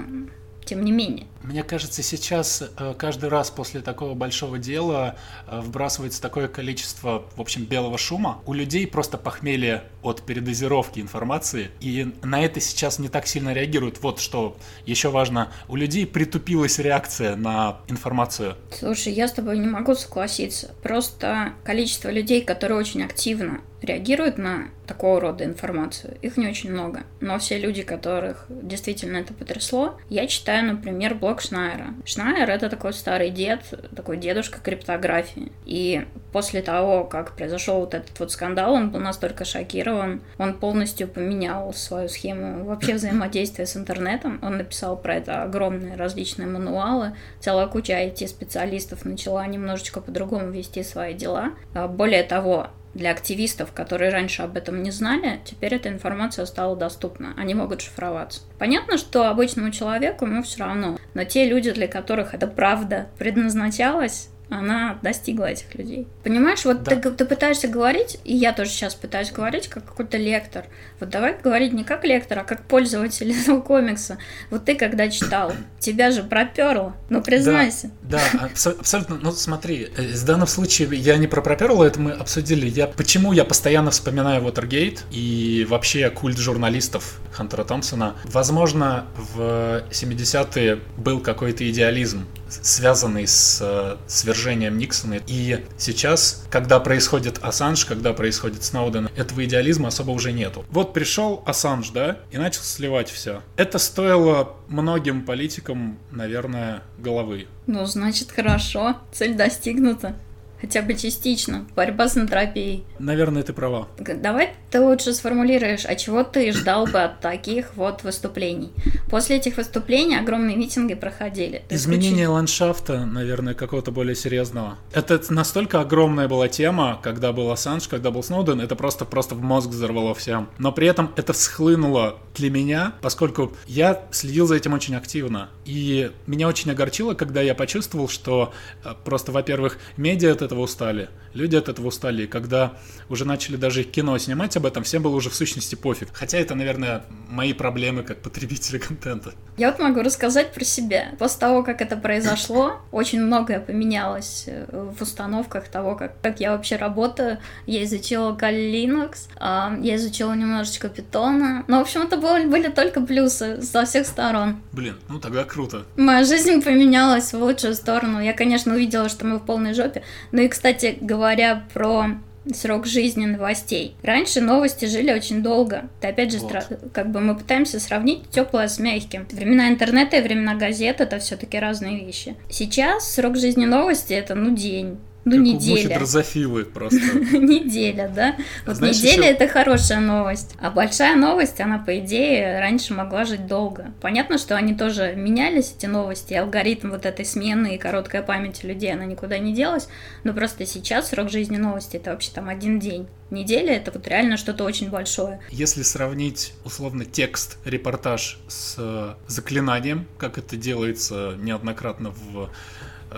тем 0.64 0.84
не 0.84 0.92
менее. 0.92 1.26
Мне 1.42 1.62
кажется, 1.62 2.02
сейчас 2.02 2.62
э, 2.62 2.94
каждый 2.98 3.30
раз 3.30 3.50
после 3.50 3.80
такого 3.80 4.14
большого 4.14 4.58
дела 4.58 5.16
э, 5.46 5.60
вбрасывается 5.60 6.20
такое 6.20 6.48
количество, 6.48 7.24
в 7.34 7.40
общем, 7.40 7.64
белого 7.64 7.96
шума. 7.96 8.42
У 8.44 8.52
людей 8.52 8.86
просто 8.86 9.16
похмелье 9.16 9.84
от 10.02 10.22
передозировки 10.22 11.00
информации, 11.00 11.70
и 11.80 12.14
на 12.22 12.44
это 12.44 12.60
сейчас 12.60 12.98
не 12.98 13.08
так 13.08 13.26
сильно 13.26 13.54
реагируют. 13.54 14.02
Вот 14.02 14.20
что 14.20 14.56
еще 14.84 15.08
важно, 15.08 15.50
у 15.68 15.76
людей 15.76 16.06
притупилась 16.06 16.78
реакция 16.78 17.36
на 17.36 17.78
информацию. 17.88 18.56
Слушай, 18.70 19.14
я 19.14 19.26
с 19.26 19.32
тобой 19.32 19.58
не 19.58 19.66
могу 19.66 19.94
согласиться. 19.94 20.74
Просто 20.82 21.54
количество 21.64 22.10
людей, 22.10 22.42
которые 22.42 22.78
очень 22.78 23.02
активно 23.02 23.60
реагируют 23.82 24.38
на 24.38 24.68
такого 24.86 25.20
рода 25.20 25.44
информацию, 25.44 26.16
их 26.20 26.36
не 26.36 26.48
очень 26.48 26.70
много. 26.72 27.04
Но 27.20 27.38
все 27.38 27.58
люди, 27.58 27.82
которых 27.82 28.46
действительно 28.48 29.18
это 29.18 29.32
потрясло, 29.32 29.98
я 30.08 30.26
читаю, 30.26 30.66
например, 30.66 31.14
блог 31.14 31.29
Шнайера. 31.38 31.94
Шнайер— 32.04 32.50
это 32.50 32.68
такой 32.68 32.92
старый 32.92 33.30
дед, 33.30 33.60
такой 33.94 34.16
дедушка 34.16 34.58
криптографии. 34.60 35.52
И 35.66 36.06
после 36.32 36.62
того, 36.62 37.04
как 37.04 37.36
произошел 37.36 37.80
вот 37.80 37.94
этот 37.94 38.18
вот 38.18 38.32
скандал, 38.32 38.72
он 38.72 38.90
был 38.90 39.00
настолько 39.00 39.44
шокирован, 39.44 40.22
он 40.38 40.54
полностью 40.54 41.06
поменял 41.06 41.72
свою 41.72 42.08
схему 42.08 42.64
вообще 42.64 42.94
взаимодействия 42.94 43.66
с 43.66 43.76
интернетом. 43.76 44.38
Он 44.42 44.56
написал 44.58 44.96
про 44.96 45.16
это 45.16 45.42
огромные 45.42 45.96
различные 45.96 46.48
мануалы. 46.48 47.14
Целая 47.40 47.66
куча 47.66 47.92
IT-специалистов 47.92 49.04
начала 49.04 49.46
немножечко 49.46 50.00
по-другому 50.00 50.50
вести 50.50 50.82
свои 50.82 51.14
дела. 51.14 51.50
А 51.74 51.86
Более 51.86 52.22
того, 52.22 52.68
для 52.94 53.10
активистов, 53.10 53.72
которые 53.72 54.10
раньше 54.10 54.42
об 54.42 54.56
этом 54.56 54.82
не 54.82 54.90
знали, 54.90 55.40
теперь 55.44 55.74
эта 55.74 55.88
информация 55.88 56.46
стала 56.46 56.76
доступна. 56.76 57.34
Они 57.36 57.54
могут 57.54 57.80
шифроваться. 57.82 58.42
Понятно, 58.58 58.98
что 58.98 59.28
обычному 59.28 59.70
человеку 59.70 60.26
ему 60.26 60.42
все 60.42 60.64
равно, 60.64 60.98
но 61.14 61.24
те 61.24 61.48
люди, 61.48 61.70
для 61.70 61.88
которых 61.88 62.34
это 62.34 62.46
правда 62.46 63.08
предназначалось, 63.18 64.30
она 64.50 64.98
достигла 65.02 65.44
этих 65.46 65.74
людей. 65.74 66.06
Понимаешь, 66.24 66.64
вот 66.64 66.82
Да. 66.82 66.96
ты, 66.96 67.10
ты 67.10 67.24
пытаешься 67.24 67.68
говорить, 67.68 68.18
и 68.24 68.36
я 68.36 68.52
тоже 68.52 68.70
сейчас 68.70 68.94
пытаюсь 68.94 69.30
говорить, 69.30 69.68
как 69.68 69.84
какой-то 69.84 70.16
лектор. 70.18 70.64
Вот 70.98 71.08
давай 71.10 71.36
говорить 71.40 71.72
не 71.72 71.84
как 71.84 72.04
лектор, 72.04 72.40
а 72.40 72.44
как 72.44 72.64
пользователь 72.64 73.30
этого 73.40 73.60
комикса. 73.60 74.18
Вот 74.50 74.64
ты 74.64 74.74
когда 74.74 75.08
читал, 75.08 75.52
тебя 75.78 76.10
же 76.10 76.22
проперло. 76.22 76.94
Ну 77.08 77.22
признайся. 77.22 77.90
Да, 78.02 78.20
абсо- 78.34 78.78
абсолютно. 78.78 79.18
Ну, 79.22 79.32
смотри, 79.32 79.88
э, 79.96 80.02
в 80.14 80.24
данном 80.24 80.46
случае 80.46 80.88
я 80.98 81.16
не 81.16 81.26
про 81.26 81.40
проперла, 81.42 81.86
это 81.86 82.00
мы 82.00 82.12
обсудили. 82.12 82.66
Я, 82.68 82.86
почему 82.86 83.32
я 83.32 83.44
постоянно 83.44 83.90
вспоминаю 83.90 84.42
Watergate 84.42 85.00
и 85.10 85.66
вообще 85.68 86.10
культ 86.10 86.38
журналистов 86.38 87.20
Хантера 87.32 87.64
Томпсона. 87.64 88.16
Возможно, 88.24 89.06
в 89.16 89.84
70-е 89.90 90.80
был 90.96 91.20
какой-то 91.20 91.68
идеализм, 91.70 92.26
связанный 92.50 93.26
с 93.26 93.58
э, 93.60 93.96
свержением 94.06 94.78
Никсона. 94.78 95.20
И 95.26 95.64
сейчас, 95.76 96.44
когда 96.50 96.80
происходит 96.80 97.38
Ассанж, 97.42 97.84
когда 97.84 98.12
происходит 98.12 98.64
Сноуден, 98.64 99.08
этого 99.16 99.44
идеализма 99.44 99.88
особо 99.88 100.10
уже 100.10 100.32
нету. 100.32 100.64
Вот 100.70 100.92
пришел 100.92 101.42
Ассанж, 101.46 101.90
да, 101.90 102.18
и 102.30 102.38
начал 102.38 102.62
сливать 102.62 103.10
все. 103.10 103.42
Это 103.56 103.78
стоило 103.78 104.56
многим 104.68 105.24
политикам, 105.24 105.98
наверное, 106.10 106.82
головы. 106.98 107.46
Ну, 107.66 107.84
значит, 107.86 108.30
хорошо. 108.32 108.96
Цель 109.12 109.34
достигнута. 109.34 110.16
Хотя 110.60 110.82
бы 110.82 110.94
частично. 110.94 111.66
Борьба 111.74 112.08
с 112.08 112.16
энтропией. 112.16 112.84
Наверное, 112.98 113.42
ты 113.42 113.52
права. 113.52 113.88
Давай 113.98 114.54
ты 114.70 114.80
лучше 114.80 115.14
сформулируешь, 115.14 115.84
а 115.84 115.96
чего 115.96 116.22
ты 116.22 116.52
ждал 116.52 116.86
бы 116.86 117.02
от 117.02 117.20
таких 117.20 117.74
вот 117.74 118.04
выступлений? 118.04 118.72
После 119.08 119.36
этих 119.36 119.56
выступлений 119.56 120.16
огромные 120.16 120.56
митинги 120.56 120.94
проходили. 120.94 121.64
Ты 121.68 121.74
Изменение 121.74 122.28
ландшафта, 122.28 123.04
наверное, 123.04 123.54
какого-то 123.54 123.90
более 123.90 124.14
серьезного. 124.14 124.78
Это 124.92 125.20
настолько 125.30 125.80
огромная 125.80 126.28
была 126.28 126.48
тема, 126.48 127.00
когда 127.02 127.32
был 127.32 127.50
Ассанж, 127.50 127.88
когда 127.88 128.10
был 128.10 128.22
Сноуден, 128.22 128.60
это 128.60 128.76
просто, 128.76 129.04
просто 129.04 129.34
в 129.34 129.42
мозг 129.42 129.70
взорвало 129.70 130.14
всем. 130.14 130.48
Но 130.58 130.70
при 130.70 130.86
этом 130.86 131.10
это 131.16 131.32
всхлынуло 131.32 132.18
для 132.36 132.50
меня, 132.50 132.94
поскольку 133.00 133.52
я 133.66 134.02
следил 134.12 134.46
за 134.46 134.54
этим 134.56 134.72
очень 134.72 134.94
активно. 134.94 135.48
И 135.64 136.12
меня 136.26 136.46
очень 136.46 136.70
огорчило, 136.70 137.14
когда 137.14 137.40
я 137.42 137.54
почувствовал, 137.54 138.08
что 138.08 138.52
э, 138.84 138.94
просто, 139.04 139.32
во-первых, 139.32 139.78
медиа 139.96 140.32
от 140.32 140.42
этого 140.50 140.62
устали, 140.62 141.08
люди 141.32 141.54
от 141.54 141.68
этого 141.68 141.86
устали. 141.88 142.24
И 142.24 142.26
когда 142.26 142.72
уже 143.08 143.24
начали 143.24 143.54
даже 143.54 143.84
кино 143.84 144.18
снимать 144.18 144.56
об 144.56 144.66
этом, 144.66 144.82
всем 144.82 145.02
было 145.02 145.14
уже 145.14 145.30
в 145.30 145.34
сущности 145.34 145.76
пофиг. 145.76 146.08
Хотя 146.12 146.38
это, 146.38 146.56
наверное, 146.56 147.04
мои 147.28 147.52
проблемы 147.52 148.02
как 148.02 148.20
потребителя 148.20 148.80
контента. 148.80 149.32
Я 149.56 149.70
вот 149.70 149.78
могу 149.78 150.02
рассказать 150.02 150.52
про 150.52 150.64
себя. 150.64 151.12
После 151.18 151.38
того, 151.38 151.62
как 151.62 151.80
это 151.80 151.96
произошло, 151.96 152.80
очень 152.90 153.20
многое 153.20 153.60
поменялось 153.60 154.44
э, 154.46 154.66
в 154.98 155.00
установках 155.02 155.68
того, 155.68 155.94
как, 155.94 156.20
как 156.20 156.40
я 156.40 156.50
вообще 156.52 156.76
работаю. 156.76 157.38
Я 157.66 157.84
изучила 157.84 158.36
Linux, 158.40 159.28
а, 159.36 159.76
я 159.82 159.96
изучила 159.96 160.32
немножечко 160.34 160.88
питона. 160.88 161.64
Но, 161.68 161.78
в 161.78 161.82
общем, 161.82 162.02
это 162.02 162.16
было- 162.16 162.44
были 162.46 162.68
только 162.68 163.00
плюсы 163.02 163.62
со 163.62 163.84
всех 163.84 164.06
сторон. 164.06 164.56
Блин, 164.72 164.96
ну 165.08 165.20
тогда 165.20 165.44
круто. 165.44 165.84
Моя 165.96 166.24
жизнь 166.24 166.60
поменялась 166.62 167.32
в 167.32 167.40
лучшую 167.40 167.74
сторону. 167.74 168.20
Я, 168.20 168.32
конечно, 168.32 168.74
увидела, 168.74 169.08
что 169.08 169.26
мы 169.26 169.36
в 169.38 169.44
полной 169.44 169.74
жопе. 169.74 170.02
Ну 170.40 170.46
и, 170.46 170.48
кстати, 170.48 170.96
говоря 171.02 171.64
про 171.74 172.06
срок 172.54 172.86
жизни 172.86 173.26
новостей. 173.26 173.94
Раньше 174.02 174.40
новости 174.40 174.86
жили 174.86 175.12
очень 175.12 175.42
долго. 175.42 175.90
Ты 176.00 176.08
опять 176.08 176.32
же, 176.32 176.38
Вот. 176.38 176.50
стра- 176.50 176.90
как 176.94 177.10
бы 177.10 177.20
мы 177.20 177.36
пытаемся 177.36 177.78
сравнить 177.78 178.30
теплое 178.30 178.66
с 178.68 178.78
мягким. 178.78 179.26
Времена 179.30 179.68
интернета 179.68 180.16
и 180.16 180.22
времена 180.22 180.54
газет 180.54 181.02
это 181.02 181.18
все-таки 181.18 181.58
разные 181.58 182.06
вещи. 182.06 182.36
Сейчас 182.48 183.12
срок 183.12 183.36
жизни 183.36 183.66
новости 183.66 184.14
это 184.14 184.34
ну 184.34 184.56
день. 184.56 184.96
Ну, 185.24 185.32
Как 185.32 185.40
неделя. 185.40 185.98
дрозофилы 185.98 186.64
просто. 186.64 186.96
Неделя, 187.36 188.10
да? 188.14 188.36
Вот 188.66 188.76
Знаешь, 188.76 188.96
неделя 188.96 189.24
ещё- 189.28 189.34
это 189.34 189.48
хорошая 189.48 190.00
новость. 190.00 190.54
А 190.60 190.70
большая 190.70 191.14
новость, 191.14 191.60
она, 191.60 191.78
по 191.78 191.98
идее, 191.98 192.58
раньше 192.58 192.94
могла 192.94 193.24
жить 193.24 193.46
долго. 193.46 193.92
Понятно, 194.00 194.38
что 194.38 194.56
они 194.56 194.74
тоже 194.74 195.14
менялись, 195.14 195.74
эти 195.76 195.86
новости, 195.86 196.32
алгоритм 196.34 196.90
вот 196.90 197.04
этой 197.04 197.24
смены 197.26 197.74
и 197.74 197.78
короткая 197.78 198.22
память 198.22 198.64
людей, 198.64 198.92
она 198.94 199.04
никуда 199.04 199.38
не 199.38 199.52
делась. 199.52 199.88
Но 200.24 200.32
просто 200.32 200.64
сейчас 200.64 201.10
срок 201.10 201.30
жизни 201.30 201.58
новости 201.58 201.96
это 201.96 202.12
вообще 202.12 202.30
там 202.32 202.48
один 202.48 202.80
день. 202.80 203.06
Неделя 203.30 203.74
это 203.74 203.92
вот 203.92 204.08
реально 204.08 204.36
что-то 204.36 204.64
очень 204.64 204.90
большое. 204.90 205.38
Если 205.50 205.82
сравнить 205.82 206.52
условно 206.64 207.04
текст, 207.04 207.58
репортаж 207.64 208.40
с 208.48 208.74
э, 208.78 209.14
заклинанием, 209.28 210.06
как 210.18 210.36
это 210.38 210.56
делается 210.56 211.34
неоднократно 211.38 212.10
в 212.10 212.50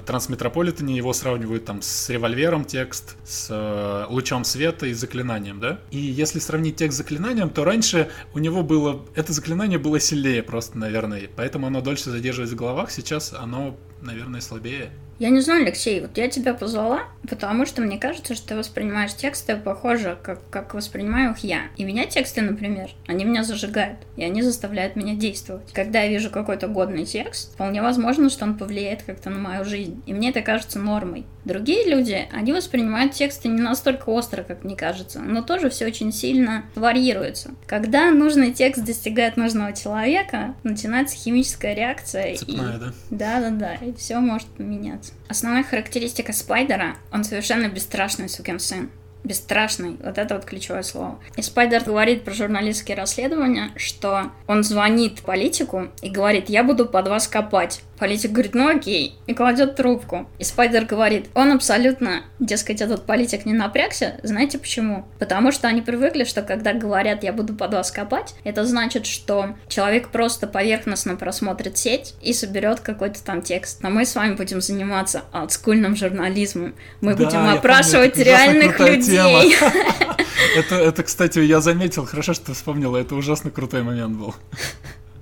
Трансметрополитене, 0.00 0.96
его 0.96 1.12
сравнивают 1.12 1.64
там 1.64 1.82
с 1.82 2.08
револьвером 2.08 2.64
текст, 2.64 3.16
с 3.24 3.48
э, 3.50 4.06
лучом 4.08 4.44
света 4.44 4.86
и 4.86 4.92
заклинанием, 4.92 5.60
да? 5.60 5.80
И 5.90 5.98
если 5.98 6.38
сравнить 6.38 6.76
текст 6.76 6.96
с 6.96 6.98
заклинанием, 6.98 7.50
то 7.50 7.64
раньше 7.64 8.10
у 8.34 8.38
него 8.38 8.62
было... 8.62 9.04
Это 9.14 9.32
заклинание 9.32 9.78
было 9.78 10.00
сильнее 10.00 10.42
просто, 10.42 10.78
наверное, 10.78 11.28
поэтому 11.34 11.66
оно 11.66 11.80
дольше 11.80 12.10
задерживается 12.10 12.56
в 12.56 12.58
головах, 12.58 12.90
сейчас 12.90 13.32
оно, 13.32 13.76
наверное, 14.00 14.40
слабее. 14.40 14.92
Я 15.18 15.28
не 15.30 15.40
знаю, 15.40 15.62
Алексей, 15.64 16.00
вот 16.00 16.16
я 16.18 16.28
тебя 16.28 16.52
позвала, 16.52 17.02
потому 17.28 17.64
что 17.64 17.80
мне 17.82 17.98
кажется, 17.98 18.34
что 18.34 18.48
ты 18.48 18.56
воспринимаешь 18.56 19.14
тексты 19.14 19.56
похоже, 19.56 20.18
как, 20.22 20.40
как 20.50 20.74
воспринимаю 20.74 21.32
их 21.32 21.38
я. 21.40 21.60
И 21.76 21.84
меня 21.84 22.06
тексты, 22.06 22.40
например, 22.42 22.90
они 23.06 23.24
меня 23.24 23.44
зажигают, 23.44 23.98
и 24.16 24.24
они 24.24 24.42
заставляют 24.42 24.96
меня 24.96 25.14
действовать. 25.14 25.72
Когда 25.72 26.02
я 26.02 26.08
вижу 26.10 26.30
какой-то 26.30 26.66
годный 26.66 27.04
текст, 27.04 27.52
вполне 27.54 27.82
возможно, 27.82 28.30
что 28.30 28.44
он 28.44 28.58
повлияет 28.58 29.02
как-то 29.04 29.30
на 29.30 29.38
мою 29.38 29.64
жизнь. 29.64 30.02
И 30.06 30.12
мне 30.12 30.30
это 30.30 30.42
кажется 30.42 30.78
нормой. 30.80 31.24
Другие 31.44 31.88
люди, 31.88 32.28
они 32.32 32.52
воспринимают 32.52 33.14
тексты 33.14 33.48
не 33.48 33.60
настолько 33.60 34.10
остро, 34.10 34.42
как 34.44 34.62
мне 34.64 34.76
кажется, 34.76 35.18
но 35.20 35.42
тоже 35.42 35.70
все 35.70 35.86
очень 35.86 36.12
сильно 36.12 36.64
варьируется. 36.76 37.50
Когда 37.66 38.10
нужный 38.12 38.52
текст 38.52 38.84
достигает 38.84 39.36
нужного 39.36 39.72
человека, 39.72 40.54
начинается 40.62 41.16
химическая 41.16 41.74
реакция. 41.74 42.32
и- 42.32 42.36
Цепная, 42.36 42.78
да? 42.78 42.92
да-да-да, 43.10 43.74
и 43.74 43.92
все 43.92 44.18
может 44.20 44.46
поменяться. 44.48 45.01
Основная 45.28 45.64
характеристика 45.64 46.32
Спайдера, 46.32 46.96
он 47.10 47.24
совершенно 47.24 47.68
бесстрашный 47.68 48.28
сукин 48.28 48.58
сын. 48.58 48.90
Бесстрашный, 49.24 49.96
вот 50.02 50.18
это 50.18 50.34
вот 50.34 50.44
ключевое 50.44 50.82
слово. 50.82 51.18
И 51.36 51.42
Спайдер 51.42 51.84
говорит 51.84 52.24
про 52.24 52.32
журналистские 52.32 52.96
расследования, 52.96 53.70
что 53.76 54.30
он 54.46 54.64
звонит 54.64 55.20
политику 55.22 55.88
и 56.02 56.10
говорит, 56.10 56.48
я 56.48 56.64
буду 56.64 56.86
под 56.86 57.08
вас 57.08 57.28
копать. 57.28 57.82
Политик 57.98 58.32
говорит, 58.32 58.54
ну 58.54 58.68
окей, 58.68 59.14
и 59.28 59.34
кладет 59.34 59.76
трубку. 59.76 60.28
И 60.40 60.44
Спайдер 60.44 60.86
говорит, 60.86 61.26
он 61.34 61.52
абсолютно, 61.52 62.22
дескать, 62.40 62.80
этот 62.80 63.06
политик 63.06 63.46
не 63.46 63.52
напрягся. 63.52 64.18
Знаете 64.24 64.58
почему? 64.58 65.06
Потому 65.20 65.52
что 65.52 65.68
они 65.68 65.82
привыкли, 65.82 66.24
что 66.24 66.42
когда 66.42 66.72
говорят, 66.72 67.22
я 67.22 67.32
буду 67.32 67.54
под 67.54 67.74
вас 67.74 67.92
копать, 67.92 68.34
это 68.42 68.64
значит, 68.64 69.06
что 69.06 69.54
человек 69.68 70.08
просто 70.08 70.48
поверхностно 70.48 71.14
просмотрит 71.14 71.78
сеть 71.78 72.14
и 72.22 72.32
соберет 72.32 72.80
какой-то 72.80 73.22
там 73.22 73.40
текст. 73.40 73.82
Но 73.82 73.90
мы 73.90 74.04
с 74.04 74.16
вами 74.16 74.34
будем 74.34 74.60
заниматься 74.60 75.22
олдскульным 75.32 75.94
журнализмом. 75.94 76.74
Мы 77.00 77.14
Да, 77.14 77.24
будем 77.24 77.48
опрашивать 77.48 78.14
помню, 78.14 78.26
реальных 78.26 78.80
людей. 78.80 79.11
Тема. 79.16 79.42
Это, 80.56 80.74
это, 80.74 81.02
кстати, 81.02 81.38
я 81.38 81.60
заметил, 81.60 82.04
хорошо, 82.04 82.34
что 82.34 82.46
ты 82.46 82.52
вспомнила, 82.52 82.98
это 82.98 83.14
ужасно 83.14 83.50
крутой 83.50 83.82
момент 83.84 84.16
был. 84.18 84.34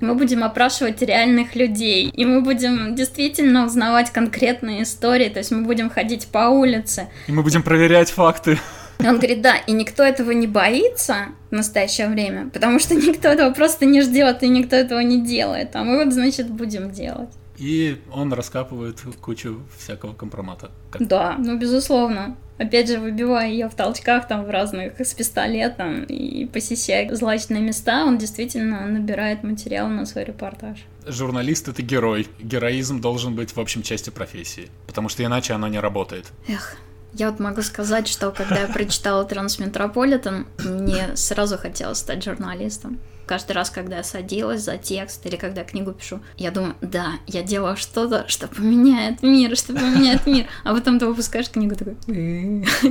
Мы 0.01 0.15
будем 0.15 0.43
опрашивать 0.43 1.03
реальных 1.03 1.55
людей, 1.55 2.09
и 2.09 2.25
мы 2.25 2.41
будем 2.41 2.95
действительно 2.97 3.67
узнавать 3.67 4.11
конкретные 4.11 4.83
истории, 4.83 5.29
то 5.29 5.39
есть 5.39 5.51
мы 5.53 5.63
будем 5.63 5.91
ходить 5.91 6.27
по 6.29 6.49
улице. 6.49 7.09
И 7.29 7.33
мы 7.33 7.43
будем 7.43 7.63
проверять 7.63 8.11
факты. 8.11 8.59
И 8.99 9.07
он 9.07 9.19
говорит, 9.19 9.41
да, 9.43 9.57
и 9.57 9.73
никто 9.73 10.03
этого 10.03 10.31
не 10.33 10.47
боится 10.47 11.27
в 11.51 11.55
настоящее 11.55 12.09
время, 12.09 12.51
потому 12.51 12.79
что 12.81 12.95
никто 12.95 13.29
этого 13.29 13.53
просто 13.53 13.85
не 13.87 14.01
ждет, 14.03 14.43
и 14.43 14.49
никто 14.49 14.75
этого 14.75 15.01
не 15.01 15.23
делает. 15.25 15.77
А 15.77 15.85
мы 15.85 16.05
вот, 16.05 16.13
значит, 16.13 16.51
будем 16.51 16.91
делать. 16.91 17.31
И 17.59 18.01
он 18.13 18.33
раскапывает 18.33 18.99
кучу 19.21 19.61
всякого 19.79 20.15
компромата. 20.15 20.71
Как- 20.91 21.07
Да, 21.07 21.37
ну 21.39 21.57
безусловно. 21.59 22.37
Опять 22.61 22.89
же, 22.89 22.99
выбивая 22.99 23.49
ее 23.49 23.71
в 23.71 23.75
толчках 23.75 24.29
там 24.29 24.45
в 24.45 24.51
разных 24.51 25.01
с 25.01 25.15
пистолетом 25.15 26.05
и 26.05 26.45
посещая 26.45 27.13
злачные 27.15 27.63
места, 27.63 28.05
он 28.05 28.19
действительно 28.19 28.87
набирает 28.87 29.43
материал 29.43 29.89
на 29.89 30.05
свой 30.05 30.25
репортаж. 30.25 30.85
Журналист— 31.07 31.69
это 31.69 31.81
герой. 31.81 32.29
Героизм 32.39 33.01
должен 33.01 33.35
быть 33.35 33.57
в 33.57 33.61
общем 33.61 33.83
части 33.83 34.11
профессии, 34.11 34.69
потому 34.87 35.09
что 35.09 35.25
иначе 35.25 35.55
она 35.55 35.71
не 35.71 35.81
работает. 35.81 36.27
Эх, 36.49 36.77
я 37.15 37.31
вот 37.31 37.41
могу 37.41 37.63
сказать, 37.63 38.07
что 38.07 38.31
когда 38.31 38.61
я 38.61 38.67
прочитала 38.67 39.25
Трансметрополитен, 39.25 40.47
мне 40.63 41.17
сразу 41.17 41.57
хотелось 41.57 41.97
стать 41.97 42.23
журналистом. 42.23 43.01
Каждый 43.31 43.53
раз, 43.53 43.71
когда 43.71 43.99
я 43.99 44.03
садилась 44.03 44.63
за 44.63 44.77
текст 44.77 45.25
или 45.25 45.37
когда 45.37 45.63
книгу 45.63 45.93
пишу, 45.93 46.19
я 46.37 46.51
думаю, 46.51 46.75
да, 46.81 47.13
я 47.29 47.45
делаю 47.45 47.77
что-то, 47.77 48.27
что 48.27 48.49
поменяет 48.49 49.23
мир, 49.23 49.57
что 49.57 49.73
поменяет 49.73 50.27
мир. 50.27 50.47
А 50.65 50.75
потом 50.75 50.99
ты 50.99 51.07
выпускаешь 51.07 51.49
книгу 51.49 51.77
такой, 51.77 51.95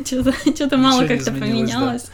что-то 0.06 0.32
что-то 0.56 0.78
мало 0.78 1.06
как-то 1.06 1.34
поменялось. 1.34 2.06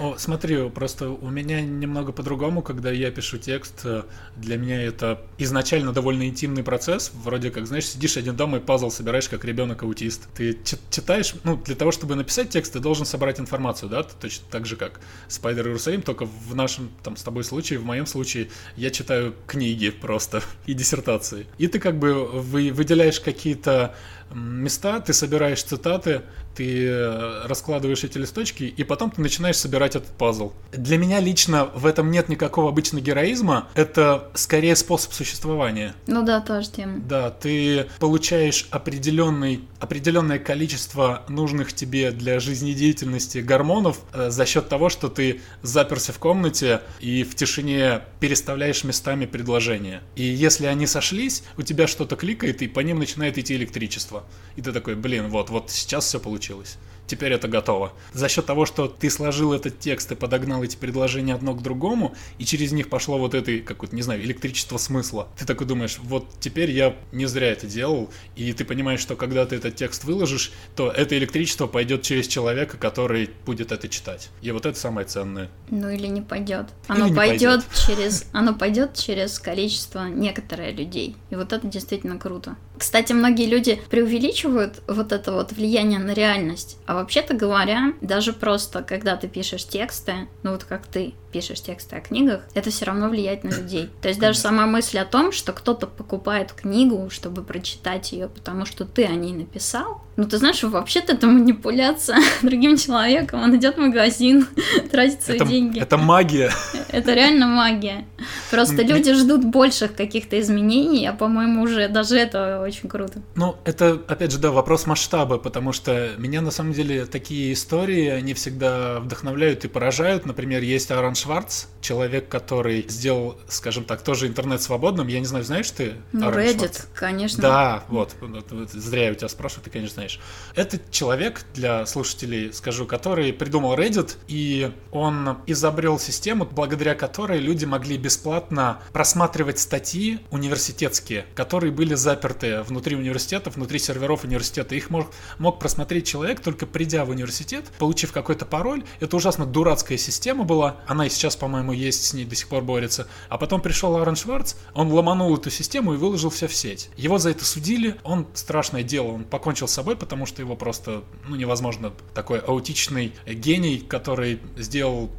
Ну, 0.00 0.16
смотри, 0.18 0.68
просто 0.70 1.10
у 1.10 1.30
меня 1.30 1.60
немного 1.60 2.10
по-другому, 2.10 2.60
когда 2.60 2.90
я 2.90 3.12
пишу 3.12 3.38
текст, 3.38 3.82
э, 3.84 4.02
для 4.36 4.56
меня 4.56 4.82
это 4.82 5.20
изначально 5.38 5.92
довольно 5.92 6.26
интимный 6.26 6.64
процесс, 6.64 7.12
вроде 7.14 7.52
как, 7.52 7.68
знаешь, 7.68 7.86
сидишь 7.86 8.16
один 8.16 8.34
дома 8.34 8.58
и 8.58 8.60
пазл 8.60 8.90
собираешь, 8.90 9.28
как 9.28 9.44
ребенок-аутист. 9.44 10.26
Ты 10.34 10.58
чи- 10.64 10.76
читаешь, 10.90 11.34
ну, 11.44 11.56
для 11.56 11.76
того, 11.76 11.92
чтобы 11.92 12.16
написать 12.16 12.50
текст, 12.50 12.72
ты 12.72 12.80
должен 12.80 13.06
собрать 13.06 13.38
информацию, 13.38 13.88
да, 13.88 14.02
точно 14.02 14.44
так 14.50 14.66
же, 14.66 14.74
как 14.74 14.98
Спайдер 15.28 15.68
Иерусалим, 15.68 16.02
только 16.02 16.24
в 16.24 16.56
нашем, 16.56 16.90
там, 17.04 17.16
с 17.16 17.22
тобой 17.22 17.44
случае, 17.44 17.59
в 17.68 17.84
моем 17.84 18.06
случае, 18.06 18.48
я 18.76 18.90
читаю 18.90 19.34
книги 19.46 19.90
просто 19.90 20.42
и 20.66 20.74
диссертации. 20.74 21.46
И 21.58 21.66
ты 21.66 21.78
как 21.78 21.98
бы 21.98 22.26
вы, 22.26 22.72
выделяешь 22.72 23.20
какие-то 23.20 23.94
места, 24.34 25.00
ты 25.00 25.12
собираешь 25.12 25.62
цитаты, 25.62 26.22
ты 26.54 26.86
э, 26.86 27.46
раскладываешь 27.46 28.04
эти 28.04 28.18
листочки, 28.18 28.64
и 28.64 28.84
потом 28.84 29.10
ты 29.10 29.20
начинаешь 29.20 29.56
собирать 29.56 29.96
этот 29.96 30.10
пазл. 30.10 30.52
Для 30.72 30.98
меня 30.98 31.20
лично 31.20 31.66
в 31.74 31.86
этом 31.86 32.10
нет 32.10 32.28
никакого 32.28 32.68
обычного 32.70 33.02
героизма, 33.02 33.68
это 33.74 34.30
скорее 34.34 34.76
способ 34.76 35.12
существования. 35.12 35.94
Ну 36.06 36.22
да, 36.22 36.40
тоже 36.40 36.70
тема. 36.70 36.98
Да, 37.00 37.30
ты 37.30 37.86
получаешь 37.98 38.66
определенный, 38.70 39.62
определенное 39.78 40.38
количество 40.38 41.24
нужных 41.28 41.72
тебе 41.72 42.10
для 42.10 42.40
жизнедеятельности 42.40 43.38
гормонов 43.38 44.00
э, 44.12 44.30
за 44.30 44.46
счет 44.46 44.68
того, 44.68 44.88
что 44.88 45.08
ты 45.08 45.40
заперся 45.62 46.12
в 46.12 46.18
комнате 46.18 46.82
и 47.00 47.22
в 47.22 47.34
тишине 47.34 48.02
переставляешь 48.18 48.84
местами 48.84 49.26
предложения. 49.26 50.02
И 50.16 50.24
если 50.24 50.66
они 50.66 50.86
сошлись, 50.86 51.44
у 51.56 51.62
тебя 51.62 51.86
что-то 51.86 52.16
кликает, 52.16 52.62
и 52.62 52.68
по 52.68 52.80
ним 52.80 52.98
начинает 52.98 53.38
идти 53.38 53.54
электричество. 53.54 54.24
И 54.56 54.62
ты 54.62 54.72
такой, 54.72 54.94
блин, 54.94 55.28
вот, 55.28 55.50
вот 55.50 55.70
сейчас 55.70 56.04
все 56.04 56.18
получилось. 56.20 56.39
получилось. 56.40 56.78
Теперь 57.10 57.32
это 57.32 57.48
готово. 57.48 57.92
За 58.12 58.28
счет 58.28 58.46
того, 58.46 58.66
что 58.66 58.86
ты 58.86 59.10
сложил 59.10 59.52
этот 59.52 59.80
текст 59.80 60.12
и 60.12 60.14
подогнал 60.14 60.62
эти 60.62 60.76
предложения 60.76 61.34
одно 61.34 61.54
к 61.54 61.60
другому, 61.60 62.14
и 62.38 62.44
через 62.44 62.70
них 62.70 62.88
пошло 62.88 63.18
вот 63.18 63.34
это, 63.34 63.58
какое-то, 63.58 63.96
не 63.96 64.02
знаю, 64.02 64.22
электричество 64.22 64.76
смысла. 64.76 65.26
Ты 65.36 65.44
такой 65.44 65.66
думаешь, 65.66 65.98
вот 66.00 66.28
теперь 66.38 66.70
я 66.70 66.94
не 67.10 67.26
зря 67.26 67.48
это 67.48 67.66
делал, 67.66 68.10
и 68.36 68.52
ты 68.52 68.64
понимаешь, 68.64 69.00
что 69.00 69.16
когда 69.16 69.44
ты 69.44 69.56
этот 69.56 69.74
текст 69.74 70.04
выложишь, 70.04 70.52
то 70.76 70.88
это 70.88 71.18
электричество 71.18 71.66
пойдет 71.66 72.02
через 72.02 72.28
человека, 72.28 72.76
который 72.76 73.30
будет 73.44 73.72
это 73.72 73.88
читать. 73.88 74.30
И 74.40 74.52
вот 74.52 74.64
это 74.64 74.78
самое 74.78 75.04
ценное. 75.04 75.50
Ну 75.68 75.90
или 75.90 76.06
не 76.06 76.20
пойдет. 76.20 76.66
Или 76.88 76.96
Оно 76.96 77.08
не 77.08 77.16
пойдет 77.16 77.64
пойдет. 77.64 77.86
через. 77.88 78.24
Оно 78.32 78.54
пойдет 78.54 78.94
через 78.94 79.40
количество 79.40 80.06
некоторых 80.06 80.76
людей. 80.78 81.16
И 81.30 81.34
вот 81.34 81.52
это 81.52 81.66
действительно 81.66 82.18
круто. 82.18 82.54
Кстати, 82.78 83.12
многие 83.12 83.46
люди 83.46 83.78
преувеличивают 83.90 84.80
вот 84.86 85.12
это 85.12 85.32
вот 85.32 85.52
влияние 85.52 85.98
на 85.98 86.14
реальность. 86.14 86.78
А 86.86 86.99
вообще-то 87.00 87.34
говоря, 87.34 87.94
даже 88.00 88.32
просто 88.32 88.82
когда 88.82 89.16
ты 89.16 89.28
пишешь 89.28 89.64
тексты, 89.64 90.28
ну 90.42 90.52
вот 90.52 90.64
как 90.64 90.86
ты 90.86 91.14
пишешь 91.32 91.60
тексты 91.60 91.96
о 91.96 92.00
книгах, 92.00 92.42
это 92.54 92.70
все 92.70 92.84
равно 92.84 93.08
влияет 93.08 93.44
на 93.44 93.50
людей. 93.50 93.90
То 94.02 94.08
есть 94.08 94.20
даже 94.20 94.38
сама 94.38 94.66
мысль 94.66 94.98
о 94.98 95.04
том, 95.04 95.32
что 95.32 95.52
кто-то 95.52 95.86
покупает 95.86 96.52
книгу, 96.52 97.08
чтобы 97.10 97.42
прочитать 97.42 98.12
ее, 98.12 98.28
потому 98.28 98.66
что 98.66 98.84
ты 98.84 99.04
о 99.04 99.14
ней 99.14 99.32
написал, 99.32 100.02
ну 100.16 100.26
ты 100.26 100.36
знаешь, 100.36 100.62
вообще-то 100.62 101.14
это 101.14 101.26
манипуляция 101.26 102.18
другим 102.42 102.76
человеком. 102.76 103.40
Он 103.40 103.56
идет 103.56 103.76
в 103.76 103.80
магазин, 103.80 104.46
тратит 104.90 105.22
свои 105.22 105.36
Это, 105.36 105.46
деньги. 105.46 105.80
это 105.80 105.96
магия. 105.96 106.52
Это 106.90 107.14
реально 107.14 107.46
магия. 107.46 108.04
Просто 108.50 108.82
люди 108.82 109.14
ждут 109.14 109.44
больших 109.44 109.94
каких-то 109.94 110.38
изменений, 110.40 111.06
а 111.06 111.12
по-моему 111.12 111.62
уже 111.62 111.88
даже 111.88 112.16
это 112.16 112.60
очень 112.60 112.88
круто. 112.88 113.22
Ну, 113.36 113.56
это, 113.64 114.02
опять 114.08 114.32
же, 114.32 114.38
да, 114.38 114.50
вопрос 114.50 114.86
масштаба, 114.86 115.38
потому 115.38 115.72
что 115.72 116.10
меня, 116.18 116.40
на 116.40 116.50
самом 116.50 116.72
деле, 116.72 117.06
такие 117.06 117.52
истории, 117.52 118.08
они 118.08 118.34
всегда 118.34 119.00
вдохновляют 119.00 119.64
и 119.64 119.68
поражают. 119.68 120.26
Например, 120.26 120.62
есть 120.62 120.90
Аарон 120.90 121.14
Шварц, 121.20 121.66
человек, 121.80 122.28
который 122.28 122.84
сделал, 122.88 123.38
скажем 123.48 123.84
так, 123.84 124.02
тоже 124.02 124.26
интернет 124.26 124.60
свободным. 124.62 125.06
Я 125.08 125.20
не 125.20 125.26
знаю, 125.26 125.44
знаешь 125.44 125.70
ты 125.70 125.94
Ну, 126.12 126.26
Аарона 126.26 126.40
Reddit, 126.40 126.58
Шварца? 126.58 126.82
конечно. 126.94 127.42
Да, 127.42 127.84
вот, 127.88 128.14
вот, 128.20 128.50
вот, 128.50 128.70
зря 128.70 129.06
я 129.06 129.12
у 129.12 129.14
тебя 129.14 129.28
спрашиваю, 129.28 129.64
ты, 129.64 129.70
конечно, 129.70 129.94
знаешь. 129.94 130.20
Это 130.54 130.78
человек, 130.90 131.44
для 131.54 131.86
слушателей 131.86 132.52
скажу, 132.52 132.86
который 132.86 133.32
придумал 133.32 133.74
Reddit, 133.74 134.16
и 134.28 134.72
он 134.92 135.38
изобрел 135.46 135.98
систему, 135.98 136.46
благодаря 136.50 136.94
которой 136.94 137.38
люди 137.38 137.64
могли 137.64 137.96
бесплатно 137.96 138.80
просматривать 138.92 139.58
статьи 139.58 140.20
университетские, 140.30 141.26
которые 141.34 141.72
были 141.72 141.94
заперты 141.94 142.62
внутри 142.62 142.96
университета, 142.96 143.50
внутри 143.50 143.78
серверов 143.78 144.24
университета. 144.24 144.74
Их 144.74 144.90
мог, 144.90 145.10
мог 145.38 145.58
просмотреть 145.58 146.06
человек, 146.06 146.40
только 146.40 146.66
придя 146.66 147.04
в 147.04 147.10
университет, 147.10 147.66
получив 147.78 148.12
какой-то 148.12 148.44
пароль. 148.46 148.84
Это 149.00 149.16
ужасно 149.16 149.46
дурацкая 149.46 149.98
система 149.98 150.44
была, 150.44 150.76
она 150.86 151.08
и 151.10 151.14
сейчас, 151.14 151.36
по-моему, 151.36 151.72
есть, 151.72 152.04
с 152.04 152.14
ней 152.14 152.24
до 152.24 152.34
сих 152.34 152.48
пор 152.48 152.62
борется. 152.62 153.06
А 153.28 153.38
потом 153.38 153.60
пришел 153.60 153.96
Аарон 153.96 154.16
Шварц, 154.16 154.54
он 154.74 154.90
ломанул 154.90 155.36
эту 155.36 155.50
систему 155.50 155.94
и 155.94 155.96
выложил 155.96 156.30
все 156.30 156.46
в 156.46 156.54
сеть. 156.54 156.90
Его 156.96 157.18
за 157.18 157.30
это 157.30 157.44
судили, 157.44 157.96
он 158.04 158.26
страшное 158.34 158.82
дело, 158.82 159.08
он 159.08 159.24
покончил 159.24 159.68
с 159.68 159.72
собой, 159.72 159.96
потому 159.96 160.26
что 160.26 160.42
его 160.42 160.56
просто, 160.56 161.02
ну, 161.28 161.36
невозможно, 161.36 161.92
такой 162.14 162.38
аутичный 162.38 163.14
гений, 163.26 163.78
который 163.78 164.40
сделал 164.56 165.10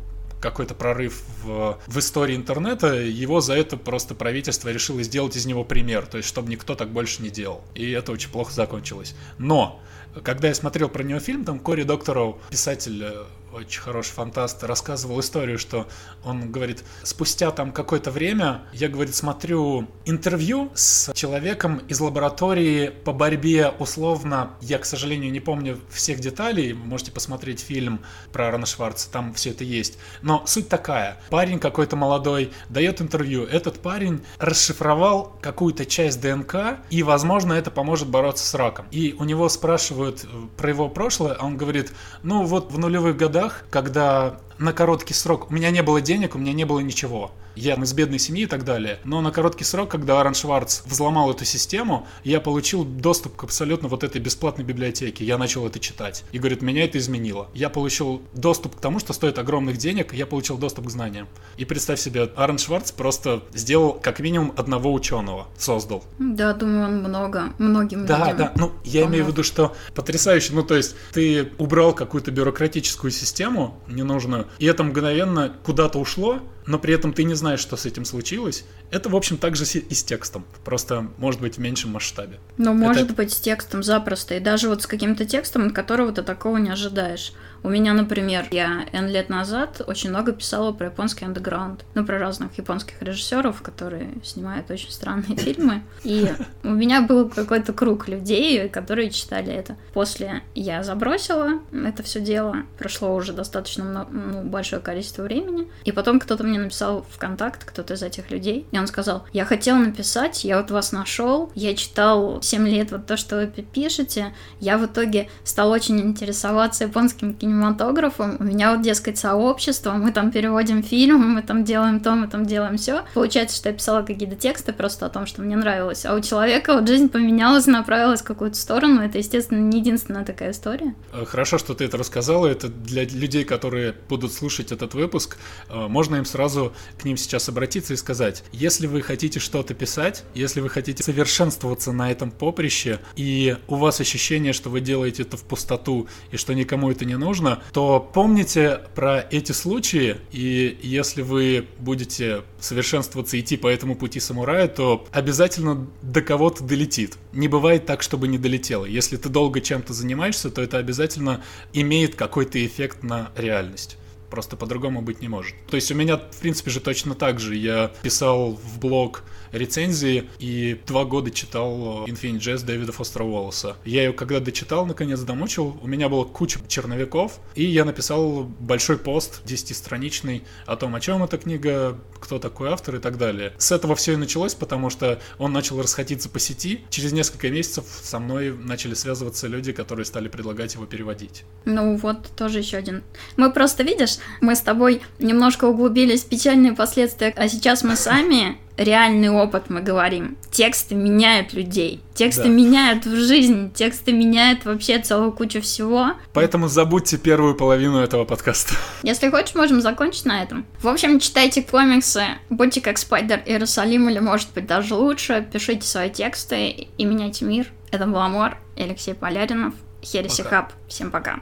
какой-то 0.41 0.73
прорыв 0.73 1.23
в, 1.43 1.79
в 1.85 1.99
истории 1.99 2.35
интернета, 2.35 2.95
его 2.95 3.41
за 3.41 3.53
это 3.53 3.77
просто 3.77 4.15
правительство 4.15 4.69
решило 4.69 5.01
сделать 5.03 5.35
из 5.35 5.45
него 5.45 5.63
пример, 5.63 6.07
то 6.07 6.17
есть 6.17 6.27
чтобы 6.27 6.49
никто 6.49 6.75
так 6.75 6.89
больше 6.89 7.21
не 7.21 7.29
делал. 7.29 7.61
И 7.75 7.91
это 7.91 8.11
очень 8.11 8.31
плохо 8.31 8.51
закончилось. 8.51 9.15
Но, 9.37 9.79
когда 10.23 10.47
я 10.47 10.55
смотрел 10.55 10.89
про 10.89 11.03
него 11.03 11.19
фильм, 11.19 11.45
там 11.45 11.59
Кори 11.59 11.83
Докторов, 11.83 12.37
писатель 12.49 13.03
э, 13.03 13.23
очень 13.53 13.81
хороший 13.81 14.11
фантаст, 14.11 14.63
рассказывал 14.63 15.19
историю, 15.19 15.57
что 15.59 15.87
он 16.23 16.51
говорит, 16.51 16.83
спустя 17.03 17.51
там 17.51 17.71
какое-то 17.71 18.11
время, 18.11 18.63
я, 18.73 18.89
говорит, 18.89 19.15
смотрю 19.15 19.87
интервью 20.05 20.71
с 20.73 21.13
человеком 21.13 21.79
из 21.87 21.99
лаборатории 21.99 22.89
по 22.89 23.13
борьбе 23.13 23.69
условно, 23.79 24.51
я, 24.61 24.79
к 24.79 24.85
сожалению, 24.85 25.31
не 25.31 25.39
помню 25.39 25.79
всех 25.89 26.19
деталей, 26.19 26.73
можете 26.73 27.11
посмотреть 27.11 27.59
фильм 27.59 28.01
про 28.31 28.47
Арона 28.47 28.65
Шварца, 28.65 29.11
там 29.11 29.33
все 29.33 29.51
это 29.51 29.63
есть. 29.63 29.97
Но 30.21 30.45
суть 30.45 30.69
такая, 30.69 31.19
парень 31.29 31.59
какой-то 31.59 31.95
молодой 31.95 32.51
дает 32.69 33.01
интервью, 33.01 33.43
этот 33.43 33.79
парень 33.79 34.23
расшифровал 34.39 35.37
какую-то 35.41 35.85
часть 35.85 36.21
ДНК, 36.21 36.79
и, 36.89 37.03
возможно, 37.03 37.53
это 37.53 37.71
поможет 37.71 38.07
бороться 38.09 38.45
с 38.45 38.53
раком. 38.53 38.85
И 38.91 39.15
у 39.17 39.23
него 39.23 39.49
спрашивают 39.49 40.23
э, 40.23 40.27
про 40.57 40.69
его 40.69 40.89
прошлое, 40.89 41.33
а 41.33 41.45
он 41.45 41.57
говорит, 41.57 41.93
ну 42.23 42.43
вот 42.43 42.71
в 42.71 42.79
нулевых 42.79 43.17
годах, 43.17 43.40
когда 43.69 44.35
на 44.61 44.73
короткий 44.73 45.13
срок. 45.13 45.49
У 45.49 45.53
меня 45.53 45.71
не 45.71 45.81
было 45.81 46.01
денег, 46.01 46.35
у 46.35 46.37
меня 46.37 46.53
не 46.53 46.65
было 46.65 46.79
ничего. 46.79 47.31
Я 47.55 47.73
из 47.73 47.93
бедной 47.93 48.19
семьи 48.19 48.43
и 48.43 48.45
так 48.45 48.63
далее. 48.63 48.99
Но 49.03 49.19
на 49.19 49.31
короткий 49.31 49.65
срок, 49.65 49.89
когда 49.89 50.17
Аарон 50.19 50.35
Шварц 50.35 50.83
взломал 50.85 51.31
эту 51.31 51.43
систему, 51.43 52.07
я 52.23 52.39
получил 52.39 52.85
доступ 52.85 53.35
к 53.35 53.43
абсолютно 53.43 53.89
вот 53.89 54.03
этой 54.03 54.21
бесплатной 54.21 54.63
библиотеке. 54.63 55.25
Я 55.25 55.37
начал 55.37 55.67
это 55.67 55.79
читать. 55.79 56.23
И 56.31 56.39
говорит, 56.39 56.61
меня 56.61 56.85
это 56.85 56.97
изменило. 56.97 57.49
Я 57.53 57.69
получил 57.69 58.21
доступ 58.33 58.77
к 58.77 58.79
тому, 58.79 58.99
что 58.99 59.11
стоит 59.11 59.37
огромных 59.37 59.77
денег, 59.77 60.13
я 60.13 60.25
получил 60.25 60.57
доступ 60.57 60.87
к 60.87 60.89
знаниям. 60.89 61.27
И 61.57 61.65
представь 61.65 61.99
себе, 61.99 62.29
Аарон 62.35 62.57
Шварц 62.57 62.91
просто 62.91 63.43
сделал 63.53 63.93
как 63.93 64.19
минимум 64.19 64.53
одного 64.55 64.93
ученого. 64.93 65.47
Создал. 65.57 66.03
Да, 66.19 66.53
думаю, 66.53 66.85
он 66.85 66.99
много, 66.99 67.53
многим 67.57 68.05
Да, 68.05 68.19
людям 68.31 68.37
да. 68.37 68.53
Ну, 68.55 68.71
я 68.85 69.01
имею 69.01 69.23
в 69.23 69.27
помог. 69.27 69.29
виду, 69.31 69.43
что 69.43 69.75
потрясающе. 69.93 70.53
Ну, 70.53 70.63
то 70.63 70.75
есть, 70.75 70.95
ты 71.11 71.51
убрал 71.57 71.93
какую-то 71.93 72.31
бюрократическую 72.31 73.11
систему 73.11 73.77
ненужную, 73.87 74.47
и 74.59 74.65
это 74.65 74.83
мгновенно 74.83 75.53
куда-то 75.63 75.99
ушло, 75.99 76.39
но 76.65 76.77
при 76.79 76.93
этом 76.93 77.13
ты 77.13 77.23
не 77.23 77.33
знаешь, 77.33 77.59
что 77.59 77.75
с 77.75 77.85
этим 77.85 78.05
случилось. 78.05 78.65
Это, 78.91 79.09
в 79.09 79.15
общем, 79.15 79.37
так 79.37 79.55
же 79.55 79.63
и 79.63 79.93
с 79.93 80.03
текстом. 80.03 80.45
Просто, 80.63 81.07
может 81.17 81.41
быть, 81.41 81.55
в 81.55 81.59
меньшем 81.59 81.91
масштабе. 81.91 82.39
Ну, 82.57 82.73
может 82.73 83.05
Это- 83.05 83.13
быть, 83.13 83.31
с 83.33 83.39
текстом 83.39 83.83
запросто. 83.83 84.35
И 84.35 84.39
даже 84.39 84.69
вот 84.69 84.83
с 84.83 84.87
каким-то 84.87 85.25
текстом, 85.25 85.67
от 85.67 85.73
которого 85.73 86.11
ты 86.11 86.21
такого 86.21 86.57
не 86.57 86.69
ожидаешь. 86.69 87.33
У 87.63 87.69
меня, 87.69 87.93
например, 87.93 88.47
я 88.51 88.85
N 88.91 89.07
лет 89.09 89.29
назад 89.29 89.81
очень 89.85 90.09
много 90.09 90.31
писала 90.31 90.71
про 90.71 90.87
японский 90.87 91.25
андеграунд. 91.25 91.85
Ну, 91.93 92.05
про 92.05 92.17
разных 92.17 92.57
японских 92.57 93.01
режиссеров, 93.01 93.61
которые 93.61 94.09
снимают 94.23 94.71
очень 94.71 94.91
странные 94.91 95.35
фильмы. 95.37 95.83
И 96.03 96.31
у 96.63 96.69
меня 96.69 97.01
был 97.01 97.29
какой-то 97.29 97.73
круг 97.73 98.07
людей, 98.07 98.67
которые 98.69 99.11
читали 99.11 99.53
это. 99.53 99.75
После 99.93 100.41
я 100.55 100.81
забросила 100.83 101.59
это 101.71 102.01
все 102.03 102.19
дело. 102.19 102.57
Прошло 102.79 103.13
уже 103.13 103.33
достаточно 103.33 103.83
мно- 103.83 104.07
ну, 104.11 104.43
большое 104.43 104.81
количество 104.81 105.23
времени. 105.23 105.69
И 105.83 105.91
потом 105.91 106.19
кто-то 106.19 106.43
мне 106.43 106.57
написал 106.59 107.05
в 107.09 107.17
контакт, 107.19 107.63
кто-то 107.63 107.93
из 107.93 108.01
этих 108.01 108.31
людей. 108.31 108.65
И 108.71 108.77
он 108.79 108.87
сказал, 108.87 109.25
я 109.33 109.45
хотел 109.45 109.75
написать, 109.75 110.43
я 110.43 110.57
вот 110.57 110.71
вас 110.71 110.91
нашел, 110.91 111.51
я 111.53 111.75
читал 111.75 112.41
7 112.41 112.67
лет 112.67 112.91
вот 112.91 113.05
то, 113.05 113.17
что 113.17 113.35
вы 113.37 113.47
пи- 113.47 113.61
пишете. 113.61 114.33
Я 114.59 114.77
в 114.79 114.85
итоге 114.85 115.29
стал 115.43 115.69
очень 115.69 115.99
интересоваться 116.01 116.85
японским 116.85 117.33
кинематографом. 117.51 118.37
У 118.39 118.43
меня 118.43 118.71
вот, 118.71 118.81
дескать, 118.81 119.17
сообщество, 119.17 119.91
мы 119.93 120.11
там 120.11 120.31
переводим 120.31 120.83
фильмы, 120.83 121.25
мы 121.25 121.41
там 121.41 121.63
делаем 121.63 121.99
то, 121.99 122.15
мы 122.15 122.27
там 122.27 122.45
делаем 122.45 122.77
все. 122.77 123.03
Получается, 123.13 123.57
что 123.57 123.69
я 123.69 123.75
писала 123.75 124.01
какие-то 124.03 124.35
тексты 124.35 124.73
просто 124.73 125.05
о 125.05 125.09
том, 125.09 125.25
что 125.25 125.41
мне 125.41 125.55
нравилось. 125.55 126.05
А 126.05 126.15
у 126.15 126.21
человека 126.21 126.73
вот 126.73 126.87
жизнь 126.87 127.09
поменялась, 127.09 127.67
направилась 127.67 128.21
в 128.21 128.23
какую-то 128.23 128.57
сторону. 128.57 129.01
Это, 129.01 129.17
естественно, 129.17 129.59
не 129.59 129.79
единственная 129.79 130.25
такая 130.25 130.51
история. 130.51 130.95
Э, 131.13 131.25
Хорошо, 131.25 131.57
что 131.57 131.73
ты 131.73 131.85
это 131.85 131.97
рассказала. 131.97 132.47
Это 132.47 132.69
для 132.69 133.03
людей, 133.03 133.43
которые 133.43 133.93
будут 134.09 134.31
слушать 134.33 134.71
этот 134.71 134.93
выпуск, 134.93 135.37
э, 135.69 135.87
можно 135.87 136.15
им 136.15 136.25
сразу 136.25 136.73
к 136.99 137.05
ним 137.05 137.17
сейчас 137.17 137.49
обратиться 137.49 137.93
и 137.93 137.97
сказать, 137.97 138.43
если 138.51 138.87
вы 138.87 139.01
хотите 139.01 139.39
что-то 139.39 139.73
писать, 139.73 140.23
если 140.33 140.61
вы 140.61 140.69
хотите 140.69 141.03
совершенствоваться 141.03 141.91
на 141.91 142.11
этом 142.11 142.31
поприще, 142.31 142.99
и 143.15 143.57
у 143.67 143.75
вас 143.75 143.99
ощущение, 143.99 144.53
что 144.53 144.69
вы 144.69 144.79
делаете 144.79 145.23
это 145.23 145.37
в 145.37 145.43
пустоту 145.43 146.07
и 146.31 146.37
что 146.37 146.53
никому 146.53 146.89
это 146.91 147.05
не 147.05 147.17
нужно, 147.17 147.40
то 147.73 147.99
помните 148.13 148.81
про 148.95 149.19
эти 149.19 149.51
случаи, 149.51 150.17
и 150.31 150.77
если 150.81 151.21
вы 151.21 151.67
будете 151.79 152.43
совершенствоваться 152.59 153.39
идти 153.39 153.57
по 153.57 153.67
этому 153.67 153.95
пути 153.95 154.19
самурая, 154.19 154.67
то 154.67 155.05
обязательно 155.11 155.87
до 156.01 156.21
кого-то 156.21 156.63
долетит. 156.63 157.17
Не 157.33 157.47
бывает 157.47 157.85
так, 157.85 158.01
чтобы 158.01 158.27
не 158.27 158.37
долетело. 158.37 158.85
Если 158.85 159.17
ты 159.17 159.29
долго 159.29 159.61
чем-то 159.61 159.93
занимаешься, 159.93 160.49
то 160.49 160.61
это 160.61 160.77
обязательно 160.77 161.43
имеет 161.73 162.15
какой-то 162.15 162.63
эффект 162.65 163.03
на 163.03 163.31
реальность. 163.35 163.97
Просто 164.29 164.55
по-другому 164.55 165.01
быть 165.01 165.21
не 165.21 165.27
может. 165.27 165.55
То 165.69 165.75
есть 165.75 165.91
у 165.91 165.95
меня, 165.95 166.17
в 166.17 166.37
принципе 166.39 166.71
же, 166.71 166.79
точно 166.79 167.15
так 167.15 167.39
же. 167.39 167.55
Я 167.55 167.91
писал 168.01 168.53
в 168.53 168.79
блог 168.79 169.23
рецензии 169.51 170.29
и 170.39 170.79
два 170.87 171.05
года 171.05 171.31
читал 171.31 172.05
Infinite 172.07 172.39
Jest 172.39 172.65
Дэвида 172.65 172.91
Фостера 172.91 173.23
Уоллеса. 173.23 173.75
Я 173.85 174.03
ее 174.03 174.13
когда 174.13 174.39
дочитал, 174.39 174.85
наконец 174.85 175.19
домучил, 175.21 175.77
у 175.81 175.87
меня 175.87 176.09
была 176.09 176.25
куча 176.25 176.59
черновиков, 176.67 177.39
и 177.55 177.63
я 177.63 177.85
написал 177.85 178.43
большой 178.59 178.97
пост, 178.97 179.41
10-страничный, 179.45 180.43
о 180.65 180.75
том, 180.75 180.95
о 180.95 180.99
чем 180.99 181.23
эта 181.23 181.37
книга, 181.37 181.97
кто 182.19 182.39
такой 182.39 182.69
автор 182.69 182.95
и 182.95 182.99
так 182.99 183.17
далее. 183.17 183.53
С 183.57 183.71
этого 183.71 183.95
все 183.95 184.13
и 184.13 184.15
началось, 184.15 184.53
потому 184.53 184.89
что 184.89 185.19
он 185.37 185.53
начал 185.53 185.81
расходиться 185.81 186.29
по 186.29 186.39
сети. 186.39 186.81
Через 186.89 187.11
несколько 187.13 187.49
месяцев 187.49 187.85
со 188.03 188.19
мной 188.19 188.55
начали 188.55 188.93
связываться 188.93 189.47
люди, 189.47 189.71
которые 189.71 190.05
стали 190.05 190.27
предлагать 190.27 190.75
его 190.75 190.85
переводить. 190.85 191.43
Ну 191.65 191.95
вот, 191.97 192.29
тоже 192.35 192.59
еще 192.59 192.77
один. 192.77 193.03
Мы 193.37 193.51
просто, 193.51 193.83
видишь, 193.83 194.17
мы 194.39 194.55
с 194.55 194.61
тобой 194.61 195.01
немножко 195.19 195.65
углубились 195.65 196.23
в 196.23 196.27
печальные 196.27 196.73
последствия, 196.73 197.33
а 197.35 197.47
сейчас 197.47 197.83
мы 197.83 197.95
сами 197.95 198.57
реальный 198.77 199.29
опыт 199.29 199.69
мы 199.69 199.81
говорим. 199.81 200.37
Тексты 200.51 200.95
меняют 200.95 201.53
людей. 201.53 202.01
Тексты 202.13 202.43
Да. 202.43 202.49
меняют 202.49 203.05
в 203.05 203.15
жизнь. 203.15 203.71
Тексты 203.73 204.11
меняют 204.11 204.65
вообще 204.65 204.99
целую 204.99 205.31
кучу 205.31 205.61
всего. 205.61 206.11
Поэтому 206.33 206.67
забудьте 206.67 207.17
первую 207.17 207.55
половину 207.55 207.99
этого 207.99 208.25
подкаста. 208.25 208.73
Если 209.03 209.29
хочешь, 209.29 209.55
можем 209.55 209.81
закончить 209.81 210.25
на 210.25 210.41
этом. 210.43 210.65
В 210.81 210.87
общем, 210.87 211.19
читайте 211.19 211.61
комиксы, 211.61 212.23
будьте 212.49 212.81
как 212.81 212.97
Спайдер 212.97 213.41
Иерусалим, 213.45 214.09
или 214.09 214.19
может 214.19 214.53
быть 214.53 214.65
даже 214.67 214.95
лучше, 214.95 215.45
пишите 215.51 215.85
свои 215.87 216.09
тексты 216.09 216.87
и 216.97 217.05
меняйте 217.05 217.45
мир. 217.45 217.67
Это 217.91 218.05
был 218.05 218.19
Амор, 218.19 218.57
Алексей 218.77 219.13
Поляринов, 219.13 219.73
Хереси. 220.01 220.43
Хаб. 220.43 220.71
Всем 220.87 221.11
пока. 221.11 221.41